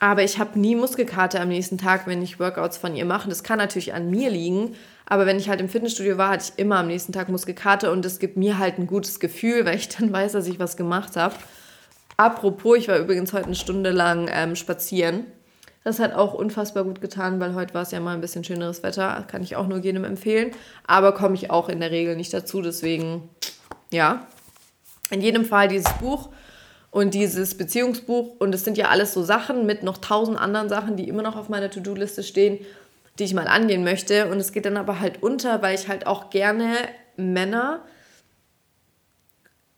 aber 0.00 0.22
ich 0.22 0.38
habe 0.38 0.58
nie 0.58 0.76
Muskelkater 0.76 1.40
am 1.40 1.48
nächsten 1.48 1.78
Tag, 1.78 2.06
wenn 2.06 2.22
ich 2.22 2.38
Workouts 2.38 2.76
von 2.76 2.94
ihr 2.94 3.04
mache. 3.04 3.28
Das 3.28 3.42
kann 3.42 3.58
natürlich 3.58 3.94
an 3.94 4.10
mir 4.10 4.30
liegen, 4.30 4.74
aber 5.06 5.26
wenn 5.26 5.38
ich 5.38 5.48
halt 5.48 5.60
im 5.60 5.68
Fitnessstudio 5.68 6.18
war, 6.18 6.30
hatte 6.30 6.52
ich 6.52 6.62
immer 6.62 6.78
am 6.78 6.86
nächsten 6.86 7.12
Tag 7.12 7.28
Muskelkater 7.28 7.92
und 7.92 8.04
das 8.04 8.18
gibt 8.18 8.36
mir 8.36 8.58
halt 8.58 8.78
ein 8.78 8.86
gutes 8.86 9.20
Gefühl, 9.20 9.64
weil 9.66 9.76
ich 9.76 9.88
dann 9.88 10.12
weiß, 10.12 10.32
dass 10.32 10.46
ich 10.46 10.58
was 10.58 10.76
gemacht 10.76 11.16
habe. 11.16 11.34
Apropos, 12.16 12.78
ich 12.78 12.88
war 12.88 12.98
übrigens 12.98 13.32
heute 13.32 13.46
eine 13.46 13.54
Stunde 13.54 13.90
lang 13.90 14.28
ähm, 14.32 14.56
spazieren 14.56 15.26
das 15.88 16.00
hat 16.00 16.12
auch 16.12 16.34
unfassbar 16.34 16.84
gut 16.84 17.00
getan, 17.00 17.40
weil 17.40 17.54
heute 17.54 17.72
war 17.72 17.82
es 17.82 17.92
ja 17.92 18.00
mal 18.00 18.14
ein 18.14 18.20
bisschen 18.20 18.44
schöneres 18.44 18.82
Wetter. 18.82 19.24
Kann 19.26 19.42
ich 19.42 19.56
auch 19.56 19.66
nur 19.66 19.78
jedem 19.78 20.04
empfehlen. 20.04 20.50
Aber 20.86 21.12
komme 21.12 21.34
ich 21.34 21.50
auch 21.50 21.68
in 21.70 21.80
der 21.80 21.90
Regel 21.90 22.14
nicht 22.14 22.32
dazu. 22.34 22.60
Deswegen, 22.60 23.28
ja. 23.90 24.26
In 25.10 25.22
jedem 25.22 25.46
Fall 25.46 25.68
dieses 25.68 25.90
Buch 25.94 26.28
und 26.90 27.14
dieses 27.14 27.56
Beziehungsbuch. 27.56 28.36
Und 28.38 28.54
es 28.54 28.64
sind 28.64 28.78
ja 28.78 28.88
alles 28.88 29.14
so 29.14 29.22
Sachen 29.22 29.66
mit 29.66 29.82
noch 29.82 29.98
tausend 29.98 30.38
anderen 30.38 30.68
Sachen, 30.68 30.96
die 30.96 31.08
immer 31.08 31.22
noch 31.22 31.36
auf 31.36 31.48
meiner 31.48 31.70
To-Do-Liste 31.70 32.22
stehen, 32.22 32.64
die 33.18 33.24
ich 33.24 33.34
mal 33.34 33.48
angehen 33.48 33.84
möchte. 33.84 34.30
Und 34.30 34.38
es 34.38 34.52
geht 34.52 34.64
dann 34.64 34.76
aber 34.76 35.00
halt 35.00 35.22
unter, 35.22 35.62
weil 35.62 35.74
ich 35.74 35.88
halt 35.88 36.06
auch 36.06 36.30
gerne 36.30 36.74
Männer 37.16 37.82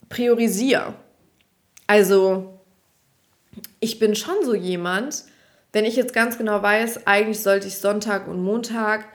priorisiere. 0.09 0.95
Also, 1.87 2.61
ich 3.81 3.99
bin 3.99 4.15
schon 4.15 4.45
so 4.45 4.55
jemand, 4.55 5.25
wenn 5.73 5.85
ich 5.85 5.97
jetzt 5.97 6.13
ganz 6.13 6.37
genau 6.37 6.63
weiß, 6.63 7.07
eigentlich 7.07 7.41
sollte 7.41 7.69
ich 7.69 7.79
Sonntag 7.79 8.29
und 8.29 8.43
Montag 8.43 9.07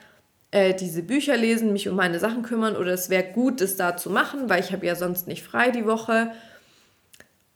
äh, 0.52 0.74
diese 0.74 1.04
Bücher 1.04 1.38
lesen, 1.38 1.74
mich 1.74 1.90
um 1.90 1.96
meine 1.96 2.20
Sachen 2.20 2.44
kümmern 2.44 2.76
oder 2.76 2.94
es 2.94 3.10
wäre 3.10 3.32
gut, 3.34 3.62
das 3.62 3.76
da 3.76 3.98
zu 3.98 4.10
machen, 4.10 4.50
weil 4.50 4.62
ich 4.62 4.72
habe 4.72 4.86
ja 4.86 4.96
sonst 4.96 5.28
nicht 5.28 5.44
frei 5.44 5.72
die 5.72 5.86
Woche. 5.86 6.32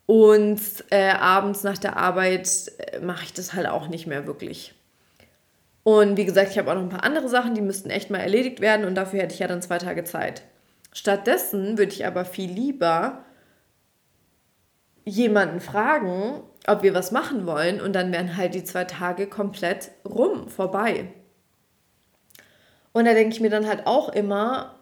Und 0.09 0.59
äh, 0.89 1.11
abends 1.11 1.61
nach 1.61 1.77
der 1.77 1.95
Arbeit 1.95 2.71
äh, 2.79 2.97
mache 2.97 3.25
ich 3.25 3.33
das 3.33 3.53
halt 3.53 3.67
auch 3.67 3.89
nicht 3.89 4.07
mehr 4.07 4.25
wirklich. 4.25 4.73
Und 5.83 6.17
wie 6.17 6.25
gesagt, 6.25 6.49
ich 6.49 6.57
habe 6.57 6.71
auch 6.71 6.73
noch 6.73 6.81
ein 6.81 6.89
paar 6.89 7.03
andere 7.03 7.29
Sachen, 7.29 7.53
die 7.53 7.61
müssten 7.61 7.91
echt 7.91 8.09
mal 8.09 8.17
erledigt 8.17 8.59
werden 8.59 8.87
und 8.87 8.95
dafür 8.95 9.19
hätte 9.19 9.35
ich 9.35 9.39
ja 9.39 9.47
dann 9.47 9.61
zwei 9.61 9.77
Tage 9.77 10.05
Zeit. 10.05 10.41
Stattdessen 10.93 11.77
würde 11.77 11.91
ich 11.91 12.07
aber 12.07 12.25
viel 12.25 12.49
lieber 12.51 13.23
jemanden 15.05 15.59
fragen, 15.59 16.41
ob 16.65 16.81
wir 16.81 16.95
was 16.95 17.11
machen 17.11 17.45
wollen 17.45 17.79
und 17.79 17.93
dann 17.93 18.11
wären 18.11 18.35
halt 18.35 18.55
die 18.55 18.63
zwei 18.63 18.85
Tage 18.85 19.27
komplett 19.27 19.91
rum, 20.03 20.49
vorbei. 20.49 21.13
Und 22.93 23.05
da 23.05 23.13
denke 23.13 23.35
ich 23.35 23.41
mir 23.41 23.51
dann 23.51 23.67
halt 23.67 23.85
auch 23.85 24.09
immer, 24.09 24.79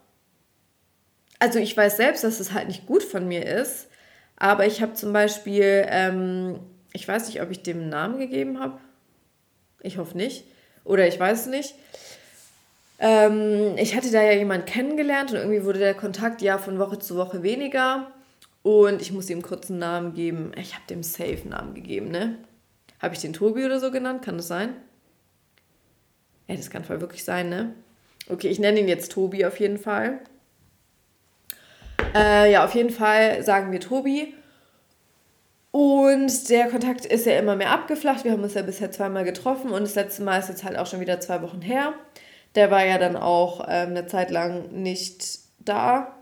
also 1.38 1.60
ich 1.60 1.76
weiß 1.76 1.98
selbst, 1.98 2.24
dass 2.24 2.40
es 2.40 2.54
halt 2.54 2.70
nicht 2.70 2.86
gut 2.86 3.04
von 3.04 3.28
mir 3.28 3.46
ist, 3.46 3.90
aber 4.38 4.66
ich 4.66 4.82
habe 4.82 4.94
zum 4.94 5.12
Beispiel, 5.14 5.86
ähm, 5.90 6.60
ich 6.94 7.08
weiß 7.08 7.28
nicht, 7.28 7.42
ob 7.42 7.52
ich 7.52 7.64
dem 7.64 7.80
einen 7.82 7.90
Namen 7.90 8.20
gegeben 8.20 8.60
habe. 8.60 8.80
Ich 9.82 9.98
hoffe 9.98 10.16
nicht. 10.16 10.46
Oder 10.84 11.08
ich 11.08 11.20
weiß 11.20 11.48
nicht. 11.48 11.76
Ähm, 13.00 13.76
ich 13.78 13.96
hatte 13.96 14.12
da 14.12 14.22
ja 14.22 14.32
jemanden 14.34 14.66
kennengelernt 14.66 15.32
und 15.32 15.38
irgendwie 15.38 15.64
wurde 15.64 15.80
der 15.80 15.94
Kontakt 15.94 16.42
ja 16.42 16.58
von 16.58 16.80
Woche 16.80 17.00
zu 17.00 17.16
Woche 17.18 17.44
weniger. 17.44 18.12
Und 18.64 19.02
ich 19.02 19.12
muss 19.12 19.30
ihm 19.30 19.42
kurz 19.42 19.70
einen 19.70 19.80
Namen 19.80 20.14
geben. 20.14 20.52
Ich 20.56 20.74
habe 20.74 20.86
dem 20.90 21.04
safe 21.04 21.42
einen 21.42 21.50
Namen 21.50 21.74
gegeben, 21.74 22.10
ne? 22.10 22.38
Habe 23.00 23.16
ich 23.16 23.22
den 23.22 23.34
Tobi 23.34 23.66
oder 23.66 23.80
so 23.80 23.92
genannt? 23.92 24.24
Kann 24.24 24.38
das 24.38 24.48
sein? 24.48 24.74
Ja, 26.48 26.56
das 26.56 26.70
kann 26.70 26.84
voll 26.84 27.02
wirklich 27.02 27.24
sein, 27.24 27.50
ne? 27.50 27.74
Okay, 28.30 28.50
ich 28.50 28.60
nenne 28.60 28.80
ihn 28.80 28.88
jetzt 28.88 29.12
Tobi 29.12 29.46
auf 29.46 29.60
jeden 29.60 29.78
Fall. 29.78 30.20
Äh, 32.16 32.52
ja, 32.52 32.66
auf 32.66 32.74
jeden 32.76 32.90
Fall 32.90 33.44
sagen 33.44 33.72
wir 33.72 33.80
Tobi. 33.80 34.34
Und 35.72 36.50
der 36.50 36.70
Kontakt 36.70 37.06
ist 37.06 37.26
ja 37.26 37.38
immer 37.38 37.56
mehr 37.56 37.72
abgeflacht. 37.72 38.24
Wir 38.24 38.32
haben 38.32 38.44
uns 38.44 38.54
ja 38.54 38.62
bisher 38.62 38.92
zweimal 38.92 39.26
getroffen 39.26 39.72
und 39.72 39.82
das 39.82 39.96
letzte 39.96 40.24
Mal 40.24 40.40
ist 40.40 40.50
jetzt 40.50 40.64
halt 40.64 40.78
auch 40.78 40.88
schon 40.88 41.02
wieder 41.02 41.20
zwei 41.20 41.42
Wochen 41.42 41.62
her. 41.62 41.94
Der 42.56 42.72
war 42.72 42.86
ja 42.86 42.98
dann 42.98 43.16
auch 43.16 43.66
ähm, 43.70 43.90
eine 43.90 44.08
Zeit 44.08 44.32
lang 44.32 44.72
nicht 44.72 45.40
da, 45.60 46.16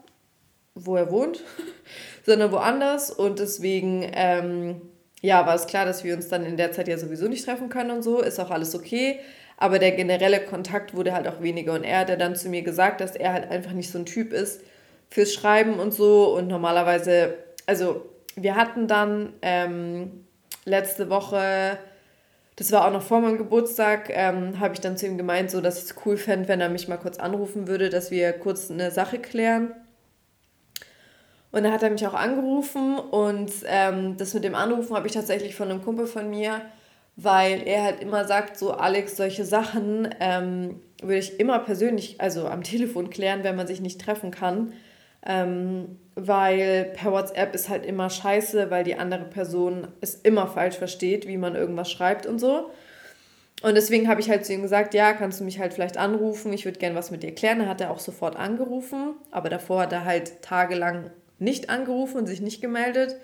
wo 0.74 0.96
er 0.96 1.12
wohnt. 1.12 1.42
sondern 2.26 2.52
woanders. 2.52 3.12
Und 3.12 3.40
deswegen, 3.40 4.10
ähm, 4.14 4.82
ja, 5.22 5.46
war 5.46 5.56
es 5.56 5.68
klar, 5.68 5.86
dass 5.86 6.04
wir 6.04 6.16
uns 6.16 6.28
dann 6.28 6.46
in 6.46 6.58
der 6.58 6.72
Zeit 6.72 6.88
ja 6.88 6.98
sowieso 6.98 7.28
nicht 7.28 7.46
treffen 7.46 7.70
können 7.70 7.92
und 7.92 8.04
so. 8.04 8.22
Ist 8.22 8.40
auch 8.40 8.52
alles 8.52 8.76
okay. 8.76 9.20
Aber 9.58 9.80
der 9.80 9.92
generelle 9.92 10.42
Kontakt 10.42 10.94
wurde 10.96 11.14
halt 11.14 11.28
auch 11.28 11.42
weniger. 11.42 11.74
Und 11.74 11.84
er 11.84 12.00
hat 12.00 12.10
ja 12.10 12.16
dann 12.16 12.36
zu 12.36 12.50
mir 12.50 12.64
gesagt, 12.64 13.00
dass 13.00 13.16
er 13.16 13.32
halt 13.32 13.50
einfach 13.50 13.72
nicht 13.72 13.92
so 13.92 14.00
ein 14.00 14.06
Typ 14.06 14.34
ist 14.34 14.62
fürs 15.10 15.34
Schreiben 15.34 15.80
und 15.80 15.94
so. 15.94 16.36
Und 16.36 16.48
normalerweise, 16.48 17.36
also 17.66 18.06
wir 18.36 18.56
hatten 18.56 18.88
dann 18.88 19.34
ähm, 19.42 20.26
letzte 20.66 21.10
Woche, 21.10 21.78
das 22.56 22.72
war 22.72 22.88
auch 22.88 22.92
noch 22.92 23.02
vor 23.02 23.22
meinem 23.22 23.38
Geburtstag, 23.38 24.10
ähm, 24.10 24.60
habe 24.60 24.74
ich 24.74 24.82
dann 24.82 24.98
zu 24.98 25.06
ihm 25.08 25.18
gemeint, 25.18 25.52
so 25.52 25.62
dass 25.62 25.78
ich 25.78 25.86
es 25.86 25.96
cool 26.06 26.18
fände, 26.18 26.48
wenn 26.48 26.62
er 26.62 26.70
mich 26.70 26.88
mal 26.88 26.98
kurz 26.98 27.18
anrufen 27.18 27.68
würde, 27.68 27.90
dass 27.90 28.12
wir 28.12 28.34
kurz 28.34 28.72
eine 28.72 28.92
Sache 28.92 29.20
klären. 29.20 29.74
Und 31.52 31.64
dann 31.64 31.72
hat 31.72 31.84
er 31.84 31.90
mich 31.90 32.06
auch 32.06 32.14
angerufen 32.14 33.00
und 33.00 33.52
ähm, 33.66 34.18
das 34.18 34.34
mit 34.34 34.44
dem 34.44 34.56
Anrufen 34.56 34.94
habe 34.94 35.08
ich 35.08 35.14
tatsächlich 35.14 35.56
von 35.56 35.70
einem 35.70 35.82
Kumpel 35.82 36.06
von 36.06 36.30
mir, 36.30 36.62
weil 37.16 37.66
er 37.66 37.84
halt 37.84 38.02
immer 38.02 38.26
sagt, 38.26 38.58
so 38.58 38.74
Alex, 38.74 39.16
solche 39.16 39.46
Sachen 39.46 40.14
ähm, 40.20 40.82
würde 41.02 41.20
ich 41.20 41.40
immer 41.40 41.60
persönlich, 41.60 42.20
also 42.20 42.48
am 42.48 42.64
Telefon 42.64 43.10
klären, 43.10 43.46
wenn 43.46 43.56
man 43.56 43.68
sich 43.68 43.80
nicht 43.80 44.02
treffen 44.02 44.32
kann. 44.32 44.74
Ähm, 45.26 46.00
weil 46.16 46.92
per 46.96 47.12
WhatsApp 47.12 47.54
ist 47.54 47.68
halt 47.68 47.86
immer 47.86 48.10
scheiße, 48.10 48.72
weil 48.72 48.84
die 48.84 48.96
andere 48.96 49.26
Person 49.26 49.88
es 50.00 50.16
immer 50.16 50.48
falsch 50.48 50.78
versteht, 50.78 51.28
wie 51.28 51.38
man 51.38 51.56
irgendwas 51.56 51.92
schreibt 51.92 52.26
und 52.26 52.40
so. 52.40 52.72
Und 53.62 53.76
deswegen 53.76 54.08
habe 54.08 54.22
ich 54.22 54.30
halt 54.30 54.46
zu 54.46 54.54
ihm 54.54 54.62
gesagt, 54.62 54.94
ja, 54.94 55.14
kannst 55.14 55.40
du 55.40 55.44
mich 55.44 55.60
halt 55.60 55.74
vielleicht 55.74 55.98
anrufen, 55.98 56.54
ich 56.54 56.66
würde 56.66 56.80
gerne 56.80 56.96
was 56.96 57.12
mit 57.12 57.24
dir 57.24 57.34
klären. 57.34 57.62
Er 57.62 57.70
hat 57.70 57.82
er 57.82 57.92
auch 57.92 58.00
sofort 58.00 58.36
angerufen, 58.36 59.16
aber 59.32 59.50
davor 59.50 59.82
hat 59.82 59.92
er 59.92 60.06
halt 60.06 60.42
tagelang 60.42 61.10
nicht 61.40 61.70
angerufen 61.70 62.18
und 62.18 62.28
sich 62.28 62.42
nicht 62.42 62.62
gemeldet. 62.62 63.16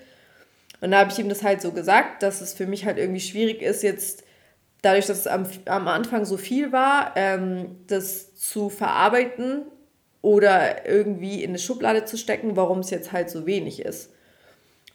Und 0.82 0.92
da 0.92 1.00
habe 1.00 1.12
ich 1.12 1.20
ihm 1.20 1.30
das 1.30 1.44
halt 1.44 1.62
so 1.62 1.72
gesagt, 1.72 2.24
dass 2.24 2.42
es 2.42 2.54
für 2.54 2.66
mich 2.66 2.86
halt 2.86 2.98
irgendwie 2.98 3.20
schwierig 3.20 3.62
ist, 3.62 3.84
jetzt 3.84 4.24
dadurch, 4.82 5.06
dass 5.06 5.20
es 5.20 5.28
am, 5.28 5.46
am 5.66 5.88
Anfang 5.88 6.26
so 6.26 6.38
viel 6.38 6.72
war, 6.72 7.14
ähm, 7.16 7.78
das 7.88 8.36
zu 8.36 8.70
verarbeiten 8.70 9.64
oder 10.22 10.88
irgendwie 10.88 11.44
in 11.44 11.52
eine 11.52 11.60
Schublade 11.60 12.06
zu 12.06 12.18
stecken, 12.18 12.56
warum 12.56 12.80
es 12.80 12.90
jetzt 12.90 13.12
halt 13.12 13.30
so 13.30 13.46
wenig 13.46 13.84
ist. 13.84 14.12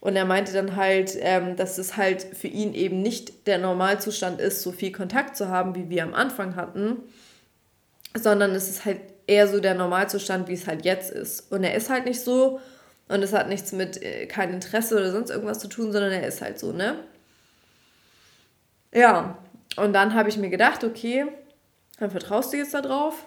Und 0.01 0.15
er 0.15 0.25
meinte 0.25 0.53
dann 0.53 0.77
halt, 0.77 1.17
ähm, 1.21 1.57
dass 1.57 1.79
es 1.79 1.97
halt 1.97 2.23
für 2.23 2.49
ihn 2.49 2.75
eben 2.75 3.03
nicht 3.03 3.47
der 3.47 3.59
Normalzustand 3.59 4.41
ist, 4.41 4.63
so 4.63 4.71
viel 4.71 4.93
Kontakt 4.93 5.37
zu 5.37 5.49
haben, 5.49 5.75
wie 5.75 5.91
wir 5.91 6.05
am 6.05 6.15
Anfang 6.15 6.55
hatten, 6.55 6.99
sondern 8.15 8.53
es 8.53 8.69
ist 8.69 8.85
halt 8.85 9.01
eher 9.27 9.49
so 9.49 9.59
der 9.59 9.75
Normalzustand, 9.75 10.49
wie 10.49 10.53
es 10.53 10.67
halt 10.67 10.85
jetzt 10.85 11.11
ist. 11.11 11.51
Und 11.51 11.65
er 11.65 11.75
ist 11.75 11.91
halt 11.91 12.05
nicht 12.05 12.21
so 12.21 12.61
und 13.09 13.23
es 13.23 13.33
hat 13.33 13.49
nichts 13.49 13.73
mit 13.73 14.01
äh, 14.03 14.27
kein 14.27 14.53
Interesse 14.53 14.97
oder 14.97 15.11
sonst 15.11 15.31
irgendwas 15.31 15.59
zu 15.59 15.69
tun, 15.69 15.93
sondern 15.93 16.13
er 16.13 16.27
ist 16.27 16.43
halt 16.43 16.59
so, 16.59 16.73
ne? 16.73 16.97
Ja, 18.93 19.39
und 19.77 19.93
dann 19.93 20.15
habe 20.15 20.29
ich 20.29 20.39
mir 20.39 20.51
gedacht, 20.51 20.85
okay, 20.85 21.27
dann 21.99 22.11
vertraust 22.11 22.53
du 22.53 22.59
jetzt 22.59 22.75
da 22.75 22.81
drauf. 22.81 23.27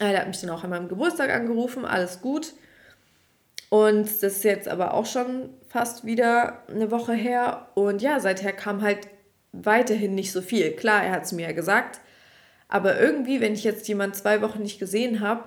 Er 0.00 0.18
hat 0.18 0.26
mich 0.26 0.40
dann 0.40 0.50
auch 0.50 0.64
an 0.64 0.70
meinem 0.70 0.88
Geburtstag 0.88 1.30
angerufen, 1.30 1.84
alles 1.84 2.20
gut. 2.20 2.52
Und 3.68 4.06
das 4.06 4.22
ist 4.22 4.44
jetzt 4.44 4.68
aber 4.68 4.94
auch 4.94 5.06
schon 5.06 5.50
fast 5.68 6.04
wieder 6.04 6.62
eine 6.68 6.90
Woche 6.90 7.12
her. 7.12 7.68
Und 7.74 8.02
ja, 8.02 8.20
seither 8.20 8.52
kam 8.52 8.82
halt 8.82 9.08
weiterhin 9.52 10.14
nicht 10.14 10.32
so 10.32 10.42
viel. 10.42 10.72
Klar, 10.72 11.04
er 11.04 11.12
hat 11.12 11.24
es 11.24 11.32
mir 11.32 11.48
ja 11.48 11.52
gesagt. 11.52 12.00
Aber 12.68 13.00
irgendwie, 13.00 13.40
wenn 13.40 13.54
ich 13.54 13.64
jetzt 13.64 13.86
jemand 13.88 14.16
zwei 14.16 14.42
Wochen 14.42 14.62
nicht 14.62 14.78
gesehen 14.78 15.20
habe, 15.20 15.44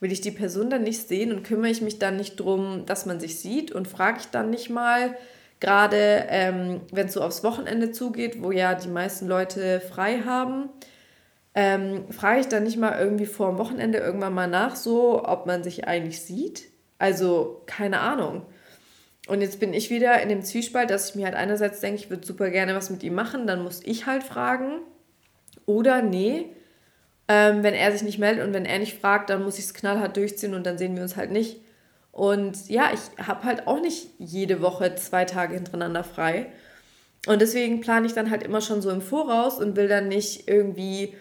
will 0.00 0.12
ich 0.12 0.20
die 0.20 0.30
Person 0.30 0.70
dann 0.70 0.82
nicht 0.82 1.06
sehen 1.06 1.32
und 1.32 1.42
kümmere 1.42 1.70
ich 1.70 1.82
mich 1.82 1.98
dann 1.98 2.16
nicht 2.16 2.36
drum, 2.40 2.84
dass 2.86 3.06
man 3.06 3.20
sich 3.20 3.38
sieht 3.38 3.70
und 3.70 3.86
frage 3.86 4.18
ich 4.20 4.26
dann 4.26 4.50
nicht 4.50 4.70
mal, 4.70 5.16
gerade 5.60 6.24
ähm, 6.28 6.80
wenn 6.90 7.06
es 7.06 7.12
so 7.12 7.22
aufs 7.22 7.44
Wochenende 7.44 7.92
zugeht, 7.92 8.42
wo 8.42 8.50
ja 8.50 8.74
die 8.74 8.88
meisten 8.88 9.28
Leute 9.28 9.80
frei 9.80 10.22
haben, 10.24 10.70
ähm, 11.54 12.10
frage 12.10 12.40
ich 12.40 12.48
dann 12.48 12.62
nicht 12.62 12.76
mal 12.76 12.98
irgendwie 12.98 13.26
vor 13.26 13.48
dem 13.48 13.58
Wochenende 13.58 13.98
irgendwann 13.98 14.34
mal 14.34 14.46
nach, 14.46 14.76
so, 14.76 15.24
ob 15.24 15.46
man 15.46 15.62
sich 15.64 15.86
eigentlich 15.88 16.22
sieht. 16.22 16.68
Also, 16.98 17.62
keine 17.66 18.00
Ahnung. 18.00 18.42
Und 19.26 19.42
jetzt 19.42 19.60
bin 19.60 19.74
ich 19.74 19.90
wieder 19.90 20.20
in 20.22 20.28
dem 20.28 20.42
Zwiespalt, 20.42 20.90
dass 20.90 21.10
ich 21.10 21.14
mir 21.14 21.24
halt 21.24 21.34
einerseits 21.34 21.80
denke, 21.80 22.00
ich 22.00 22.10
würde 22.10 22.26
super 22.26 22.50
gerne 22.50 22.74
was 22.74 22.90
mit 22.90 23.02
ihm 23.02 23.14
machen, 23.14 23.46
dann 23.46 23.62
muss 23.62 23.80
ich 23.84 24.06
halt 24.06 24.22
fragen. 24.22 24.80
Oder 25.66 26.02
nee, 26.02 26.46
ähm, 27.28 27.62
wenn 27.62 27.74
er 27.74 27.92
sich 27.92 28.02
nicht 28.02 28.18
meldet 28.18 28.44
und 28.44 28.52
wenn 28.52 28.64
er 28.64 28.78
nicht 28.78 28.98
fragt, 29.00 29.30
dann 29.30 29.44
muss 29.44 29.58
ich 29.58 29.66
es 29.66 29.74
knallhart 29.74 30.16
durchziehen 30.16 30.54
und 30.54 30.66
dann 30.66 30.78
sehen 30.78 30.96
wir 30.96 31.02
uns 31.02 31.16
halt 31.16 31.30
nicht. 31.30 31.60
Und 32.12 32.68
ja, 32.68 32.90
ich 32.92 33.24
habe 33.24 33.44
halt 33.44 33.66
auch 33.66 33.80
nicht 33.80 34.08
jede 34.18 34.62
Woche 34.62 34.94
zwei 34.96 35.24
Tage 35.24 35.54
hintereinander 35.54 36.02
frei. 36.02 36.46
Und 37.26 37.40
deswegen 37.40 37.80
plane 37.80 38.06
ich 38.06 38.14
dann 38.14 38.30
halt 38.30 38.42
immer 38.42 38.60
schon 38.60 38.82
so 38.82 38.90
im 38.90 39.02
Voraus 39.02 39.58
und 39.58 39.76
will 39.76 39.88
dann 39.88 40.08
nicht 40.08 40.48
irgendwie 40.48 41.14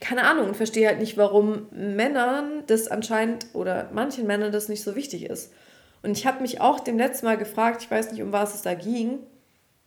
keine 0.00 0.24
Ahnung 0.24 0.48
und 0.48 0.56
verstehe 0.56 0.88
halt 0.88 0.98
nicht, 0.98 1.16
warum 1.16 1.66
Männern 1.70 2.64
das 2.66 2.88
anscheinend 2.88 3.46
oder 3.52 3.90
manchen 3.92 4.26
Männern 4.26 4.50
das 4.50 4.68
nicht 4.68 4.82
so 4.82 4.96
wichtig 4.96 5.24
ist. 5.24 5.52
Und 6.02 6.12
ich 6.12 6.26
habe 6.26 6.40
mich 6.40 6.60
auch 6.60 6.80
dem 6.80 6.96
letzten 6.96 7.26
Mal 7.26 7.36
gefragt, 7.36 7.82
ich 7.82 7.90
weiß 7.90 8.10
nicht, 8.10 8.22
um 8.22 8.32
was 8.32 8.54
es 8.54 8.62
da 8.62 8.74
ging, 8.74 9.18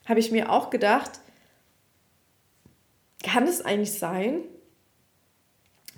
habe 0.05 0.19
ich 0.19 0.31
mir 0.31 0.51
auch 0.51 0.69
gedacht, 0.69 1.19
kann 3.23 3.47
es 3.47 3.63
eigentlich 3.63 3.93
sein, 3.93 4.41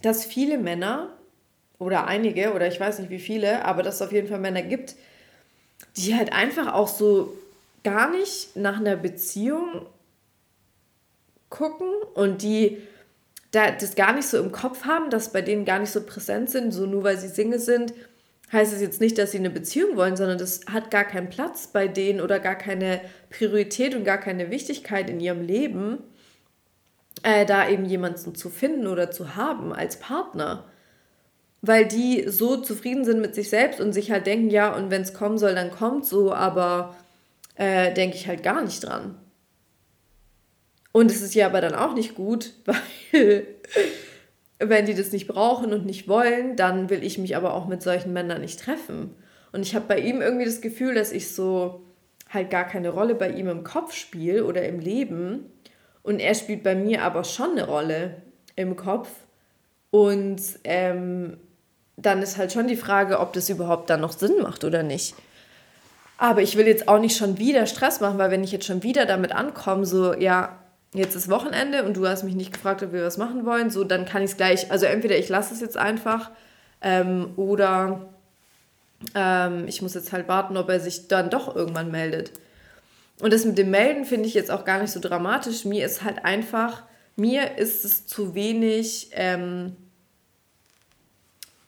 dass 0.02 0.26
viele 0.26 0.58
Männer 0.58 1.10
oder 1.80 2.08
einige 2.08 2.54
oder 2.54 2.68
ich 2.68 2.80
weiß 2.80 3.00
nicht 3.00 3.10
wie 3.10 3.20
viele, 3.20 3.66
aber 3.66 3.84
dass 3.84 3.96
es 3.96 4.02
auf 4.02 4.12
jeden 4.12 4.28
Fall 4.28 4.40
Männer 4.40 4.62
gibt, 4.62 4.96
die 5.98 6.16
halt 6.16 6.32
einfach 6.32 6.74
auch 6.74 6.88
so 6.88 7.36
gar 7.84 8.10
nicht 8.10 8.56
nach 8.56 8.80
einer 8.80 8.96
Beziehung 8.96 9.86
gucken 11.50 11.90
und 12.14 12.42
die 12.42 12.82
da 13.56 13.72
das 13.72 13.96
gar 13.96 14.14
nicht 14.14 14.28
so 14.28 14.38
im 14.38 14.52
Kopf 14.52 14.86
haben, 14.86 15.10
dass 15.10 15.32
bei 15.32 15.42
denen 15.42 15.66
gar 15.66 15.80
nicht 15.80 15.92
so 15.92 16.02
präsent 16.06 16.50
sind, 16.50 16.72
so 16.72 16.86
nur 16.86 17.04
weil 17.04 17.18
sie 17.18 17.30
Single 17.30 17.60
sind, 17.60 17.94
heißt 18.52 18.74
es 18.74 18.82
jetzt 18.82 19.02
nicht, 19.02 19.18
dass 19.18 19.32
sie 19.32 19.40
eine 19.40 19.50
Beziehung 19.50 19.96
wollen, 19.96 20.18
sondern 20.18 20.38
das 20.38 20.62
hat 20.72 20.92
gar 20.92 21.06
keinen 21.06 21.30
Platz 21.30 21.68
bei 21.68 21.88
denen 21.88 22.22
oder 22.22 22.40
gar 22.40 22.56
keine 22.56 23.02
Priorität 23.30 23.96
und 23.96 24.04
gar 24.04 24.18
keine 24.18 24.52
Wichtigkeit 24.52 25.10
in 25.10 25.20
ihrem 25.20 25.42
Leben, 25.42 26.00
äh, 27.24 27.46
da 27.46 27.68
eben 27.70 27.86
jemanden 27.86 28.36
zu 28.36 28.50
finden 28.50 28.88
oder 28.88 29.12
zu 29.12 29.36
haben 29.36 29.74
als 29.74 29.98
Partner. 30.00 30.66
Weil 31.62 31.88
die 31.88 32.26
so 32.28 32.58
zufrieden 32.58 33.06
sind 33.06 33.22
mit 33.22 33.34
sich 33.34 33.50
selbst 33.50 33.82
und 33.82 33.94
sich 33.94 34.12
halt 34.12 34.28
denken, 34.28 34.50
ja, 34.50 34.76
und 34.76 34.92
wenn 34.92 35.02
es 35.02 35.14
kommen 35.14 35.38
soll, 35.38 35.56
dann 35.56 35.72
kommt 35.72 36.06
so, 36.06 36.32
aber 36.34 36.96
äh, 37.56 37.94
denke 37.94 38.18
ich 38.18 38.28
halt 38.28 38.44
gar 38.44 38.62
nicht 38.62 38.84
dran. 38.84 39.18
Und 40.96 41.12
es 41.12 41.22
ist 41.22 41.36
ja 41.36 41.48
aber 41.48 41.60
dann 41.60 41.76
auch 41.76 41.94
nicht 41.94 42.16
gut, 42.16 42.54
weil 42.66 43.46
wenn 44.60 44.86
die 44.86 44.94
das 44.94 45.12
nicht 45.12 45.28
brauchen 45.28 45.74
und 45.74 45.86
nicht 45.86 46.08
wollen, 46.08 46.56
dann 46.56 46.90
will 46.90 47.04
ich 47.04 47.18
mich 47.18 47.36
aber 47.36 47.54
auch 47.54 47.68
mit 47.68 47.84
solchen 47.84 48.14
Männern 48.14 48.40
nicht 48.40 48.62
treffen. 48.62 49.14
Und 49.52 49.64
ich 49.64 49.76
habe 49.76 49.88
bei 49.90 50.00
ihm 50.00 50.22
irgendwie 50.22 50.46
das 50.46 50.62
Gefühl, 50.62 50.96
dass 50.96 51.12
ich 51.12 51.36
so 51.36 51.82
halt 52.30 52.50
gar 52.50 52.64
keine 52.64 52.92
Rolle 52.92 53.14
bei 53.14 53.30
ihm 53.30 53.50
im 53.50 53.66
Kopf 53.66 53.94
spiele 53.94 54.46
oder 54.46 54.66
im 54.66 54.80
Leben. 54.80 55.52
Und 56.02 56.22
er 56.22 56.34
spielt 56.34 56.64
bei 56.64 56.76
mir 56.76 57.04
aber 57.04 57.26
schon 57.26 57.52
eine 57.52 57.68
Rolle 57.68 58.22
im 58.56 58.78
Kopf. 58.78 59.10
Und 59.92 60.42
ähm, 60.64 61.36
dann 61.98 62.22
ist 62.22 62.38
halt 62.38 62.54
schon 62.54 62.70
die 62.70 62.78
Frage, 62.78 63.20
ob 63.20 63.34
das 63.34 63.50
überhaupt 63.50 63.90
dann 63.90 64.00
noch 64.00 64.14
Sinn 64.14 64.42
macht 64.42 64.64
oder 64.64 64.82
nicht. 64.82 65.14
Aber 66.18 66.42
ich 66.42 66.56
will 66.56 66.68
jetzt 66.68 66.88
auch 66.88 67.00
nicht 67.00 67.18
schon 67.18 67.38
wieder 67.38 67.66
Stress 67.66 68.00
machen, 68.00 68.18
weil 68.18 68.32
wenn 68.32 68.46
ich 68.46 68.54
jetzt 68.54 68.66
schon 68.66 68.82
wieder 68.82 69.06
damit 69.06 69.34
ankomme, 69.34 69.86
so, 69.86 70.14
ja, 70.14 70.58
jetzt 70.98 71.16
ist 71.16 71.30
Wochenende 71.30 71.84
und 71.84 71.98
du 71.98 72.08
hast 72.08 72.24
mich 72.24 72.36
nicht 72.36 72.54
gefragt, 72.54 72.84
ob 72.84 72.94
wir 72.94 73.04
was 73.04 73.18
machen 73.18 73.46
wollen, 73.46 73.70
so 73.70 73.84
dann 73.84 74.06
kann 74.06 74.24
ich 74.24 74.32
es 74.32 74.38
gleich, 74.38 74.72
also 74.72 74.86
entweder 74.86 75.18
ich 75.18 75.30
lasse 75.30 75.54
es 75.54 75.62
jetzt 75.62 75.78
einfach 75.78 76.32
ähm, 76.82 77.34
oder 77.36 78.10
ähm, 79.14 79.68
ich 79.68 79.82
muss 79.82 79.94
jetzt 79.94 80.14
halt 80.14 80.28
warten, 80.28 80.58
ob 80.58 80.70
er 80.70 80.80
sich 80.80 81.08
dann 81.08 81.30
doch 81.30 81.56
irgendwann 81.56 81.92
meldet. 81.92 82.32
Und 83.20 83.32
das 83.32 83.46
mit 83.46 83.58
dem 83.58 83.72
Melden 83.72 84.06
finde 84.06 84.28
ich 84.28 84.34
jetzt 84.34 84.52
auch 84.52 84.66
gar 84.66 84.82
nicht 84.82 84.92
so 84.92 85.00
dramatisch. 85.00 85.64
Mir 85.66 85.86
ist 85.86 86.04
halt 86.04 86.26
einfach, 86.26 86.84
mir 87.16 87.58
ist 87.58 87.86
es 87.86 88.08
zu 88.08 88.36
wenig 88.36 89.10
ähm, 89.14 89.76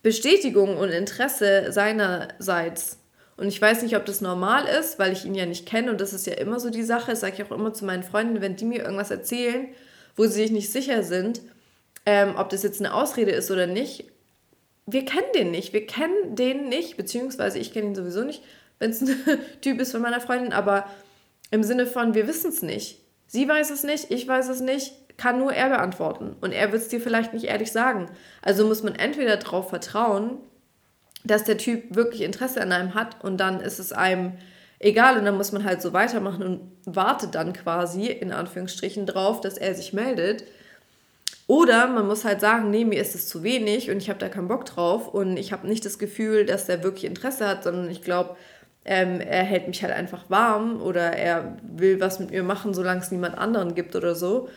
Bestätigung 0.04 0.78
und 0.78 0.90
Interesse 0.90 1.72
seinerseits. 1.72 2.98
Und 3.38 3.48
ich 3.48 3.62
weiß 3.62 3.84
nicht, 3.84 3.96
ob 3.96 4.06
das 4.06 4.20
normal 4.20 4.66
ist, 4.66 4.98
weil 4.98 5.14
ich 5.14 5.24
ihn 5.24 5.36
ja 5.36 5.46
nicht 5.46 5.68
kenne. 5.68 5.92
Und 5.92 6.02
das 6.02 6.12
ist 6.12 6.26
ja 6.26 6.34
immer 6.34 6.60
so 6.60 6.72
die 6.72 6.84
Sache. 6.84 7.12
Das 7.12 7.20
sage 7.20 7.36
ich 7.36 7.44
auch 7.44 7.56
immer 7.56 7.72
zu 7.72 7.86
meinen 7.86 8.04
Freunden, 8.04 8.42
wenn 8.42 8.56
die 8.56 8.66
mir 8.66 8.82
irgendwas 8.82 9.12
erzählen, 9.12 9.68
wo 10.16 10.24
sie 10.24 10.34
sich 10.34 10.52
nicht 10.52 10.72
sicher 10.72 11.04
sind, 11.04 11.42
ähm, 12.08 12.34
ob 12.36 12.50
das 12.50 12.64
jetzt 12.64 12.80
eine 12.80 12.94
Ausrede 12.94 13.32
ist 13.32 13.52
oder 13.52 13.68
nicht. 13.68 14.06
Wir 14.88 15.06
kennen 15.06 15.28
den 15.36 15.52
nicht. 15.52 15.72
Wir 15.72 15.86
kennen 15.86 16.36
den 16.36 16.68
nicht, 16.68 16.98
beziehungsweise 16.98 17.60
ich 17.60 17.74
kenne 17.74 17.90
ihn 17.90 17.96
sowieso 17.96 18.24
nicht, 18.24 18.42
wenn 18.80 18.90
es 18.90 19.02
ein 19.02 19.16
Typ 19.62 19.80
ist 19.80 19.92
von 19.92 20.02
meiner 20.02 20.20
Freundin. 20.20 20.52
Aber 20.52 20.88
im 21.52 21.62
Sinne 21.62 21.86
von, 21.86 22.16
wir 22.16 22.28
wissen 22.28 22.50
es 22.50 22.64
nicht. 22.64 23.00
Sie 23.28 23.48
weiß 23.48 23.70
es 23.70 23.84
nicht, 23.84 24.10
ich 24.10 24.28
weiß 24.28 24.50
es 24.50 24.62
nicht, 24.62 24.94
kann 25.18 25.38
nur 25.38 25.54
er 25.54 25.70
beantworten. 25.70 26.36
Und 26.42 26.54
er 26.54 26.72
wird 26.72 26.82
es 26.82 26.88
dir 26.88 27.02
vielleicht 27.02 27.34
nicht 27.34 27.46
ehrlich 27.46 27.72
sagen. 27.72 28.10
Also 28.42 28.66
muss 28.66 28.82
man 28.82 28.96
entweder 28.96 29.38
darauf 29.38 29.70
vertrauen, 29.70 30.38
dass 31.24 31.44
der 31.44 31.58
Typ 31.58 31.96
wirklich 31.96 32.22
Interesse 32.22 32.62
an 32.62 32.72
einem 32.72 32.94
hat 32.94 33.24
und 33.24 33.38
dann 33.38 33.60
ist 33.60 33.80
es 33.80 33.94
einem 33.94 34.34
egal 34.80 35.18
und 35.18 35.26
dann 35.26 35.38
muss 35.38 35.52
man 35.52 35.64
halt 35.64 35.82
so 35.82 35.94
weitermachen 35.94 36.44
und 36.44 36.72
wartet 36.86 37.36
dann 37.36 37.54
quasi 37.54 38.08
in 38.08 38.32
Anführungsstrichen 38.32 39.06
drauf, 39.06 39.42
dass 39.42 39.58
er 39.58 39.76
sich 39.76 39.94
meldet. 39.94 40.44
Oder 41.48 41.88
man 41.88 42.08
muss 42.08 42.26
halt 42.26 42.42
sagen, 42.42 42.70
nee, 42.72 42.84
mir 42.84 43.02
ist 43.02 43.16
es 43.16 43.28
zu 43.28 43.42
wenig 43.42 43.90
und 43.90 43.98
ich 43.98 44.10
habe 44.10 44.20
da 44.20 44.28
keinen 44.28 44.50
Bock 44.50 44.66
drauf 44.66 45.08
und 45.08 45.38
ich 45.38 45.54
habe 45.54 45.68
nicht 45.68 45.86
das 45.86 45.98
Gefühl, 45.98 46.46
dass 46.46 46.66
der 46.66 46.84
wirklich 46.84 47.06
Interesse 47.06 47.48
hat, 47.48 47.64
sondern 47.64 47.90
ich 47.90 48.02
glaube, 48.02 48.36
ähm, 48.84 49.22
er 49.22 49.44
hält 49.44 49.68
mich 49.68 49.82
halt 49.82 49.94
einfach 49.94 50.30
warm 50.30 50.82
oder 50.82 51.14
er 51.14 51.58
will 51.62 52.00
was 52.02 52.20
mit 52.20 52.32
mir 52.32 52.44
machen, 52.44 52.74
solange 52.74 53.02
es 53.02 53.12
niemand 53.12 53.38
anderen 53.38 53.76
gibt 53.76 53.96
oder 53.96 54.14
so. 54.14 54.50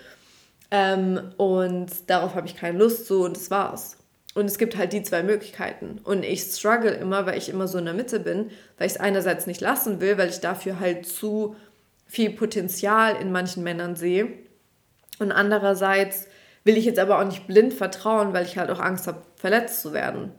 Ähm, 0.73 1.33
und 1.37 1.89
darauf 2.09 2.35
habe 2.35 2.47
ich 2.47 2.57
keine 2.57 2.79
Lust 2.79 3.07
so 3.07 3.25
und 3.25 3.37
das 3.37 3.51
war's. 3.51 4.00
Und 4.41 4.47
es 4.47 4.57
gibt 4.57 4.77
halt 4.77 4.93
die 4.95 5.03
zwei 5.03 5.23
Möglichkeiten. 5.23 6.01
Und 6.03 6.25
ich 6.25 6.41
struggle 6.41 6.93
immer, 6.93 7.27
weil 7.27 7.37
ich 7.37 7.51
immer 7.51 7.69
so 7.69 7.77
in 7.77 7.85
der 7.85 7.95
Mitte 7.95 8.21
bin, 8.21 8.51
weil 8.79 8.87
ich 8.87 8.95
es 8.95 9.01
einerseits 9.01 9.47
nicht 9.47 9.61
lassen 9.61 10.01
will, 10.01 10.17
weil 10.17 10.31
ich 10.31 10.41
dafür 10.41 10.81
halt 10.81 11.07
zu 11.07 11.57
viel 12.07 12.31
Potenzial 12.31 13.17
in 13.21 13.33
manchen 13.33 13.63
Männern 13.63 13.97
sehe. 13.97 14.29
Und 15.19 15.31
andererseits 15.31 16.27
will 16.65 16.79
ich 16.79 16.87
jetzt 16.87 16.99
aber 16.99 17.21
auch 17.21 17.25
nicht 17.25 17.47
blind 17.47 17.75
vertrauen, 17.75 18.33
weil 18.33 18.47
ich 18.47 18.57
halt 18.57 18.71
auch 18.71 18.81
Angst 18.81 19.07
habe, 19.07 19.23
verletzt 19.37 19.83
zu 19.83 19.93
werden. 19.93 20.33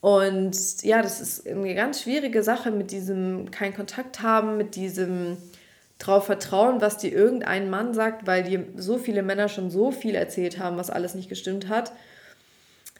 Und 0.00 0.82
ja, 0.82 1.02
das 1.02 1.20
ist 1.20 1.46
eine 1.46 1.74
ganz 1.74 2.02
schwierige 2.02 2.42
Sache 2.42 2.70
mit 2.70 2.90
diesem 2.90 3.50
kein 3.50 3.74
Kontakt 3.74 4.22
haben, 4.22 4.56
mit 4.56 4.76
diesem 4.76 5.36
drauf 5.98 6.24
vertrauen, 6.24 6.80
was 6.80 6.96
dir 6.96 7.12
irgendein 7.12 7.68
Mann 7.68 7.92
sagt, 7.92 8.26
weil 8.26 8.44
dir 8.44 8.64
so 8.76 8.96
viele 8.96 9.22
Männer 9.22 9.50
schon 9.50 9.70
so 9.70 9.90
viel 9.90 10.14
erzählt 10.14 10.58
haben, 10.58 10.78
was 10.78 10.88
alles 10.88 11.14
nicht 11.14 11.28
gestimmt 11.28 11.68
hat, 11.68 11.92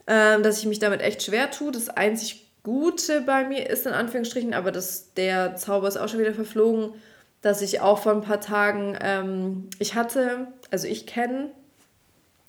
ähm, 0.07 0.43
dass 0.43 0.59
ich 0.59 0.67
mich 0.67 0.79
damit 0.79 1.01
echt 1.01 1.23
schwer 1.23 1.51
tue. 1.51 1.73
Das 1.73 1.89
einzig 1.89 2.47
Gute 2.63 3.23
bei 3.23 3.45
mir 3.45 3.69
ist 3.71 3.87
in 3.87 3.93
Anführungsstrichen, 3.93 4.53
aber 4.53 4.71
das, 4.71 5.15
der 5.15 5.57
Zauber 5.57 5.89
ist 5.89 5.97
auch 5.97 6.09
schon 6.09 6.21
wieder 6.21 6.35
verflogen, 6.35 6.95
dass 7.43 7.63
ich 7.63 7.81
auch 7.81 7.99
vor 7.99 8.13
ein 8.13 8.21
paar 8.21 8.41
Tagen, 8.41 8.99
ähm, 9.01 9.71
ich 9.79 9.95
hatte, 9.95 10.49
also 10.71 10.87
ich 10.87 11.07
kenne 11.07 11.51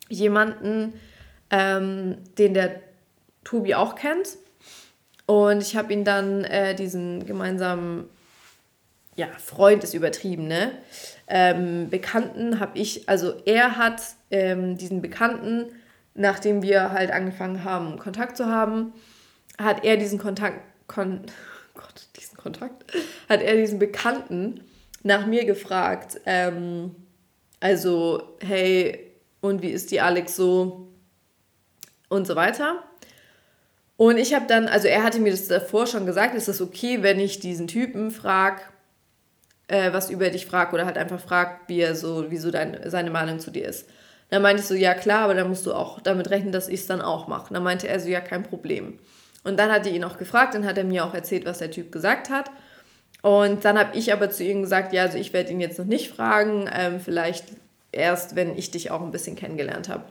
jemanden, 0.09 0.93
ähm, 1.49 2.17
den 2.37 2.53
der 2.53 2.81
Tobi 3.43 3.75
auch 3.75 3.95
kennt. 3.95 4.37
Und 5.25 5.61
ich 5.61 5.77
habe 5.77 5.93
ihn 5.93 6.03
dann 6.03 6.43
äh, 6.43 6.75
diesen 6.75 7.25
gemeinsamen, 7.25 8.09
ja, 9.15 9.27
Freund 9.37 9.83
ist 9.83 9.93
übertrieben, 9.93 10.47
ne? 10.47 10.71
Ähm, 11.27 11.89
Bekannten 11.89 12.59
habe 12.59 12.77
ich, 12.77 13.07
also 13.07 13.33
er 13.45 13.77
hat 13.77 14.01
ähm, 14.29 14.77
diesen 14.77 15.01
Bekannten, 15.01 15.67
nachdem 16.13 16.61
wir 16.61 16.91
halt 16.91 17.11
angefangen 17.11 17.63
haben, 17.63 17.97
Kontakt 17.97 18.37
zu 18.37 18.47
haben, 18.47 18.93
hat 19.57 19.83
er 19.83 19.97
diesen 19.97 20.19
Kontakt, 20.19 20.59
kon, 20.87 21.21
Gott, 21.73 22.07
diesen 22.17 22.37
Kontakt, 22.37 22.83
hat 23.29 23.41
er 23.41 23.55
diesen 23.55 23.79
Bekannten 23.79 24.63
nach 25.03 25.25
mir 25.25 25.45
gefragt, 25.45 26.19
ähm, 26.25 26.95
also, 27.59 28.37
hey, 28.41 29.11
und 29.39 29.61
wie 29.61 29.69
ist 29.69 29.91
die 29.91 30.01
Alex 30.01 30.35
so? 30.35 30.87
Und 32.09 32.27
so 32.27 32.35
weiter. 32.35 32.83
Und 33.97 34.17
ich 34.17 34.33
habe 34.33 34.47
dann, 34.47 34.67
also 34.67 34.87
er 34.87 35.03
hatte 35.03 35.19
mir 35.19 35.31
das 35.31 35.47
davor 35.47 35.85
schon 35.85 36.05
gesagt, 36.05 36.35
ist 36.35 36.47
das 36.47 36.59
okay, 36.59 37.03
wenn 37.03 37.19
ich 37.19 37.39
diesen 37.39 37.67
Typen 37.67 38.11
frage, 38.11 38.61
äh, 39.67 39.93
was 39.93 40.09
über 40.09 40.29
dich 40.29 40.45
fragt 40.45 40.73
oder 40.73 40.85
halt 40.85 40.97
einfach 40.97 41.19
fragt, 41.19 41.69
wie 41.69 41.79
er 41.79 41.95
so, 41.95 42.29
wie 42.31 42.37
so 42.37 42.51
dein, 42.51 42.77
seine 42.89 43.11
Meinung 43.11 43.39
zu 43.39 43.51
dir 43.51 43.67
ist. 43.67 43.87
Dann 44.31 44.41
meinte 44.41 44.61
ich 44.61 44.67
so, 44.67 44.73
ja 44.73 44.93
klar, 44.93 45.25
aber 45.25 45.35
dann 45.35 45.49
musst 45.49 45.65
du 45.65 45.73
auch 45.73 45.99
damit 45.99 46.29
rechnen, 46.29 46.53
dass 46.53 46.69
ich 46.69 46.79
es 46.79 46.87
dann 46.87 47.01
auch 47.01 47.27
mache. 47.27 47.53
Dann 47.53 47.63
meinte 47.63 47.87
er 47.87 47.99
so, 47.99 48.07
ja, 48.07 48.21
kein 48.21 48.43
Problem. 48.43 48.97
Und 49.43 49.59
dann 49.59 49.69
hat 49.69 49.85
er 49.85 49.91
ihn 49.91 50.05
auch 50.05 50.17
gefragt, 50.17 50.55
dann 50.55 50.65
hat 50.65 50.77
er 50.77 50.85
mir 50.85 51.05
auch 51.05 51.13
erzählt, 51.13 51.45
was 51.45 51.57
der 51.57 51.69
Typ 51.69 51.91
gesagt 51.91 52.29
hat. 52.29 52.49
Und 53.21 53.65
dann 53.65 53.77
habe 53.77 53.97
ich 53.97 54.13
aber 54.13 54.29
zu 54.29 54.43
ihm 54.45 54.61
gesagt, 54.61 54.93
ja, 54.93 55.03
also 55.03 55.17
ich 55.17 55.33
werde 55.33 55.51
ihn 55.51 55.59
jetzt 55.59 55.77
noch 55.77 55.85
nicht 55.85 56.09
fragen, 56.09 56.69
ähm, 56.73 57.01
vielleicht 57.01 57.45
erst, 57.91 58.37
wenn 58.37 58.57
ich 58.57 58.71
dich 58.71 58.89
auch 58.89 59.01
ein 59.01 59.11
bisschen 59.11 59.35
kennengelernt 59.35 59.89
habe. 59.89 60.05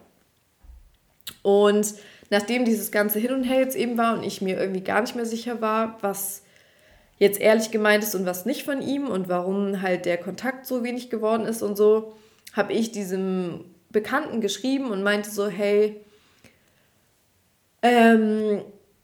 Und 1.42 1.94
nachdem 2.28 2.66
dieses 2.66 2.90
ganze 2.90 3.18
Hin 3.18 3.32
und 3.32 3.44
Her 3.44 3.60
jetzt 3.60 3.74
eben 3.74 3.96
war 3.96 4.18
und 4.18 4.22
ich 4.22 4.42
mir 4.42 4.58
irgendwie 4.58 4.82
gar 4.82 5.00
nicht 5.00 5.16
mehr 5.16 5.26
sicher 5.26 5.62
war, 5.62 5.96
was 6.02 6.42
jetzt 7.18 7.40
ehrlich 7.40 7.70
gemeint 7.70 8.04
ist 8.04 8.14
und 8.14 8.26
was 8.26 8.44
nicht 8.44 8.64
von 8.64 8.82
ihm 8.82 9.08
und 9.08 9.30
warum 9.30 9.80
halt 9.80 10.04
der 10.04 10.18
Kontakt 10.18 10.66
so 10.66 10.84
wenig 10.84 11.08
geworden 11.08 11.46
ist 11.46 11.62
und 11.62 11.76
so, 11.76 12.12
habe 12.52 12.74
ich 12.74 12.92
diesem 12.92 13.64
Bekannten 13.90 14.40
geschrieben 14.40 14.90
und 14.90 15.02
meinte 15.02 15.30
so, 15.30 15.48
hey, 15.48 16.00
ähm, 17.82 18.62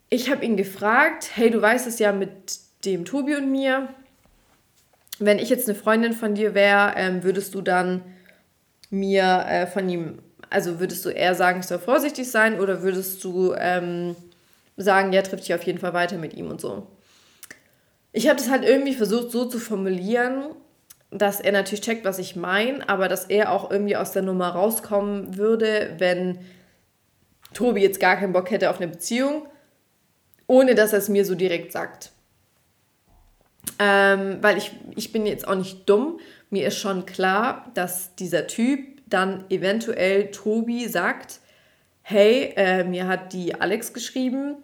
ich 0.09 0.31
habe 0.31 0.45
ihn 0.45 0.57
gefragt, 0.57 1.31
hey, 1.35 1.51
du 1.51 1.61
weißt 1.61 1.87
es 1.87 1.99
ja 1.99 2.13
mit 2.13 2.61
dem 2.85 3.05
Tobi 3.05 3.37
und 3.37 3.51
mir, 3.51 3.89
wenn 5.19 5.39
ich 5.39 5.49
jetzt 5.49 5.69
eine 5.69 5.77
Freundin 5.77 6.13
von 6.13 6.35
dir 6.35 6.55
wäre, 6.55 6.93
ähm, 6.97 7.23
würdest 7.25 7.55
du 7.55 7.63
dann 7.63 8.03
mir 8.91 9.45
äh, 9.49 9.67
von 9.67 9.89
ihm 9.89 10.19
also 10.51 10.81
würdest 10.81 11.05
du 11.05 11.11
eher 11.11 11.35
sagen, 11.35 11.61
ich 11.61 11.67
soll 11.67 11.79
vorsichtig 11.79 12.31
sein 12.31 12.61
oder 12.61 12.83
würdest 12.83 13.23
du 13.25 13.55
ähm, 13.59 14.17
sagen, 14.77 15.13
ja, 15.13 15.23
trifft 15.23 15.45
dich 15.45 15.55
auf 15.55 15.63
jeden 15.63 15.79
Fall 15.79 15.93
weiter 15.93 16.19
mit 16.19 16.35
ihm 16.35 16.51
und 16.51 16.61
so? 16.61 16.87
Ich 18.13 18.29
habe 18.29 18.39
das 18.39 18.51
halt 18.51 18.65
irgendwie 18.65 18.95
versucht 18.95 19.31
so 19.31 19.45
zu 19.47 19.59
formulieren, 19.59 20.51
dass 21.19 21.41
er 21.41 21.53
natürlich 21.53 21.83
checkt, 21.83 22.05
was 22.05 22.19
ich 22.19 22.37
meine, 22.37 22.89
aber 22.89 23.09
dass 23.09 23.25
er 23.25 23.53
auch 23.53 23.71
irgendwie 23.71 23.97
aus 23.97 24.13
der 24.13 24.23
Nummer 24.23 24.49
rauskommen 24.49 25.37
würde, 25.37 25.95
wenn 25.99 26.39
Tobi 27.55 27.83
jetzt 27.83 28.01
gar 28.01 28.17
keinen 28.17 28.33
Bock 28.33 28.51
hätte 28.51 28.71
auf 28.71 28.79
eine 28.79 28.89
Beziehung, 28.89 29.47
ohne 30.47 30.75
dass 30.75 30.93
er 30.93 30.99
es 30.99 31.09
mir 31.09 31.25
so 31.25 31.35
direkt 31.35 31.73
sagt. 31.73 32.13
Ähm, 33.79 34.39
weil 34.43 34.59
ich, 34.59 34.73
ich 34.95 35.13
bin 35.13 35.27
jetzt 35.27 35.47
auch 35.49 35.55
nicht 35.55 35.89
dumm. 35.89 36.21
Mir 36.51 36.67
ist 36.69 36.79
schon 36.79 37.07
klar, 37.07 37.71
dass 37.75 38.15
dieser 38.15 38.47
Typ 38.47 38.81
dann 39.07 39.45
eventuell 39.51 40.31
Tobi 40.31 40.87
sagt, 40.89 41.41
hey, 42.03 42.53
äh, 42.57 42.85
mir 42.85 43.09
hat 43.09 43.33
die 43.33 43.61
Alex 43.61 43.93
geschrieben 43.93 44.57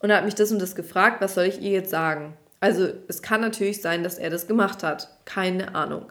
und 0.00 0.12
hat 0.12 0.24
mich 0.24 0.34
das 0.34 0.50
und 0.50 0.60
das 0.60 0.74
gefragt, 0.74 1.20
was 1.20 1.34
soll 1.34 1.44
ich 1.44 1.60
ihr 1.60 1.70
jetzt 1.70 1.90
sagen? 1.90 2.36
Also 2.60 2.88
es 3.06 3.22
kann 3.22 3.40
natürlich 3.40 3.80
sein, 3.80 4.02
dass 4.02 4.18
er 4.18 4.30
das 4.30 4.46
gemacht 4.46 4.82
hat. 4.82 5.08
Keine 5.24 5.74
Ahnung. 5.74 6.06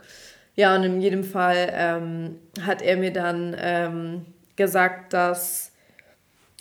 Ja, 0.55 0.75
und 0.75 0.83
in 0.83 1.01
jedem 1.01 1.23
Fall 1.23 1.69
ähm, 1.71 2.39
hat 2.61 2.81
er 2.81 2.97
mir 2.97 3.13
dann 3.13 3.55
ähm, 3.59 4.25
gesagt, 4.55 5.13
dass 5.13 5.71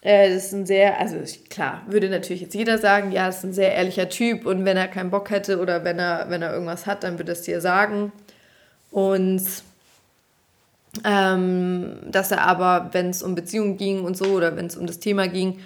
äh, 0.03 0.33
das 0.33 0.47
ist 0.47 0.53
ein 0.53 0.67
sehr, 0.67 1.01
also 1.01 1.17
klar, 1.51 1.83
würde 1.89 2.09
natürlich 2.09 2.43
jetzt 2.43 2.55
jeder 2.55 2.79
sagen, 2.79 3.11
ja, 3.11 3.27
das 3.27 3.39
ist 3.39 3.45
ein 3.45 3.53
sehr 3.53 3.75
ehrlicher 3.75 4.09
Typ 4.09 4.45
und 4.47 4.65
wenn 4.65 4.77
er 4.77 4.89
keinen 4.89 5.11
Bock 5.11 5.31
hätte 5.31 5.61
oder 5.61 5.83
wenn 5.85 5.99
er, 5.99 6.27
wenn 6.29 6.43
er 6.43 6.53
irgendwas 6.53 6.87
hat, 6.87 7.03
dann 7.03 7.19
würde 7.19 7.33
es 7.33 7.43
dir 7.43 7.61
sagen. 7.61 8.13
Und 8.91 9.43
ähm, 11.05 11.97
dass 12.07 12.31
er 12.31 12.43
aber, 12.43 12.91
wenn 12.93 13.11
es 13.11 13.23
um 13.23 13.35
Beziehungen 13.35 13.77
ging 13.77 14.05
und 14.05 14.17
so 14.17 14.27
oder 14.27 14.57
wenn 14.57 14.67
es 14.67 14.77
um 14.77 14.87
das 14.87 15.01
Thema 15.01 15.27
ging, 15.27 15.59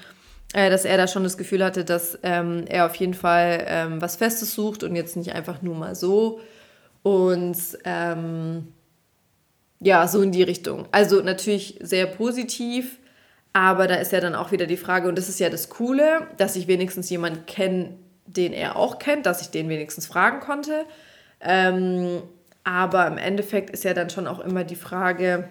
dass 0.53 0.85
er 0.85 0.97
da 0.97 1.07
schon 1.07 1.23
das 1.23 1.39
Gefühl 1.39 1.65
hatte, 1.65 1.85
dass 1.85 2.19
ähm, 2.23 2.65
er 2.69 2.87
auf 2.87 2.97
jeden 2.97 3.15
Fall 3.15 3.65
ähm, 3.69 4.03
was 4.03 4.17
Festes 4.17 4.55
sucht 4.55 4.83
und 4.83 4.97
jetzt 4.97 5.17
nicht 5.17 5.33
einfach 5.33 5.63
nur 5.63 5.77
mal 5.77 5.95
so. 5.95 6.41
Und 7.03 7.57
ähm, 7.85 8.69
ja, 9.81 10.07
so 10.09 10.21
in 10.23 10.33
die 10.33 10.43
Richtung. 10.43 10.87
Also 10.93 11.23
natürlich 11.23 11.79
sehr 11.81 12.07
positiv, 12.07 12.99
aber 13.53 13.87
da 13.87 13.95
ist 13.97 14.13
ja 14.13 14.21
dann 14.21 14.35
auch 14.35 14.53
wieder 14.53 14.67
die 14.67 14.77
Frage, 14.77 15.09
und 15.09 15.17
das 15.17 15.29
ist 15.29 15.41
ja 15.41 15.51
das 15.51 15.71
Coole, 15.71 16.27
dass 16.37 16.57
ich 16.57 16.67
wenigstens 16.67 17.09
jemanden 17.11 17.47
kenne, 17.47 17.97
den 18.27 18.53
er 18.53 18.77
auch 18.77 18.99
kennt, 18.99 19.27
dass 19.27 19.41
ich 19.41 19.51
den 19.51 19.69
wenigstens 19.69 20.07
fragen 20.07 20.41
konnte. 20.41 20.85
Ähm, 21.41 22.23
aber 22.63 23.07
im 23.07 23.19
Endeffekt 23.19 23.71
ist 23.71 23.85
ja 23.85 23.95
dann 23.95 24.11
schon 24.11 24.27
auch 24.27 24.41
immer 24.41 24.65
die 24.65 24.77
Frage 24.77 25.49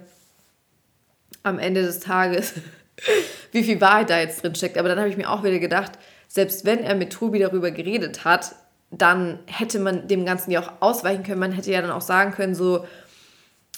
am 1.44 1.58
Ende 1.58 1.82
des 1.82 2.00
Tages, 2.00 2.54
wie 3.52 3.64
viel 3.64 3.82
Wahrheit 3.82 4.10
da 4.10 4.20
jetzt 4.20 4.44
drin 4.44 4.56
steckt. 4.56 4.78
Aber 4.78 4.90
dann 4.90 5.00
habe 5.00 5.10
ich 5.10 5.18
mir 5.18 5.30
auch 5.30 5.44
wieder 5.44 5.60
gedacht, 5.60 5.94
selbst 6.28 6.66
wenn 6.66 6.84
er 6.84 6.96
mit 6.96 7.12
Tobi 7.12 7.40
darüber 7.40 7.72
geredet 7.72 8.24
hat, 8.26 8.56
dann 8.92 9.40
hätte 9.46 9.80
man 9.80 10.08
dem 10.08 10.26
Ganzen 10.26 10.52
ja 10.52 10.62
auch 10.62 10.72
ausweichen 10.80 11.24
können. 11.24 11.40
Man 11.40 11.52
hätte 11.52 11.72
ja 11.72 11.82
dann 11.82 11.92
auch 11.92 12.02
sagen 12.02 12.32
können, 12.32 12.56
so, 12.56 12.86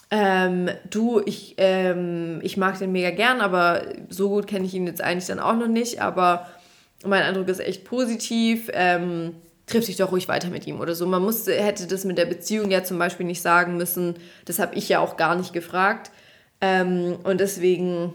ähm, 0.09 0.69
du, 0.89 1.22
ich, 1.26 1.55
ähm, 1.57 2.39
ich 2.43 2.57
mag 2.57 2.78
den 2.80 2.91
mega 2.91 3.11
gern, 3.11 3.41
aber 3.41 3.84
so 4.09 4.30
gut 4.30 4.47
kenne 4.47 4.65
ich 4.65 4.74
ihn 4.74 4.88
jetzt 4.88 5.01
eigentlich 5.01 5.28
dann 5.28 5.39
auch 5.39 5.55
noch 5.55 5.67
nicht. 5.67 6.01
Aber 6.01 6.47
mein 7.05 7.24
Eindruck 7.24 7.47
ist 7.47 7.59
echt 7.59 7.86
positiv. 7.86 8.69
Ähm, 8.74 9.36
triff 9.67 9.86
dich 9.86 9.97
doch 9.97 10.11
ruhig 10.11 10.28
weiter 10.28 10.49
mit 10.49 10.67
ihm 10.67 10.80
oder 10.80 10.95
so. 10.95 11.05
Man 11.07 11.22
musste, 11.22 11.53
hätte 11.53 11.88
das 11.88 12.03
mit 12.03 12.17
der 12.17 12.26
Beziehung 12.26 12.69
ja 12.72 12.84
zum 12.84 12.99
Beispiel 12.99 13.26
nicht 13.26 13.41
sagen 13.41 13.78
müssen. 13.78 14.15
Das 14.45 14.59
habe 14.59 14.76
ich 14.76 14.89
ja 14.89 14.99
auch 14.99 15.17
gar 15.17 15.36
nicht 15.36 15.53
gefragt. 15.53 16.11
Ähm, 16.59 17.17
und 17.24 17.39
deswegen, 17.39 18.13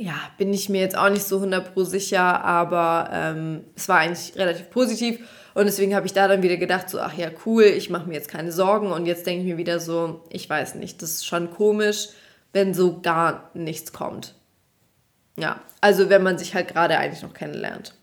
ja, 0.00 0.14
bin 0.38 0.54
ich 0.54 0.70
mir 0.70 0.80
jetzt 0.80 0.96
auch 0.96 1.10
nicht 1.10 1.24
so 1.24 1.42
100% 1.42 1.84
sicher, 1.84 2.42
aber 2.42 3.10
ähm, 3.12 3.64
es 3.76 3.86
war 3.86 3.98
eigentlich 3.98 4.34
relativ 4.34 4.70
positiv. 4.70 5.18
Und 5.52 5.66
deswegen 5.66 5.94
habe 5.94 6.06
ich 6.06 6.14
da 6.14 6.26
dann 6.26 6.42
wieder 6.42 6.56
gedacht, 6.56 6.88
so, 6.88 6.98
ach 7.00 7.12
ja, 7.12 7.28
cool, 7.44 7.64
ich 7.64 7.90
mache 7.90 8.08
mir 8.08 8.14
jetzt 8.14 8.30
keine 8.30 8.50
Sorgen. 8.50 8.92
Und 8.92 9.04
jetzt 9.04 9.26
denke 9.26 9.42
ich 9.42 9.46
mir 9.46 9.58
wieder 9.58 9.78
so, 9.78 10.24
ich 10.30 10.48
weiß 10.48 10.76
nicht, 10.76 11.02
das 11.02 11.10
ist 11.10 11.26
schon 11.26 11.50
komisch, 11.50 12.08
wenn 12.54 12.72
so 12.72 13.00
gar 13.02 13.50
nichts 13.52 13.92
kommt. 13.92 14.34
Ja, 15.36 15.60
also 15.82 16.08
wenn 16.08 16.22
man 16.22 16.38
sich 16.38 16.54
halt 16.54 16.68
gerade 16.68 16.96
eigentlich 16.96 17.22
noch 17.22 17.34
kennenlernt. 17.34 17.94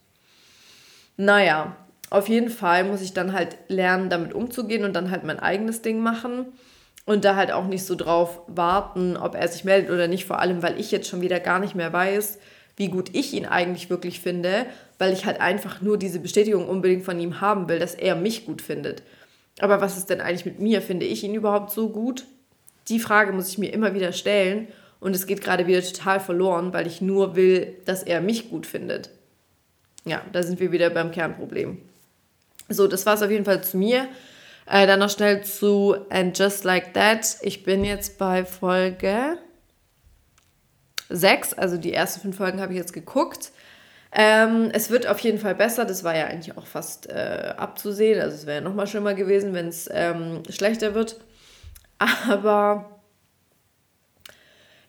Naja, 1.15 1.77
auf 2.11 2.29
jeden 2.29 2.51
Fall 2.51 2.83
muss 2.83 3.01
ich 3.01 3.13
dann 3.13 3.33
halt 3.33 3.57
lernen, 3.69 4.11
damit 4.11 4.35
umzugehen 4.35 4.85
und 4.85 4.93
dann 4.93 5.09
halt 5.09 5.23
mein 5.23 5.39
eigenes 5.39 5.81
Ding 5.81 5.99
machen 5.99 6.45
und 7.07 7.23
da 7.23 7.37
halt 7.37 7.51
auch 7.51 7.65
nicht 7.65 7.85
so 7.85 7.95
drauf 7.95 8.41
warten, 8.47 9.15
ob 9.15 9.33
er 9.33 9.47
sich 9.47 9.63
meldet 9.63 9.89
oder 9.89 10.07
nicht, 10.07 10.25
vor 10.25 10.39
allem 10.39 10.61
weil 10.61 10.77
ich 10.77 10.91
jetzt 10.91 11.07
schon 11.07 11.21
wieder 11.21 11.39
gar 11.39 11.57
nicht 11.57 11.73
mehr 11.73 11.91
weiß, 11.91 12.37
wie 12.75 12.89
gut 12.89 13.15
ich 13.15 13.33
ihn 13.33 13.45
eigentlich 13.45 13.89
wirklich 13.89 14.19
finde, 14.19 14.65
weil 14.99 15.13
ich 15.13 15.25
halt 15.25 15.39
einfach 15.39 15.81
nur 15.81 15.97
diese 15.97 16.19
Bestätigung 16.19 16.67
unbedingt 16.67 17.05
von 17.05 17.17
ihm 17.17 17.39
haben 17.39 17.69
will, 17.69 17.79
dass 17.79 17.95
er 17.95 18.15
mich 18.15 18.45
gut 18.45 18.61
findet. 18.61 19.03
Aber 19.59 19.79
was 19.79 19.97
ist 19.97 20.09
denn 20.09 20.19
eigentlich 20.19 20.45
mit 20.45 20.59
mir? 20.59 20.81
Finde 20.81 21.05
ich 21.05 21.23
ihn 21.23 21.33
überhaupt 21.33 21.71
so 21.71 21.89
gut? 21.89 22.25
Die 22.89 22.99
Frage 22.99 23.31
muss 23.31 23.47
ich 23.47 23.57
mir 23.57 23.71
immer 23.71 23.93
wieder 23.93 24.11
stellen 24.11 24.67
und 24.99 25.15
es 25.15 25.25
geht 25.27 25.41
gerade 25.41 25.65
wieder 25.65 25.81
total 25.81 26.19
verloren, 26.19 26.73
weil 26.73 26.87
ich 26.87 26.99
nur 26.99 27.37
will, 27.37 27.73
dass 27.85 28.03
er 28.03 28.19
mich 28.19 28.49
gut 28.49 28.65
findet. 28.65 29.11
Ja, 30.03 30.21
da 30.33 30.43
sind 30.43 30.59
wir 30.59 30.73
wieder 30.73 30.89
beim 30.89 31.11
Kernproblem. 31.11 31.77
So, 32.67 32.85
das 32.85 33.05
war 33.05 33.13
es 33.13 33.23
auf 33.23 33.31
jeden 33.31 33.45
Fall 33.45 33.63
zu 33.63 33.77
mir. 33.77 34.09
Äh, 34.69 34.85
dann 34.85 34.99
noch 34.99 35.09
schnell 35.09 35.43
zu 35.43 35.95
And 36.09 36.37
Just 36.37 36.65
Like 36.65 36.93
That. 36.93 37.37
Ich 37.41 37.63
bin 37.63 37.85
jetzt 37.85 38.17
bei 38.17 38.43
Folge 38.43 39.37
6, 41.09 41.53
also 41.53 41.77
die 41.77 41.93
ersten 41.93 42.19
fünf 42.19 42.37
Folgen 42.37 42.59
habe 42.59 42.73
ich 42.73 42.79
jetzt 42.79 42.91
geguckt. 42.91 43.51
Ähm, 44.11 44.69
es 44.73 44.89
wird 44.89 45.07
auf 45.07 45.19
jeden 45.19 45.37
Fall 45.37 45.55
besser. 45.55 45.85
Das 45.85 46.03
war 46.03 46.17
ja 46.17 46.25
eigentlich 46.25 46.57
auch 46.57 46.65
fast 46.65 47.09
äh, 47.09 47.53
abzusehen. 47.55 48.19
Also 48.21 48.35
es 48.35 48.45
wäre 48.45 48.57
ja 48.57 48.61
nochmal 48.61 48.87
schlimmer 48.87 49.13
gewesen, 49.13 49.53
wenn 49.53 49.67
es 49.69 49.89
ähm, 49.91 50.43
schlechter 50.49 50.93
wird. 50.93 51.17
Aber 51.97 52.99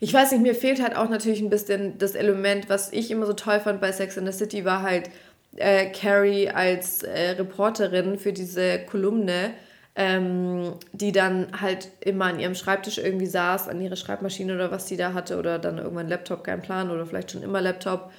ich 0.01 0.13
weiß 0.13 0.31
nicht, 0.31 0.41
mir 0.41 0.55
fehlt 0.55 0.81
halt 0.81 0.95
auch 0.95 1.09
natürlich 1.09 1.41
ein 1.41 1.49
bisschen 1.49 1.97
das 1.97 2.15
Element, 2.15 2.69
was 2.69 2.91
ich 2.91 3.11
immer 3.11 3.25
so 3.25 3.33
toll 3.33 3.59
fand 3.61 3.79
bei 3.79 3.91
Sex 3.91 4.17
in 4.17 4.25
the 4.25 4.31
City, 4.31 4.65
war 4.65 4.81
halt 4.81 5.09
äh, 5.55 5.87
Carrie 5.91 6.49
als 6.49 7.03
äh, 7.03 7.31
Reporterin 7.31 8.17
für 8.19 8.33
diese 8.33 8.79
Kolumne, 8.79 9.53
ähm, 9.99 10.75
die 10.93 11.11
dann 11.11 11.59
halt 11.59 11.89
immer 11.99 12.25
an 12.25 12.39
ihrem 12.39 12.55
Schreibtisch 12.55 12.99
irgendwie 12.99 13.25
saß, 13.25 13.67
an 13.67 13.81
ihrer 13.81 13.97
Schreibmaschine 13.97 14.55
oder 14.55 14.71
was 14.71 14.87
sie 14.87 14.95
da 14.95 15.13
hatte 15.13 15.37
oder 15.37 15.59
dann 15.59 15.77
irgendwann 15.77 16.07
Laptop, 16.07 16.45
kein 16.45 16.61
Plan 16.61 16.89
oder 16.89 17.05
vielleicht 17.05 17.31
schon 17.31 17.43
immer 17.43 17.59
Laptop 17.59 18.09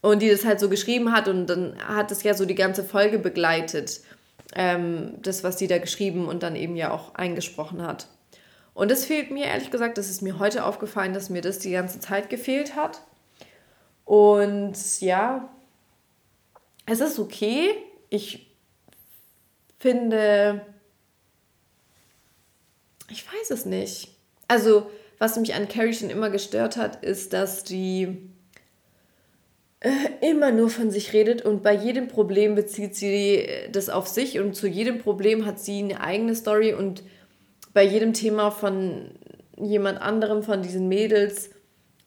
und 0.00 0.22
die 0.22 0.30
das 0.30 0.44
halt 0.44 0.60
so 0.60 0.68
geschrieben 0.68 1.10
hat 1.10 1.26
und 1.26 1.48
dann 1.48 1.76
hat 1.84 2.12
es 2.12 2.22
ja 2.22 2.34
so 2.34 2.44
die 2.44 2.54
ganze 2.54 2.84
Folge 2.84 3.18
begleitet, 3.18 4.00
ähm, 4.54 5.14
das, 5.22 5.42
was 5.42 5.58
sie 5.58 5.66
da 5.66 5.78
geschrieben 5.78 6.28
und 6.28 6.44
dann 6.44 6.54
eben 6.54 6.76
ja 6.76 6.92
auch 6.92 7.16
eingesprochen 7.16 7.82
hat. 7.82 8.06
Und 8.72 8.88
das 8.88 9.04
fehlt 9.06 9.32
mir, 9.32 9.46
ehrlich 9.46 9.72
gesagt, 9.72 9.98
das 9.98 10.08
ist 10.08 10.22
mir 10.22 10.38
heute 10.38 10.64
aufgefallen, 10.64 11.14
dass 11.14 11.30
mir 11.30 11.42
das 11.42 11.58
die 11.58 11.72
ganze 11.72 11.98
Zeit 11.98 12.30
gefehlt 12.30 12.76
hat. 12.76 13.00
Und 14.04 14.76
ja, 15.00 15.48
es 16.84 17.00
ist 17.00 17.18
okay. 17.18 17.70
Ich 18.08 18.54
finde, 19.80 20.60
ich 23.10 23.24
weiß 23.26 23.50
es 23.50 23.66
nicht. 23.66 24.08
Also, 24.48 24.90
was 25.18 25.38
mich 25.38 25.54
an 25.54 25.68
Carrie 25.68 25.94
schon 25.94 26.10
immer 26.10 26.30
gestört 26.30 26.76
hat, 26.76 27.02
ist, 27.04 27.32
dass 27.32 27.64
die 27.64 28.30
äh, 29.80 29.90
immer 30.20 30.52
nur 30.52 30.70
von 30.70 30.90
sich 30.90 31.12
redet 31.12 31.42
und 31.42 31.62
bei 31.62 31.74
jedem 31.74 32.08
Problem 32.08 32.54
bezieht 32.54 32.94
sie 32.94 33.36
äh, 33.36 33.70
das 33.70 33.88
auf 33.88 34.08
sich 34.08 34.38
und 34.38 34.54
zu 34.54 34.66
jedem 34.66 34.98
Problem 34.98 35.46
hat 35.46 35.60
sie 35.60 35.80
eine 35.80 36.00
eigene 36.00 36.34
Story 36.34 36.74
und 36.74 37.02
bei 37.72 37.84
jedem 37.84 38.14
Thema 38.14 38.50
von 38.50 39.10
jemand 39.58 40.00
anderem, 40.00 40.42
von 40.42 40.62
diesen 40.62 40.88
Mädels, 40.88 41.50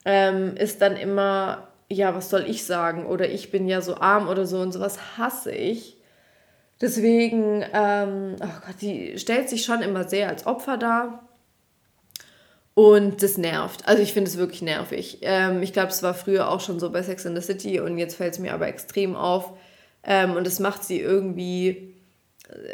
ähm, 0.06 0.56
ist 0.56 0.82
dann 0.82 0.98
immer, 0.98 1.68
ja, 1.90 2.16
was 2.16 2.30
soll 2.30 2.46
ich 2.48 2.64
sagen? 2.64 3.06
Oder 3.06 3.30
ich 3.30 3.52
bin 3.52 3.68
ja 3.68 3.82
so 3.82 3.96
arm 3.96 4.28
oder 4.28 4.46
so 4.46 4.60
und 4.60 4.72
sowas 4.72 5.18
hasse 5.18 5.52
ich. 5.52 5.99
Deswegen, 6.82 7.64
ähm, 7.74 8.36
oh 8.42 8.66
Gott, 8.66 8.82
die 8.82 9.18
stellt 9.20 9.50
sich 9.50 9.66
schon 9.66 9.82
immer 9.82 10.08
sehr 10.08 10.30
als 10.30 10.46
Opfer 10.46 10.78
dar. 10.78 11.28
Und 12.74 13.22
das 13.22 13.38
nervt. 13.38 13.88
Also 13.88 14.02
ich 14.02 14.14
finde 14.14 14.30
es 14.30 14.38
wirklich 14.38 14.62
nervig. 14.62 15.20
Ähm, 15.22 15.62
ich 15.62 15.74
glaube, 15.74 15.90
es 15.90 16.02
war 16.02 16.14
früher 16.14 16.50
auch 16.50 16.62
schon 16.62 16.80
so 16.80 16.90
bei 16.92 17.04
Sex 17.04 17.26
in 17.26 17.36
the 17.36 17.42
City 17.42 17.82
und 17.82 17.98
jetzt 17.98 18.16
fällt 18.16 18.34
es 18.34 18.40
mir 18.40 18.54
aber 18.54 18.68
extrem 18.68 19.16
auf. 19.18 19.52
Ähm, 20.04 20.38
und 20.38 20.48
das 20.48 20.60
macht 20.60 20.86
sie 20.86 21.00
irgendwie 21.00 21.90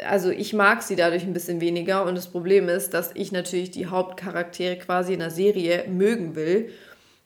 also 0.08 0.30
ich 0.30 0.52
mag 0.52 0.82
sie 0.82 0.96
dadurch 0.96 1.22
ein 1.24 1.32
bisschen 1.32 1.60
weniger 1.60 2.04
und 2.04 2.14
das 2.14 2.28
Problem 2.28 2.68
ist, 2.68 2.94
dass 2.94 3.10
ich 3.14 3.32
natürlich 3.32 3.70
die 3.70 3.86
Hauptcharaktere 3.86 4.76
quasi 4.76 5.12
in 5.12 5.20
der 5.20 5.30
Serie 5.30 5.84
mögen 5.88 6.34
will. 6.34 6.70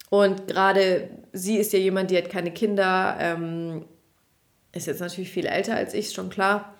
Und 0.08 0.48
gerade 0.48 1.08
sie 1.32 1.56
ist 1.56 1.72
ja 1.72 1.78
jemand, 1.78 2.10
die 2.10 2.16
hat 2.16 2.30
keine 2.30 2.50
Kinder, 2.50 3.16
ähm, 3.20 3.84
ist 4.72 4.86
jetzt 4.86 5.00
natürlich 5.00 5.30
viel 5.30 5.46
älter 5.46 5.74
als 5.74 5.94
ich, 5.94 6.12
schon 6.12 6.30
klar. 6.30 6.74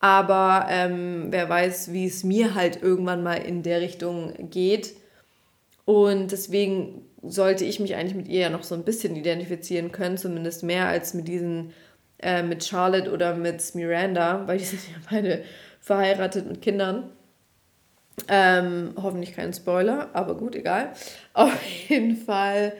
Aber 0.00 0.66
ähm, 0.70 1.26
wer 1.30 1.48
weiß, 1.48 1.92
wie 1.92 2.06
es 2.06 2.22
mir 2.24 2.54
halt 2.54 2.82
irgendwann 2.82 3.22
mal 3.22 3.34
in 3.36 3.62
der 3.62 3.80
Richtung 3.80 4.32
geht. 4.50 4.94
Und 5.84 6.30
deswegen 6.30 7.02
sollte 7.22 7.64
ich 7.64 7.80
mich 7.80 7.96
eigentlich 7.96 8.14
mit 8.14 8.28
ihr 8.28 8.40
ja 8.42 8.50
noch 8.50 8.62
so 8.62 8.74
ein 8.74 8.84
bisschen 8.84 9.16
identifizieren 9.16 9.90
können, 9.90 10.16
zumindest 10.18 10.62
mehr 10.62 10.86
als 10.86 11.14
mit 11.14 11.26
diesen 11.26 11.72
äh, 12.20 12.42
mit 12.42 12.64
Charlotte 12.64 13.12
oder 13.12 13.34
mit 13.34 13.74
Miranda, 13.74 14.46
weil 14.46 14.58
die 14.58 14.64
sind 14.64 14.80
ja 14.88 14.96
beide 15.10 15.44
verheiratet 15.80 16.46
mit 16.46 16.62
Kindern. 16.62 17.10
Ähm, 18.26 18.94
hoffentlich 19.00 19.34
kein 19.34 19.52
Spoiler, 19.52 20.10
aber 20.12 20.36
gut, 20.36 20.56
egal. 20.56 20.92
Auf 21.32 21.62
jeden 21.88 22.16
Fall, 22.16 22.72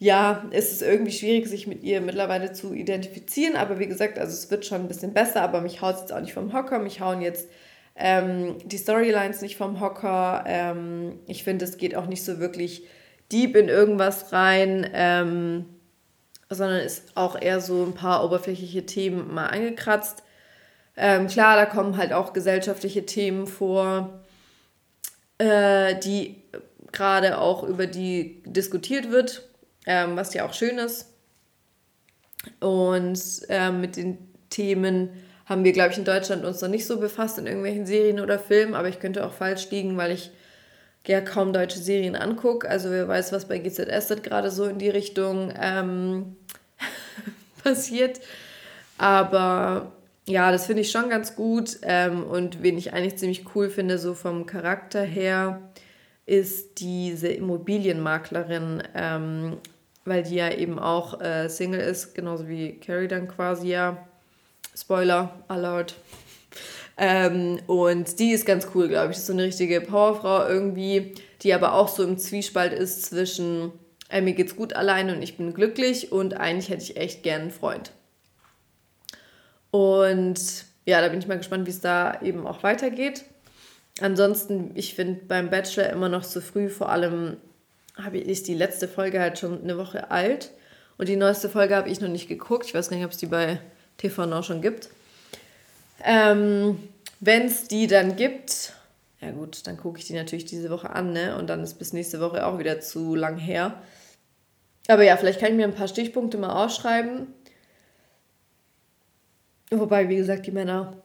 ja, 0.00 0.46
ist 0.50 0.72
es 0.72 0.80
irgendwie 0.80 1.12
schwierig, 1.12 1.46
sich 1.46 1.66
mit 1.66 1.82
ihr 1.82 2.00
mittlerweile 2.00 2.52
zu 2.52 2.72
identifizieren. 2.72 3.54
Aber 3.54 3.78
wie 3.78 3.86
gesagt, 3.86 4.18
also 4.18 4.32
es 4.32 4.50
wird 4.50 4.64
schon 4.64 4.80
ein 4.80 4.88
bisschen 4.88 5.12
besser, 5.12 5.42
aber 5.42 5.60
mich 5.60 5.82
haut 5.82 5.96
es 5.96 6.00
jetzt 6.00 6.12
auch 6.12 6.20
nicht 6.20 6.32
vom 6.32 6.54
Hocker. 6.54 6.78
Mich 6.78 7.02
hauen 7.02 7.20
jetzt 7.20 7.48
ähm, 7.96 8.56
die 8.64 8.78
Storylines 8.78 9.42
nicht 9.42 9.58
vom 9.58 9.78
Hocker. 9.78 10.44
Ähm, 10.46 11.20
ich 11.26 11.44
finde, 11.44 11.66
es 11.66 11.76
geht 11.76 11.94
auch 11.94 12.06
nicht 12.06 12.24
so 12.24 12.40
wirklich 12.40 12.84
deep 13.30 13.54
in 13.54 13.68
irgendwas 13.68 14.32
rein. 14.32 14.88
Ähm, 14.94 15.66
sondern 16.48 16.80
ist 16.80 17.12
auch 17.14 17.40
eher 17.40 17.60
so 17.60 17.84
ein 17.84 17.94
paar 17.94 18.24
oberflächliche 18.24 18.86
Themen 18.86 19.32
mal 19.32 19.48
angekratzt. 19.48 20.22
Ähm, 20.96 21.28
klar, 21.28 21.56
da 21.56 21.66
kommen 21.66 21.98
halt 21.98 22.14
auch 22.14 22.32
gesellschaftliche 22.32 23.04
Themen 23.04 23.46
vor, 23.46 24.24
äh, 25.38 25.94
die 26.00 26.42
gerade 26.90 27.38
auch 27.38 27.62
über 27.62 27.86
die 27.86 28.42
diskutiert 28.46 29.10
wird, 29.10 29.49
ähm, 29.90 30.14
was 30.14 30.32
ja 30.34 30.46
auch 30.46 30.54
schön 30.54 30.78
ist. 30.78 31.06
Und 32.60 33.20
ähm, 33.48 33.80
mit 33.80 33.96
den 33.96 34.18
Themen 34.48 35.10
haben 35.46 35.64
wir, 35.64 35.72
glaube 35.72 35.90
ich, 35.90 35.98
in 35.98 36.04
Deutschland 36.04 36.44
uns 36.44 36.60
noch 36.60 36.68
nicht 36.68 36.86
so 36.86 37.00
befasst 37.00 37.38
in 37.38 37.46
irgendwelchen 37.48 37.86
Serien 37.86 38.20
oder 38.20 38.38
Filmen, 38.38 38.74
aber 38.74 38.88
ich 38.88 39.00
könnte 39.00 39.26
auch 39.26 39.32
falsch 39.32 39.68
liegen, 39.72 39.96
weil 39.96 40.12
ich 40.12 40.30
ja 41.08 41.20
kaum 41.20 41.52
deutsche 41.52 41.80
Serien 41.80 42.14
angucke. 42.14 42.68
Also 42.68 42.88
wer 42.90 43.08
weiß, 43.08 43.32
was 43.32 43.48
bei 43.48 43.58
GZS 43.58 44.22
gerade 44.22 44.52
so 44.52 44.66
in 44.66 44.78
die 44.78 44.90
Richtung 44.90 45.52
ähm, 45.60 46.36
passiert. 47.64 48.20
Aber 48.96 49.90
ja, 50.26 50.52
das 50.52 50.66
finde 50.66 50.82
ich 50.82 50.92
schon 50.92 51.10
ganz 51.10 51.34
gut. 51.34 51.78
Ähm, 51.82 52.22
und 52.22 52.62
wen 52.62 52.78
ich 52.78 52.92
eigentlich 52.92 53.16
ziemlich 53.16 53.56
cool 53.56 53.70
finde, 53.70 53.98
so 53.98 54.14
vom 54.14 54.46
Charakter 54.46 55.02
her, 55.02 55.60
ist 56.30 56.78
diese 56.78 57.26
Immobilienmaklerin, 57.26 58.84
ähm, 58.94 59.56
weil 60.04 60.22
die 60.22 60.36
ja 60.36 60.50
eben 60.50 60.78
auch 60.78 61.20
äh, 61.20 61.48
Single 61.48 61.80
ist, 61.80 62.14
genauso 62.14 62.48
wie 62.48 62.78
Carrie 62.78 63.08
dann 63.08 63.28
quasi 63.28 63.68
ja. 63.68 64.06
Spoiler 64.76 65.34
alert. 65.48 65.96
Ähm, 66.96 67.60
und 67.66 68.18
die 68.18 68.32
ist 68.32 68.46
ganz 68.46 68.68
cool, 68.74 68.88
glaube 68.88 69.10
ich. 69.10 69.16
Das 69.16 69.20
ist 69.20 69.26
so 69.26 69.32
eine 69.32 69.42
richtige 69.42 69.80
Powerfrau 69.80 70.46
irgendwie, 70.46 71.14
die 71.42 71.52
aber 71.52 71.74
auch 71.74 71.88
so 71.88 72.04
im 72.04 72.18
Zwiespalt 72.18 72.72
ist 72.72 73.04
zwischen 73.06 73.72
äh, 74.10 74.20
mir 74.20 74.34
geht's 74.34 74.56
gut 74.56 74.74
alleine 74.74 75.14
und 75.14 75.22
ich 75.22 75.36
bin 75.36 75.54
glücklich 75.54 76.12
und 76.12 76.34
eigentlich 76.34 76.68
hätte 76.68 76.82
ich 76.82 76.96
echt 76.96 77.22
gern 77.22 77.42
einen 77.42 77.50
Freund. 77.50 77.92
Und 79.70 80.64
ja, 80.84 81.00
da 81.00 81.08
bin 81.08 81.20
ich 81.20 81.28
mal 81.28 81.38
gespannt, 81.38 81.66
wie 81.66 81.70
es 81.70 81.80
da 81.80 82.20
eben 82.20 82.46
auch 82.46 82.62
weitergeht. 82.62 83.24
Ansonsten, 84.00 84.72
ich 84.74 84.94
finde 84.94 85.20
beim 85.26 85.50
Bachelor 85.50 85.90
immer 85.90 86.08
noch 86.08 86.24
zu 86.24 86.40
früh, 86.40 86.68
vor 86.68 86.90
allem 86.90 87.36
habe 88.04 88.18
ich 88.18 88.28
ist 88.28 88.48
die 88.48 88.54
letzte 88.54 88.88
Folge 88.88 89.20
halt 89.20 89.38
schon 89.38 89.62
eine 89.62 89.76
Woche 89.78 90.10
alt 90.10 90.50
und 90.98 91.08
die 91.08 91.16
neueste 91.16 91.48
Folge 91.48 91.76
habe 91.76 91.88
ich 91.88 92.00
noch 92.00 92.08
nicht 92.08 92.28
geguckt. 92.28 92.66
Ich 92.66 92.74
weiß 92.74 92.90
gar 92.90 92.96
nicht, 92.96 93.06
ob 93.06 93.12
es 93.12 93.18
die 93.18 93.26
bei 93.26 93.60
TV 93.96 94.26
noch 94.26 94.44
schon 94.44 94.60
gibt. 94.60 94.90
Ähm, 96.04 96.78
Wenn 97.20 97.46
es 97.46 97.68
die 97.68 97.86
dann 97.86 98.16
gibt, 98.16 98.72
ja 99.20 99.30
gut, 99.30 99.66
dann 99.66 99.76
gucke 99.76 99.98
ich 99.98 100.06
die 100.06 100.14
natürlich 100.14 100.46
diese 100.46 100.70
Woche 100.70 100.90
an, 100.90 101.12
ne? 101.12 101.36
Und 101.36 101.48
dann 101.48 101.62
ist 101.62 101.74
bis 101.74 101.92
nächste 101.92 102.20
Woche 102.20 102.46
auch 102.46 102.58
wieder 102.58 102.80
zu 102.80 103.14
lang 103.14 103.36
her. 103.36 103.80
Aber 104.88 105.04
ja, 105.04 105.16
vielleicht 105.16 105.40
kann 105.40 105.50
ich 105.50 105.56
mir 105.56 105.64
ein 105.64 105.74
paar 105.74 105.88
Stichpunkte 105.88 106.38
mal 106.38 106.64
ausschreiben. 106.64 107.26
Wobei, 109.70 110.08
wie 110.08 110.16
gesagt, 110.16 110.46
die 110.46 110.52
Männer, 110.52 110.96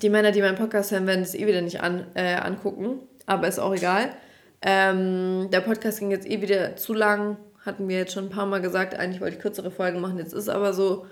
die 0.00 0.08
Männer, 0.08 0.30
die 0.30 0.40
meinen 0.40 0.56
Podcast 0.56 0.92
hören, 0.92 1.06
werden 1.06 1.22
es 1.22 1.34
eh 1.34 1.46
wieder 1.46 1.62
nicht 1.62 1.80
an, 1.80 2.06
äh, 2.14 2.34
angucken. 2.34 3.00
Aber 3.26 3.48
ist 3.48 3.58
auch 3.58 3.74
egal. 3.74 4.14
Ähm, 4.62 5.48
der 5.50 5.60
Podcast 5.60 5.98
ging 5.98 6.10
jetzt 6.10 6.26
eh 6.26 6.40
wieder 6.40 6.76
zu 6.76 6.94
lang. 6.94 7.36
Hatten 7.64 7.88
wir 7.88 7.98
jetzt 7.98 8.12
schon 8.12 8.26
ein 8.26 8.30
paar 8.30 8.46
Mal 8.46 8.60
gesagt. 8.60 8.94
Eigentlich 8.94 9.20
wollte 9.20 9.36
ich 9.36 9.42
kürzere 9.42 9.70
Folgen 9.70 10.00
machen. 10.00 10.18
Jetzt 10.18 10.32
ist 10.32 10.48
aber 10.48 10.72
so. 10.72 11.06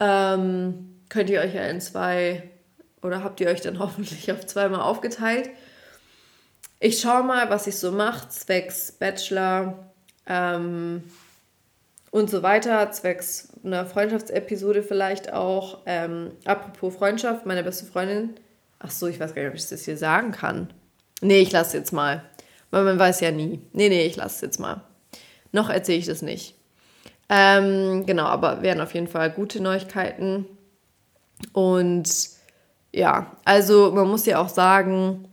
Ähm, 0.00 1.00
könnt 1.08 1.30
ihr 1.30 1.40
euch 1.40 1.54
ja 1.54 1.66
in 1.66 1.80
zwei 1.80 2.50
oder 3.02 3.22
habt 3.22 3.40
ihr 3.40 3.48
euch 3.48 3.60
dann 3.60 3.78
hoffentlich 3.80 4.30
auf 4.32 4.46
zweimal 4.46 4.80
aufgeteilt. 4.80 5.50
Ich 6.80 7.00
schaue 7.00 7.22
mal, 7.22 7.48
was 7.48 7.66
ich 7.66 7.76
so 7.76 7.92
mache, 7.92 8.28
zwecks 8.28 8.90
Bachelor, 8.92 9.92
ähm, 10.26 11.04
und 12.10 12.28
so 12.28 12.42
weiter, 12.42 12.90
zwecks 12.90 13.48
einer 13.64 13.86
Freundschaftsepisode 13.86 14.82
vielleicht 14.82 15.32
auch. 15.32 15.78
Ähm, 15.86 16.32
apropos 16.44 16.94
Freundschaft, 16.94 17.46
meine 17.46 17.64
beste 17.64 17.86
Freundin. 17.86 18.34
Ach 18.78 18.90
so, 18.90 19.06
ich 19.06 19.18
weiß 19.18 19.34
gar 19.34 19.42
nicht, 19.42 19.50
ob 19.50 19.56
ich 19.56 19.68
das 19.68 19.84
hier 19.84 19.96
sagen 19.96 20.30
kann. 20.30 20.72
Nee, 21.22 21.40
ich 21.40 21.52
lasse 21.52 21.78
jetzt 21.78 21.92
mal. 21.92 22.22
Weil 22.72 22.84
man 22.84 22.98
weiß 22.98 23.20
ja 23.20 23.30
nie. 23.30 23.60
Nee, 23.72 23.90
nee, 23.90 24.06
ich 24.06 24.16
lasse 24.16 24.36
es 24.36 24.40
jetzt 24.40 24.58
mal. 24.58 24.80
Noch 25.52 25.68
erzähle 25.68 25.98
ich 25.98 26.06
das 26.06 26.22
nicht. 26.22 26.54
Ähm, 27.28 28.06
genau, 28.06 28.24
aber 28.24 28.62
wären 28.62 28.80
auf 28.80 28.94
jeden 28.94 29.08
Fall 29.08 29.30
gute 29.30 29.62
Neuigkeiten. 29.62 30.46
Und 31.52 32.08
ja, 32.92 33.36
also 33.44 33.92
man 33.92 34.08
muss 34.08 34.24
ja 34.24 34.40
auch 34.40 34.48
sagen, 34.48 35.28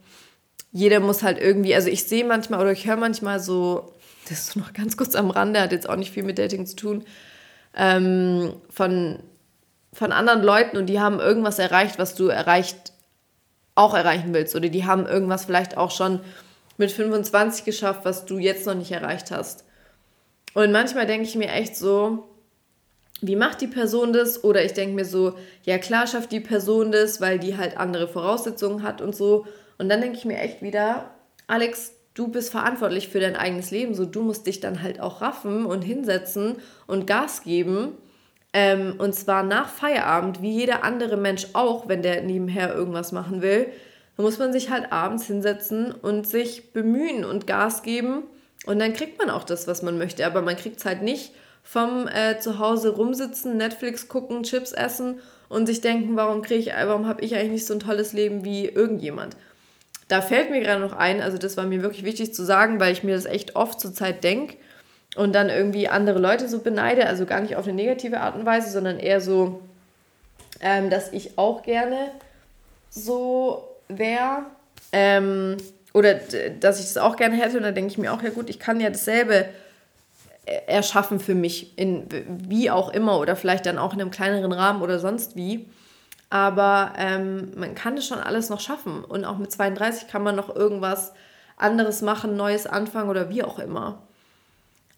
jeder 0.74 1.00
muss 1.00 1.24
halt 1.24 1.40
irgendwie, 1.40 1.74
also 1.74 1.88
ich 1.88 2.04
sehe 2.04 2.26
manchmal 2.26 2.60
oder 2.60 2.74
ich 2.74 2.86
höre 2.86 2.98
manchmal 2.98 3.40
so, 3.40 3.94
das 4.28 4.50
ist 4.50 4.56
noch 4.58 4.74
ganz 4.74 4.98
kurz 4.98 5.16
am 5.16 5.32
Rande, 5.32 5.62
hat 5.62 5.72
jetzt 5.72 5.90
auch 5.90 5.96
nicht 5.96 6.12
viel 6.12 6.24
mit 6.24 6.38
Dating 6.38 6.66
zu 6.66 6.76
tun, 6.76 7.06
ähm, 7.74 8.54
von, 8.70 9.20
von 9.94 10.12
anderen 10.12 10.44
Leuten 10.44 10.76
und 10.76 10.88
die 10.88 11.00
haben 11.00 11.20
irgendwas 11.22 11.58
erreicht, 11.58 12.00
was 12.00 12.16
du 12.16 12.28
erreicht, 12.28 12.92
auch 13.76 13.94
erreichen 13.94 14.34
willst. 14.34 14.56
Oder 14.56 14.68
die 14.68 14.86
haben 14.86 15.06
irgendwas 15.06 15.46
vielleicht 15.46 15.78
auch 15.78 15.92
schon 15.92 16.20
mit 16.80 16.92
25 16.92 17.66
geschafft, 17.66 18.02
was 18.04 18.26
du 18.26 18.40
jetzt 18.40 18.66
noch 18.66 18.74
nicht 18.74 18.92
erreicht 18.92 19.32
hast. 19.32 19.66
Und 20.54 20.72
manchmal 20.72 21.06
denke 21.06 21.28
ich 21.28 21.36
mir 21.36 21.50
echt 21.50 21.76
so, 21.76 22.30
wie 23.22 23.36
macht 23.36 23.62
die 23.62 23.68
Person 23.68 24.14
das? 24.14 24.44
Oder 24.44 24.64
ich 24.64 24.74
denke 24.74 24.96
mir 24.96 25.06
so, 25.06 25.36
ja 25.64 25.78
klar 25.78 26.08
schafft 26.08 26.32
die 26.32 26.40
Person 26.40 26.92
das, 26.92 27.22
weil 27.22 27.38
die 27.38 27.58
halt 27.58 27.78
andere 27.78 28.08
Voraussetzungen 28.08 28.82
hat 28.82 29.02
und 29.02 29.16
so. 29.16 29.46
Und 29.78 29.90
dann 29.90 30.02
denke 30.02 30.18
ich 30.18 30.26
mir 30.26 30.40
echt 30.40 30.62
wieder, 30.62 31.12
Alex, 31.48 31.94
du 32.14 32.30
bist 32.30 32.50
verantwortlich 32.50 33.10
für 33.10 33.20
dein 33.20 33.36
eigenes 33.36 33.72
Leben, 33.72 33.94
so 33.94 34.06
du 34.06 34.24
musst 34.24 34.48
dich 34.48 34.60
dann 34.60 34.82
halt 34.82 35.00
auch 35.00 35.22
raffen 35.22 35.66
und 35.66 35.82
hinsetzen 35.82 36.58
und 36.88 37.08
Gas 37.08 37.44
geben. 37.44 37.98
Ähm, 38.54 38.96
und 38.98 39.14
zwar 39.14 39.44
nach 39.44 39.70
Feierabend, 39.70 40.42
wie 40.42 40.52
jeder 40.52 40.84
andere 40.84 41.18
Mensch 41.18 41.48
auch, 41.54 41.88
wenn 41.88 42.02
der 42.02 42.22
nebenher 42.22 42.74
irgendwas 42.74 43.12
machen 43.12 43.42
will. 43.42 43.68
Da 44.20 44.24
muss 44.24 44.38
man 44.38 44.52
sich 44.52 44.70
halt 44.70 44.92
abends 44.92 45.28
hinsetzen 45.28 45.94
und 45.94 46.28
sich 46.28 46.74
bemühen 46.74 47.24
und 47.24 47.48
Gas 47.48 47.84
geben. 47.84 48.24
Und 48.66 48.80
dann 48.80 48.92
kriegt 48.92 49.18
man 49.18 49.30
auch 49.30 49.46
das, 49.46 49.66
was 49.66 49.82
man 49.82 49.98
möchte. 49.98 50.26
Aber 50.26 50.42
man 50.42 50.58
kriegt 50.58 50.80
es 50.80 50.86
halt 50.86 51.04
nicht 51.04 51.32
vom 51.64 52.06
äh, 52.06 52.38
Zuhause 52.38 52.90
rumsitzen, 52.90 53.56
Netflix 53.56 54.10
gucken, 54.10 54.44
Chips 54.44 54.74
essen 54.74 55.22
und 55.48 55.68
sich 55.68 55.80
denken, 55.80 56.18
warum 56.18 56.42
kriege 56.42 56.60
ich, 56.60 56.68
warum 56.68 57.08
habe 57.08 57.22
ich 57.22 57.34
eigentlich 57.34 57.52
nicht 57.52 57.66
so 57.66 57.74
ein 57.74 57.80
tolles 57.80 58.12
Leben 58.12 58.44
wie 58.44 58.66
irgendjemand. 58.66 59.38
Da 60.10 60.20
fällt 60.20 60.52
mir 60.52 60.60
gerade 60.60 60.82
noch 60.82 60.92
ein, 60.92 61.22
also 61.22 61.38
das 61.38 61.56
war 61.56 61.66
mir 61.66 61.82
wirklich 61.82 62.04
wichtig 62.04 62.34
zu 62.34 62.44
sagen, 62.44 62.82
weil 62.82 62.92
ich 62.92 63.06
mir 63.06 63.16
das 63.16 63.24
echt 63.24 63.56
oft 63.56 63.80
zur 63.80 63.94
Zeit 63.94 64.26
denke 64.26 64.58
und 65.16 65.34
dann 65.34 65.48
irgendwie 65.48 65.88
andere 65.88 66.20
Leute 66.20 66.50
so 66.50 66.60
beneide, 66.60 67.08
also 67.08 67.26
gar 67.26 67.40
nicht 67.40 67.56
auf 67.56 67.64
eine 67.64 67.74
negative 67.74 68.20
Art 68.20 68.36
und 68.36 68.46
Weise, 68.46 68.70
sondern 68.70 69.00
eher 69.00 69.22
so, 69.22 69.62
ähm, 70.60 70.90
dass 70.90 71.14
ich 71.14 71.38
auch 71.38 71.64
gerne 71.64 72.12
so 72.90 73.69
wäre 73.90 74.46
ähm, 74.92 75.58
oder 75.94 76.16
dass 76.60 76.80
ich 76.80 76.86
das 76.86 76.98
auch 76.98 77.16
gerne 77.16 77.36
hätte 77.36 77.58
und 77.58 77.64
dann 77.64 77.76
denke 77.76 77.92
ich 77.92 77.98
mir 77.98 78.14
auch, 78.14 78.22
ja 78.22 78.30
gut, 78.30 78.50
ich 78.50 78.60
kann 78.60 78.80
ja 78.80 78.90
dasselbe 78.90 79.46
äh, 80.46 80.62
erschaffen 80.68 81.20
für 81.20 81.36
mich, 81.36 81.78
in 81.78 82.08
wie 82.28 82.72
auch 82.72 82.90
immer 82.90 83.20
oder 83.20 83.36
vielleicht 83.36 83.66
dann 83.66 83.78
auch 83.78 83.94
in 83.94 84.02
einem 84.02 84.12
kleineren 84.12 84.52
Rahmen 84.52 84.82
oder 84.82 85.00
sonst 85.00 85.36
wie. 85.36 85.68
Aber 86.30 86.94
ähm, 86.98 87.52
man 87.56 87.74
kann 87.74 87.96
das 87.96 88.06
schon 88.06 88.20
alles 88.20 88.50
noch 88.50 88.60
schaffen. 88.60 89.04
Und 89.04 89.26
auch 89.26 89.38
mit 89.38 89.52
32 89.52 90.08
kann 90.08 90.24
man 90.24 90.36
noch 90.36 90.56
irgendwas 90.56 91.14
anderes 91.58 92.02
machen, 92.02 92.36
Neues 92.36 92.68
anfangen 92.68 93.10
oder 93.10 93.30
wie 93.30 93.44
auch 93.44 93.60
immer. 93.60 94.04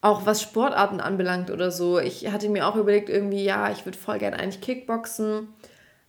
Auch 0.02 0.26
was 0.26 0.42
Sportarten 0.42 1.00
anbelangt 1.00 1.52
oder 1.52 1.72
so. 1.72 2.00
Ich 2.00 2.30
hatte 2.32 2.50
mir 2.50 2.68
auch 2.68 2.76
überlegt, 2.76 3.10
irgendwie, 3.10 3.44
ja, 3.44 3.72
ich 3.72 3.86
würde 3.86 3.98
voll 3.98 4.20
gerne 4.20 4.40
eigentlich 4.40 4.62
Kickboxen. 4.62 5.48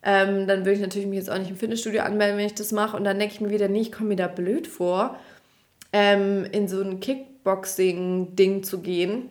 Ähm, 0.03 0.47
dann 0.47 0.61
würde 0.61 0.73
ich 0.73 0.81
natürlich 0.81 1.07
mich 1.07 1.19
jetzt 1.19 1.31
auch 1.31 1.39
nicht 1.39 1.51
im 1.51 1.57
Fitnessstudio 1.57 2.03
anmelden, 2.03 2.37
wenn 2.37 2.47
ich 2.47 2.55
das 2.55 2.73
mache. 2.73 2.97
Und 2.97 3.05
dann 3.05 3.19
denke 3.19 3.35
ich 3.35 3.41
mir 3.41 3.51
wieder, 3.51 3.69
nee, 3.69 3.83
ich 3.83 3.93
komme 3.93 4.11
mir 4.11 4.17
da 4.17 4.27
blöd 4.27 4.67
vor, 4.67 5.19
ähm, 5.93 6.45
in 6.51 6.69
so 6.69 6.83
ein 6.83 7.01
Kickboxing-Ding 7.01 8.65
zu 8.65 8.81
gehen, 8.81 9.31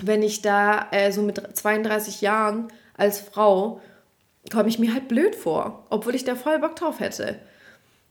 wenn 0.00 0.22
ich 0.22 0.42
da 0.42 0.88
äh, 0.90 1.12
so 1.12 1.22
mit 1.22 1.40
32 1.56 2.20
Jahren 2.20 2.68
als 2.96 3.20
Frau 3.20 3.80
komme 4.50 4.68
ich 4.68 4.78
mir 4.78 4.94
halt 4.94 5.08
blöd 5.08 5.34
vor, 5.34 5.84
obwohl 5.90 6.14
ich 6.14 6.24
da 6.24 6.34
voll 6.34 6.58
Bock 6.58 6.76
drauf 6.76 7.00
hätte. 7.00 7.36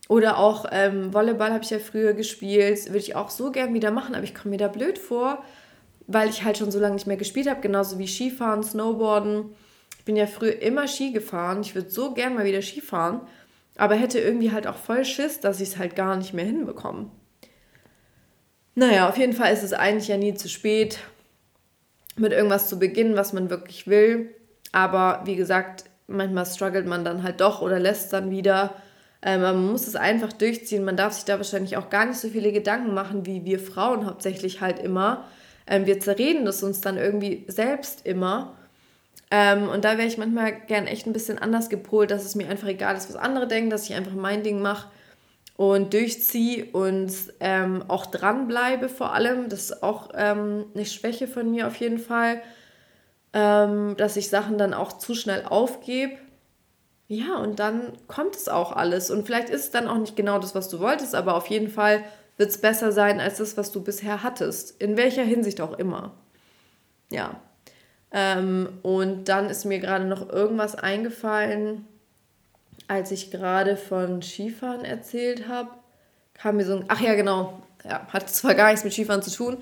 Oder 0.08 0.38
auch 0.38 0.66
ähm, 0.70 1.12
Volleyball 1.12 1.52
habe 1.52 1.64
ich 1.64 1.70
ja 1.70 1.78
früher 1.78 2.14
gespielt, 2.14 2.86
würde 2.86 2.98
ich 2.98 3.16
auch 3.16 3.28
so 3.28 3.50
gern 3.50 3.74
wieder 3.74 3.90
machen, 3.90 4.14
aber 4.14 4.24
ich 4.24 4.34
komme 4.34 4.50
mir 4.50 4.58
da 4.58 4.68
blöd 4.68 4.98
vor, 4.98 5.42
weil 6.06 6.30
ich 6.30 6.44
halt 6.44 6.56
schon 6.56 6.70
so 6.70 6.78
lange 6.78 6.94
nicht 6.94 7.06
mehr 7.06 7.18
gespielt 7.18 7.48
habe, 7.48 7.60
genauso 7.60 7.98
wie 7.98 8.06
Skifahren, 8.06 8.62
Snowboarden. 8.62 9.54
Ich 10.08 10.10
bin 10.10 10.16
ja 10.16 10.26
früher 10.26 10.62
immer 10.62 10.88
Ski 10.88 11.12
gefahren, 11.12 11.60
ich 11.60 11.74
würde 11.74 11.90
so 11.90 12.14
gern 12.14 12.34
mal 12.34 12.46
wieder 12.46 12.62
Skifahren, 12.62 13.20
aber 13.76 13.94
hätte 13.94 14.18
irgendwie 14.18 14.52
halt 14.52 14.66
auch 14.66 14.76
voll 14.78 15.04
Schiss, 15.04 15.40
dass 15.40 15.60
ich 15.60 15.68
es 15.68 15.76
halt 15.76 15.96
gar 15.96 16.16
nicht 16.16 16.32
mehr 16.32 16.46
hinbekomme. 16.46 17.10
Naja, 18.74 19.06
auf 19.06 19.18
jeden 19.18 19.34
Fall 19.34 19.52
ist 19.52 19.62
es 19.62 19.74
eigentlich 19.74 20.08
ja 20.08 20.16
nie 20.16 20.32
zu 20.32 20.48
spät, 20.48 21.00
mit 22.16 22.32
irgendwas 22.32 22.70
zu 22.70 22.78
beginnen, 22.78 23.16
was 23.16 23.34
man 23.34 23.50
wirklich 23.50 23.86
will. 23.86 24.34
Aber 24.72 25.20
wie 25.26 25.36
gesagt, 25.36 25.84
manchmal 26.06 26.46
struggelt 26.46 26.86
man 26.86 27.04
dann 27.04 27.22
halt 27.22 27.42
doch 27.42 27.60
oder 27.60 27.78
lässt 27.78 28.10
dann 28.14 28.30
wieder. 28.30 28.76
Ähm, 29.20 29.42
man 29.42 29.66
muss 29.66 29.86
es 29.86 29.94
einfach 29.94 30.32
durchziehen. 30.32 30.86
Man 30.86 30.96
darf 30.96 31.12
sich 31.12 31.26
da 31.26 31.36
wahrscheinlich 31.36 31.76
auch 31.76 31.90
gar 31.90 32.06
nicht 32.06 32.18
so 32.18 32.30
viele 32.30 32.50
Gedanken 32.50 32.94
machen, 32.94 33.26
wie 33.26 33.44
wir 33.44 33.60
Frauen 33.60 34.06
hauptsächlich 34.06 34.62
halt 34.62 34.78
immer. 34.78 35.26
Ähm, 35.66 35.84
wir 35.84 36.00
zerreden 36.00 36.46
das 36.46 36.62
uns 36.62 36.80
dann 36.80 36.96
irgendwie 36.96 37.44
selbst 37.48 38.06
immer. 38.06 38.54
Ähm, 39.30 39.68
und 39.68 39.84
da 39.84 39.98
wäre 39.98 40.08
ich 40.08 40.18
manchmal 40.18 40.52
gern 40.52 40.86
echt 40.86 41.06
ein 41.06 41.12
bisschen 41.12 41.38
anders 41.38 41.68
gepolt, 41.68 42.10
dass 42.10 42.24
es 42.24 42.34
mir 42.34 42.48
einfach 42.48 42.68
egal 42.68 42.96
ist, 42.96 43.08
was 43.08 43.16
andere 43.16 43.46
denken, 43.46 43.70
dass 43.70 43.88
ich 43.88 43.94
einfach 43.94 44.14
mein 44.14 44.42
Ding 44.42 44.62
mache 44.62 44.88
und 45.56 45.92
durchziehe 45.92 46.66
und 46.72 47.12
ähm, 47.40 47.84
auch 47.88 48.06
dranbleibe 48.06 48.88
vor 48.88 49.12
allem. 49.12 49.48
Das 49.48 49.64
ist 49.64 49.82
auch 49.82 50.10
ähm, 50.14 50.66
eine 50.74 50.86
Schwäche 50.86 51.28
von 51.28 51.50
mir 51.50 51.66
auf 51.66 51.76
jeden 51.76 51.98
Fall 51.98 52.40
ähm, 53.32 53.96
dass 53.96 54.16
ich 54.16 54.28
Sachen 54.30 54.58
dann 54.58 54.74
auch 54.74 54.98
zu 54.98 55.14
schnell 55.14 55.44
aufgebe. 55.44 56.16
Ja, 57.08 57.36
und 57.38 57.58
dann 57.58 57.92
kommt 58.06 58.36
es 58.36 58.48
auch 58.48 58.72
alles. 58.72 59.10
Und 59.10 59.26
vielleicht 59.26 59.48
ist 59.48 59.64
es 59.64 59.70
dann 59.70 59.88
auch 59.88 59.98
nicht 59.98 60.16
genau 60.16 60.38
das, 60.38 60.54
was 60.54 60.68
du 60.68 60.80
wolltest, 60.80 61.14
aber 61.14 61.34
auf 61.34 61.46
jeden 61.46 61.68
Fall 61.68 62.04
wird 62.36 62.50
es 62.50 62.58
besser 62.60 62.92
sein 62.92 63.20
als 63.20 63.38
das, 63.38 63.56
was 63.56 63.72
du 63.72 63.82
bisher 63.82 64.22
hattest. 64.22 64.80
In 64.80 64.96
welcher 64.96 65.24
Hinsicht 65.24 65.60
auch 65.60 65.78
immer. 65.78 66.14
Ja. 67.10 67.40
Ähm, 68.12 68.78
und 68.82 69.28
dann 69.28 69.50
ist 69.50 69.64
mir 69.64 69.78
gerade 69.80 70.06
noch 70.06 70.28
irgendwas 70.28 70.74
eingefallen, 70.74 71.86
als 72.86 73.10
ich 73.10 73.30
gerade 73.30 73.76
von 73.76 74.22
Skifahren 74.22 74.84
erzählt 74.84 75.48
habe. 75.48 75.70
Kam 76.34 76.56
mir 76.56 76.64
so 76.64 76.76
ein. 76.76 76.84
Ach 76.88 77.00
ja, 77.00 77.14
genau. 77.14 77.62
Ja, 77.84 78.06
hat 78.12 78.28
zwar 78.30 78.54
gar 78.54 78.68
nichts 78.68 78.84
mit 78.84 78.92
Skifahren 78.92 79.22
zu 79.22 79.30
tun, 79.30 79.58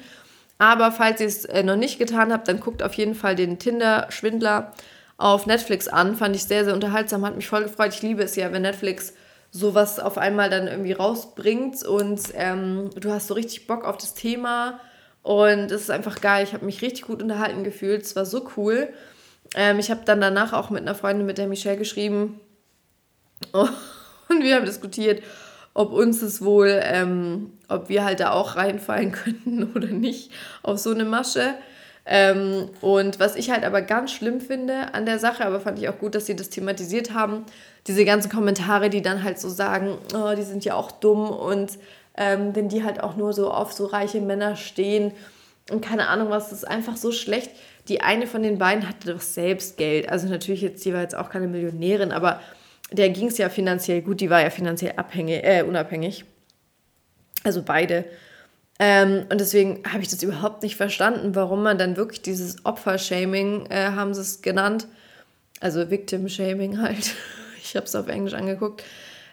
aber 0.58 0.90
falls 0.90 1.20
ihr 1.20 1.26
es 1.26 1.44
äh, 1.44 1.62
noch 1.62 1.76
nicht 1.76 1.98
getan 1.98 2.32
habt, 2.32 2.48
dann 2.48 2.60
guckt 2.60 2.82
auf 2.82 2.94
jeden 2.94 3.14
Fall 3.14 3.34
den 3.34 3.58
Tinder-Schwindler 3.58 4.72
auf 5.18 5.46
Netflix 5.46 5.88
an. 5.88 6.16
Fand 6.16 6.34
ich 6.34 6.44
sehr, 6.44 6.64
sehr 6.64 6.74
unterhaltsam, 6.74 7.26
hat 7.26 7.36
mich 7.36 7.48
voll 7.48 7.64
gefreut. 7.64 7.92
Ich 7.94 8.02
liebe 8.02 8.22
es 8.22 8.36
ja, 8.36 8.52
wenn 8.52 8.62
Netflix 8.62 9.12
sowas 9.50 9.98
auf 9.98 10.18
einmal 10.18 10.50
dann 10.50 10.66
irgendwie 10.66 10.92
rausbringt 10.92 11.82
und 11.84 12.20
ähm, 12.34 12.90
du 12.96 13.10
hast 13.10 13.28
so 13.28 13.34
richtig 13.34 13.66
Bock 13.66 13.84
auf 13.84 13.96
das 13.96 14.14
Thema 14.14 14.80
und 15.26 15.72
es 15.72 15.82
ist 15.82 15.90
einfach 15.90 16.20
geil. 16.20 16.44
Ich 16.44 16.52
habe 16.54 16.64
mich 16.64 16.82
richtig 16.82 17.02
gut 17.02 17.20
unterhalten 17.20 17.64
gefühlt. 17.64 18.02
Es 18.02 18.14
war 18.14 18.24
so 18.24 18.48
cool. 18.56 18.86
Ähm, 19.56 19.80
ich 19.80 19.90
habe 19.90 20.02
dann 20.04 20.20
danach 20.20 20.52
auch 20.52 20.70
mit 20.70 20.82
einer 20.82 20.94
Freundin, 20.94 21.26
mit 21.26 21.36
der 21.36 21.48
Michelle, 21.48 21.76
geschrieben 21.76 22.38
und 23.52 24.42
wir 24.42 24.54
haben 24.54 24.64
diskutiert, 24.64 25.24
ob 25.74 25.92
uns 25.92 26.22
es 26.22 26.44
wohl, 26.44 26.80
ähm, 26.80 27.50
ob 27.66 27.88
wir 27.88 28.04
halt 28.04 28.20
da 28.20 28.30
auch 28.30 28.54
reinfallen 28.54 29.10
könnten 29.24 29.72
oder 29.74 29.88
nicht 29.88 30.30
auf 30.62 30.78
so 30.78 30.92
eine 30.92 31.04
Masche. 31.04 31.54
Ähm, 32.04 32.70
und 32.80 33.18
was 33.18 33.34
ich 33.34 33.50
halt 33.50 33.64
aber 33.64 33.82
ganz 33.82 34.12
schlimm 34.12 34.40
finde 34.40 34.94
an 34.94 35.06
der 35.06 35.18
Sache, 35.18 35.44
aber 35.44 35.58
fand 35.58 35.80
ich 35.80 35.88
auch 35.88 35.98
gut, 35.98 36.14
dass 36.14 36.26
sie 36.26 36.36
das 36.36 36.50
thematisiert 36.50 37.12
haben, 37.12 37.44
diese 37.88 38.04
ganzen 38.04 38.30
Kommentare, 38.30 38.90
die 38.90 39.02
dann 39.02 39.24
halt 39.24 39.40
so 39.40 39.48
sagen, 39.48 39.98
oh, 40.14 40.34
die 40.36 40.44
sind 40.44 40.64
ja 40.64 40.74
auch 40.74 40.92
dumm 40.92 41.28
und 41.30 41.78
ähm, 42.16 42.54
wenn 42.54 42.68
die 42.68 42.84
halt 42.84 43.00
auch 43.00 43.16
nur 43.16 43.32
so 43.32 43.50
auf 43.50 43.72
so 43.72 43.86
reiche 43.86 44.20
Männer 44.20 44.56
stehen 44.56 45.12
und 45.70 45.84
keine 45.84 46.08
Ahnung 46.08 46.30
was, 46.30 46.50
das 46.50 46.60
ist 46.60 46.68
einfach 46.68 46.96
so 46.96 47.12
schlecht. 47.12 47.50
Die 47.88 48.00
eine 48.00 48.26
von 48.26 48.42
den 48.42 48.58
beiden 48.58 48.88
hatte 48.88 49.12
doch 49.12 49.20
selbst 49.20 49.76
Geld. 49.76 50.08
Also 50.08 50.28
natürlich 50.28 50.62
jetzt, 50.62 50.84
die 50.84 50.92
war 50.92 51.02
jetzt 51.02 51.16
auch 51.16 51.30
keine 51.30 51.46
Millionärin, 51.46 52.12
aber 52.12 52.40
der 52.92 53.10
ging 53.10 53.28
es 53.28 53.38
ja 53.38 53.48
finanziell 53.48 54.02
gut, 54.02 54.20
die 54.20 54.30
war 54.30 54.42
ja 54.42 54.50
finanziell 54.50 54.94
abhängig, 54.96 55.44
äh, 55.44 55.62
unabhängig. 55.62 56.24
Also 57.42 57.62
beide. 57.62 58.04
Ähm, 58.78 59.26
und 59.30 59.40
deswegen 59.40 59.82
habe 59.90 60.02
ich 60.02 60.08
das 60.08 60.22
überhaupt 60.22 60.62
nicht 60.62 60.76
verstanden, 60.76 61.34
warum 61.34 61.62
man 61.62 61.78
dann 61.78 61.96
wirklich 61.96 62.22
dieses 62.22 62.64
Opfer-Shaming, 62.64 63.66
äh, 63.70 63.92
haben 63.92 64.12
sie 64.14 64.20
es 64.20 64.42
genannt, 64.42 64.86
also 65.60 65.90
Victim-Shaming 65.90 66.80
halt. 66.80 67.14
ich 67.62 67.74
habe 67.74 67.86
es 67.86 67.94
auf 67.94 68.08
Englisch 68.08 68.34
angeguckt. 68.34 68.84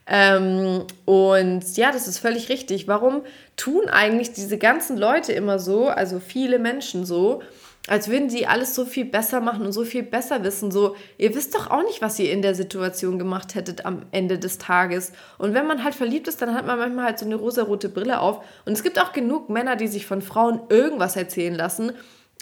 Ähm, 0.05 0.85
und 1.05 1.77
ja, 1.77 1.91
das 1.91 2.07
ist 2.07 2.19
völlig 2.19 2.49
richtig. 2.49 2.87
Warum 2.87 3.21
tun 3.55 3.87
eigentlich 3.89 4.33
diese 4.33 4.57
ganzen 4.57 4.97
Leute 4.97 5.31
immer 5.31 5.59
so, 5.59 5.87
also 5.87 6.19
viele 6.19 6.59
Menschen 6.59 7.05
so, 7.05 7.41
als 7.87 8.07
würden 8.07 8.29
die 8.29 8.47
alles 8.47 8.75
so 8.75 8.85
viel 8.85 9.05
besser 9.05 9.41
machen 9.41 9.65
und 9.65 9.73
so 9.73 9.83
viel 9.83 10.03
besser 10.03 10.43
wissen. 10.43 10.71
So, 10.71 10.95
ihr 11.17 11.35
wisst 11.35 11.53
doch 11.53 11.69
auch 11.69 11.83
nicht, 11.83 12.01
was 12.01 12.17
ihr 12.17 12.31
in 12.31 12.41
der 12.41 12.55
Situation 12.55 13.19
gemacht 13.19 13.55
hättet 13.55 13.85
am 13.85 14.03
Ende 14.11 14.39
des 14.39 14.57
Tages. 14.57 15.11
Und 15.37 15.53
wenn 15.53 15.67
man 15.67 15.83
halt 15.83 15.93
verliebt 15.93 16.27
ist, 16.29 16.41
dann 16.41 16.53
hat 16.53 16.65
man 16.65 16.79
manchmal 16.79 17.05
halt 17.05 17.19
so 17.19 17.25
eine 17.25 17.35
rosarote 17.35 17.89
Brille 17.89 18.21
auf. 18.21 18.43
Und 18.65 18.73
es 18.73 18.83
gibt 18.83 19.01
auch 19.01 19.11
genug 19.11 19.49
Männer, 19.49 19.75
die 19.75 19.87
sich 19.87 20.05
von 20.05 20.21
Frauen 20.21 20.61
irgendwas 20.69 21.17
erzählen 21.17 21.53
lassen 21.53 21.91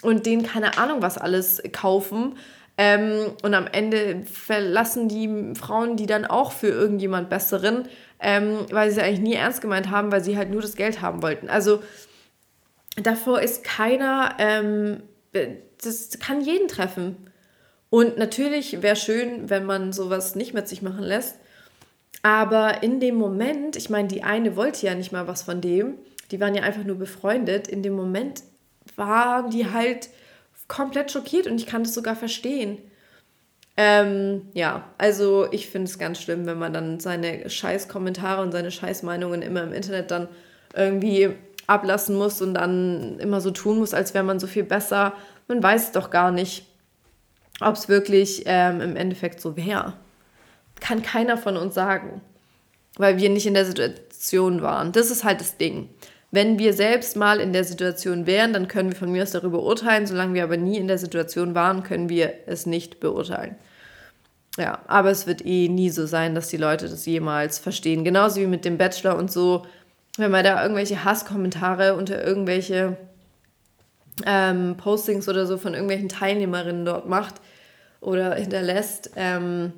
und 0.02 0.26
denen 0.26 0.44
keine 0.44 0.78
Ahnung 0.78 1.02
was 1.02 1.18
alles 1.18 1.60
kaufen. 1.72 2.36
Ähm, 2.78 3.32
und 3.42 3.54
am 3.54 3.66
Ende 3.66 4.24
verlassen 4.24 5.08
die 5.08 5.54
Frauen 5.54 5.96
die 5.96 6.06
dann 6.06 6.24
auch 6.24 6.52
für 6.52 6.68
irgendjemand 6.68 7.28
Besseren, 7.28 7.88
ähm, 8.18 8.66
weil 8.70 8.90
sie 8.90 9.02
eigentlich 9.02 9.20
nie 9.20 9.34
ernst 9.34 9.60
gemeint 9.60 9.90
haben, 9.90 10.10
weil 10.10 10.24
sie 10.24 10.36
halt 10.36 10.50
nur 10.50 10.62
das 10.62 10.76
Geld 10.76 11.02
haben 11.02 11.22
wollten. 11.22 11.50
Also 11.50 11.82
davor 12.96 13.40
ist 13.42 13.62
keiner, 13.62 14.36
ähm, 14.38 15.02
das 15.82 16.18
kann 16.18 16.40
jeden 16.40 16.68
treffen. 16.68 17.16
Und 17.90 18.16
natürlich 18.16 18.80
wäre 18.80 18.96
schön, 18.96 19.50
wenn 19.50 19.66
man 19.66 19.92
sowas 19.92 20.34
nicht 20.34 20.54
mit 20.54 20.66
sich 20.66 20.80
machen 20.80 21.04
lässt. 21.04 21.36
Aber 22.22 22.82
in 22.82 23.00
dem 23.00 23.16
Moment, 23.16 23.76
ich 23.76 23.90
meine, 23.90 24.08
die 24.08 24.22
eine 24.22 24.56
wollte 24.56 24.86
ja 24.86 24.94
nicht 24.94 25.12
mal 25.12 25.26
was 25.26 25.42
von 25.42 25.60
dem, 25.60 25.98
die 26.30 26.40
waren 26.40 26.54
ja 26.54 26.62
einfach 26.62 26.84
nur 26.84 26.96
befreundet. 26.96 27.68
In 27.68 27.82
dem 27.82 27.94
Moment 27.94 28.42
waren 28.96 29.50
die 29.50 29.70
halt 29.70 30.08
komplett 30.68 31.10
schockiert 31.10 31.46
und 31.46 31.60
ich 31.60 31.66
kann 31.66 31.84
das 31.84 31.94
sogar 31.94 32.16
verstehen. 32.16 32.78
Ähm, 33.76 34.48
ja, 34.52 34.88
also 34.98 35.50
ich 35.50 35.68
finde 35.68 35.88
es 35.88 35.98
ganz 35.98 36.20
schlimm, 36.20 36.46
wenn 36.46 36.58
man 36.58 36.72
dann 36.72 37.00
seine 37.00 37.48
Scheiß-Kommentare 37.48 38.42
und 38.42 38.52
seine 38.52 38.70
Scheiß-Meinungen 38.70 39.40
immer 39.40 39.62
im 39.62 39.72
Internet 39.72 40.10
dann 40.10 40.28
irgendwie 40.74 41.30
ablassen 41.66 42.16
muss 42.16 42.42
und 42.42 42.54
dann 42.54 43.18
immer 43.18 43.40
so 43.40 43.50
tun 43.50 43.78
muss, 43.78 43.94
als 43.94 44.14
wäre 44.14 44.24
man 44.24 44.40
so 44.40 44.46
viel 44.46 44.64
besser. 44.64 45.14
Man 45.48 45.62
weiß 45.62 45.92
doch 45.92 46.10
gar 46.10 46.30
nicht, 46.30 46.66
ob 47.60 47.76
es 47.76 47.88
wirklich 47.88 48.42
ähm, 48.46 48.80
im 48.80 48.96
Endeffekt 48.96 49.40
so 49.40 49.56
wäre. 49.56 49.94
Kann 50.80 51.02
keiner 51.02 51.38
von 51.38 51.56
uns 51.56 51.74
sagen, 51.74 52.20
weil 52.96 53.18
wir 53.18 53.30
nicht 53.30 53.46
in 53.46 53.54
der 53.54 53.64
Situation 53.64 54.60
waren. 54.60 54.92
Das 54.92 55.10
ist 55.10 55.24
halt 55.24 55.40
das 55.40 55.56
Ding. 55.56 55.88
Wenn 56.34 56.58
wir 56.58 56.72
selbst 56.72 57.14
mal 57.14 57.40
in 57.40 57.52
der 57.52 57.62
Situation 57.62 58.26
wären, 58.26 58.54
dann 58.54 58.66
können 58.66 58.90
wir 58.90 58.96
von 58.96 59.12
mir 59.12 59.22
aus 59.22 59.32
darüber 59.32 59.62
urteilen. 59.62 60.06
Solange 60.06 60.32
wir 60.32 60.44
aber 60.44 60.56
nie 60.56 60.78
in 60.78 60.88
der 60.88 60.96
Situation 60.96 61.54
waren, 61.54 61.82
können 61.82 62.08
wir 62.08 62.32
es 62.46 62.64
nicht 62.64 63.00
beurteilen. 63.00 63.54
Ja, 64.56 64.80
aber 64.86 65.10
es 65.10 65.26
wird 65.26 65.44
eh 65.44 65.68
nie 65.68 65.90
so 65.90 66.06
sein, 66.06 66.34
dass 66.34 66.48
die 66.48 66.56
Leute 66.56 66.88
das 66.88 67.04
jemals 67.04 67.58
verstehen. 67.58 68.02
Genauso 68.02 68.40
wie 68.40 68.46
mit 68.46 68.64
dem 68.64 68.78
Bachelor 68.78 69.16
und 69.16 69.30
so. 69.30 69.66
Wenn 70.16 70.30
man 70.30 70.42
da 70.42 70.62
irgendwelche 70.62 71.04
Hasskommentare 71.04 71.96
unter 71.96 72.24
irgendwelche 72.24 72.96
ähm, 74.24 74.76
Postings 74.78 75.28
oder 75.28 75.46
so 75.46 75.58
von 75.58 75.74
irgendwelchen 75.74 76.08
Teilnehmerinnen 76.08 76.86
dort 76.86 77.08
macht 77.08 77.34
oder 78.00 78.36
hinterlässt, 78.36 79.10
ähm, 79.16 79.74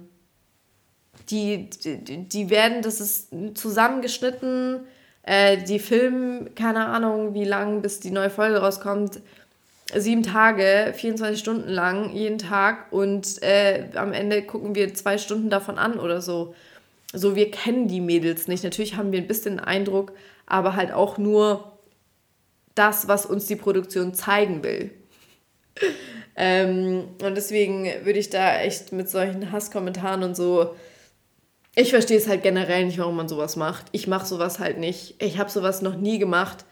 die, 1.30 1.68
die, 1.70 2.28
die 2.28 2.50
werden, 2.50 2.82
das 2.82 3.00
ist 3.00 3.30
zusammengeschnitten, 3.54 4.86
äh, 5.26 5.58
die 5.58 5.78
filmen, 5.78 6.54
keine 6.54 6.86
Ahnung, 6.86 7.34
wie 7.34 7.44
lang, 7.44 7.82
bis 7.82 8.00
die 8.00 8.10
neue 8.10 8.30
Folge 8.30 8.58
rauskommt, 8.58 9.20
sieben 9.94 10.22
Tage, 10.22 10.92
24 10.94 11.38
Stunden 11.38 11.68
lang, 11.68 12.12
jeden 12.12 12.38
Tag 12.38 12.92
und 12.92 13.42
äh, 13.42 13.88
am 13.94 14.12
Ende 14.12 14.42
gucken 14.42 14.74
wir 14.74 14.92
zwei 14.94 15.18
Stunden 15.18 15.50
davon 15.50 15.78
an 15.78 15.98
oder 15.98 16.20
so. 16.20 16.54
So, 17.12 17.36
wir 17.36 17.50
kennen 17.50 17.86
die 17.86 18.00
Mädels 18.00 18.48
nicht. 18.48 18.64
Natürlich 18.64 18.96
haben 18.96 19.12
wir 19.12 19.20
ein 19.20 19.28
bisschen 19.28 19.60
Eindruck, 19.60 20.12
aber 20.46 20.74
halt 20.74 20.92
auch 20.92 21.16
nur 21.16 21.72
das, 22.74 23.06
was 23.08 23.24
uns 23.24 23.46
die 23.46 23.56
Produktion 23.56 24.14
zeigen 24.14 24.64
will. 24.64 24.90
ähm, 26.36 27.04
und 27.22 27.34
deswegen 27.36 27.84
würde 28.04 28.18
ich 28.18 28.30
da 28.30 28.60
echt 28.60 28.92
mit 28.92 29.08
solchen 29.08 29.52
Hasskommentaren 29.52 30.22
und 30.22 30.36
so. 30.36 30.74
Ich 31.76 31.90
verstehe 31.90 32.18
es 32.18 32.28
halt 32.28 32.42
generell 32.42 32.84
nicht, 32.84 32.98
warum 32.98 33.16
man 33.16 33.28
sowas 33.28 33.56
macht. 33.56 33.86
Ich 33.92 34.06
mache 34.06 34.26
sowas 34.26 34.58
halt 34.58 34.78
nicht. 34.78 35.16
Ich 35.22 35.38
habe 35.38 35.50
sowas 35.50 35.82
noch 35.82 35.96
nie 35.96 36.18
gemacht. 36.18 36.64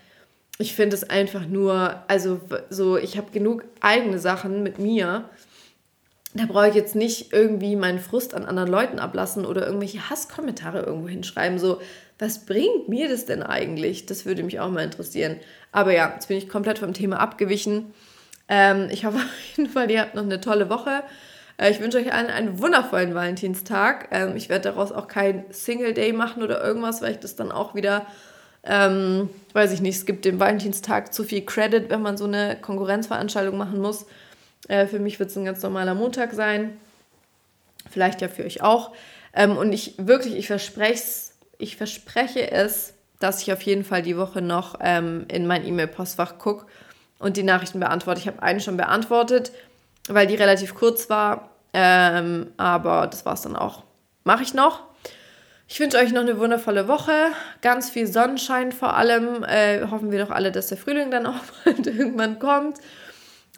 Ich 0.58 0.74
finde 0.74 0.94
es 0.94 1.08
einfach 1.08 1.46
nur, 1.46 2.02
also 2.08 2.40
so, 2.70 2.96
ich 2.96 3.16
habe 3.16 3.32
genug 3.32 3.64
eigene 3.80 4.18
Sachen 4.18 4.62
mit 4.62 4.78
mir. 4.78 5.28
Da 6.34 6.46
brauche 6.46 6.68
ich 6.68 6.74
jetzt 6.74 6.94
nicht 6.94 7.32
irgendwie 7.32 7.74
meinen 7.74 7.98
Frust 7.98 8.32
an 8.32 8.44
anderen 8.44 8.70
Leuten 8.70 8.98
ablassen 8.98 9.44
oder 9.44 9.66
irgendwelche 9.66 10.08
Hasskommentare 10.08 10.80
irgendwo 10.80 11.08
hinschreiben. 11.08 11.58
So, 11.58 11.80
was 12.18 12.46
bringt 12.46 12.88
mir 12.88 13.08
das 13.08 13.26
denn 13.26 13.42
eigentlich? 13.42 14.06
Das 14.06 14.24
würde 14.24 14.44
mich 14.44 14.60
auch 14.60 14.70
mal 14.70 14.84
interessieren. 14.84 15.40
Aber 15.72 15.92
ja, 15.92 16.12
jetzt 16.14 16.28
bin 16.28 16.38
ich 16.38 16.48
komplett 16.48 16.78
vom 16.78 16.94
Thema 16.94 17.18
abgewichen. 17.18 17.92
Ähm, 18.48 18.88
ich 18.90 19.04
hoffe 19.04 19.16
auf 19.18 19.56
jeden 19.56 19.68
Fall, 19.68 19.90
ihr 19.90 20.00
habt 20.00 20.14
noch 20.14 20.22
eine 20.22 20.40
tolle 20.40 20.70
Woche. 20.70 21.02
Äh, 21.56 21.70
ich 21.70 21.80
wünsche 21.80 21.98
euch 21.98 22.12
allen 22.12 22.28
einen 22.28 22.60
wundervollen 22.60 23.14
Valentinstag. 23.14 24.08
Ähm, 24.10 24.36
ich 24.36 24.48
werde 24.48 24.70
daraus 24.70 24.92
auch 24.92 25.08
kein 25.08 25.44
Single 25.50 25.94
Day 25.94 26.12
machen 26.12 26.42
oder 26.42 26.62
irgendwas, 26.62 27.02
weil 27.02 27.12
ich 27.12 27.18
das 27.18 27.36
dann 27.36 27.52
auch 27.52 27.74
wieder, 27.74 28.06
ähm, 28.64 29.30
weiß 29.52 29.72
ich 29.72 29.80
nicht, 29.80 29.96
es 29.96 30.06
gibt 30.06 30.24
dem 30.24 30.40
Valentinstag 30.40 31.12
zu 31.12 31.24
viel 31.24 31.44
Credit, 31.44 31.90
wenn 31.90 32.02
man 32.02 32.16
so 32.16 32.24
eine 32.24 32.56
Konkurrenzveranstaltung 32.60 33.56
machen 33.56 33.80
muss. 33.80 34.06
Äh, 34.68 34.86
für 34.86 34.98
mich 34.98 35.18
wird 35.18 35.30
es 35.30 35.36
ein 35.36 35.44
ganz 35.44 35.62
normaler 35.62 35.94
Montag 35.94 36.32
sein. 36.32 36.76
Vielleicht 37.90 38.20
ja 38.20 38.28
für 38.28 38.44
euch 38.44 38.62
auch. 38.62 38.92
Ähm, 39.34 39.56
und 39.56 39.72
ich 39.72 39.94
wirklich, 39.98 40.36
ich 40.36 40.46
verspreche 40.46 40.94
es, 40.94 41.34
ich 41.58 41.76
verspreche 41.76 42.50
es, 42.50 42.94
dass 43.18 43.42
ich 43.42 43.52
auf 43.52 43.62
jeden 43.62 43.84
Fall 43.84 44.02
die 44.02 44.16
Woche 44.16 44.42
noch 44.42 44.76
ähm, 44.80 45.26
in 45.28 45.46
mein 45.46 45.66
E-Mail-Postfach 45.66 46.38
gucke 46.38 46.66
und 47.18 47.36
die 47.36 47.44
Nachrichten 47.44 47.80
beantworte. 47.80 48.20
Ich 48.20 48.26
habe 48.26 48.42
eine 48.42 48.60
schon 48.60 48.76
beantwortet, 48.76 49.52
weil 50.08 50.26
die 50.26 50.34
relativ 50.34 50.74
kurz 50.74 51.08
war, 51.08 51.50
ähm, 51.72 52.52
aber 52.56 53.06
das 53.06 53.24
war 53.24 53.34
es 53.34 53.42
dann 53.42 53.56
auch. 53.56 53.84
Mache 54.24 54.42
ich 54.42 54.54
noch. 54.54 54.80
Ich 55.68 55.80
wünsche 55.80 55.96
euch 55.96 56.12
noch 56.12 56.20
eine 56.20 56.38
wundervolle 56.38 56.86
Woche, 56.86 57.12
ganz 57.62 57.88
viel 57.88 58.06
Sonnenschein 58.06 58.72
vor 58.72 58.94
allem. 58.94 59.42
Äh, 59.44 59.86
hoffen 59.90 60.10
wir 60.10 60.22
doch 60.24 60.30
alle, 60.30 60.52
dass 60.52 60.66
der 60.66 60.76
Frühling 60.76 61.10
dann 61.10 61.26
auch 61.26 61.40
bald 61.64 61.86
irgendwann 61.86 62.38
kommt. 62.38 62.78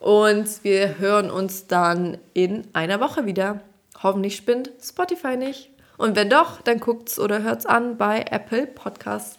Und 0.01 0.63
wir 0.63 0.99
hören 0.99 1.31
uns 1.31 1.67
dann 1.67 2.19
in 2.33 2.69
einer 2.73 3.01
Woche 3.01 3.27
wieder. 3.27 3.61
Hoffentlich 4.03 4.37
spinnt 4.37 4.71
Spotify 4.83 5.37
nicht. 5.37 5.71
Und 5.97 6.15
wenn 6.17 6.31
doch, 6.31 6.61
dann 6.61 6.79
guckt's 6.79 7.19
oder 7.19 7.43
hört's 7.43 7.67
an 7.67 7.97
bei 7.97 8.25
Apple 8.31 8.67
Podcasts. 8.67 9.39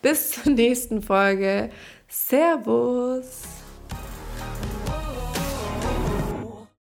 Bis 0.00 0.32
zur 0.32 0.52
nächsten 0.52 1.02
Folge. 1.02 1.70
Servus. 2.08 3.51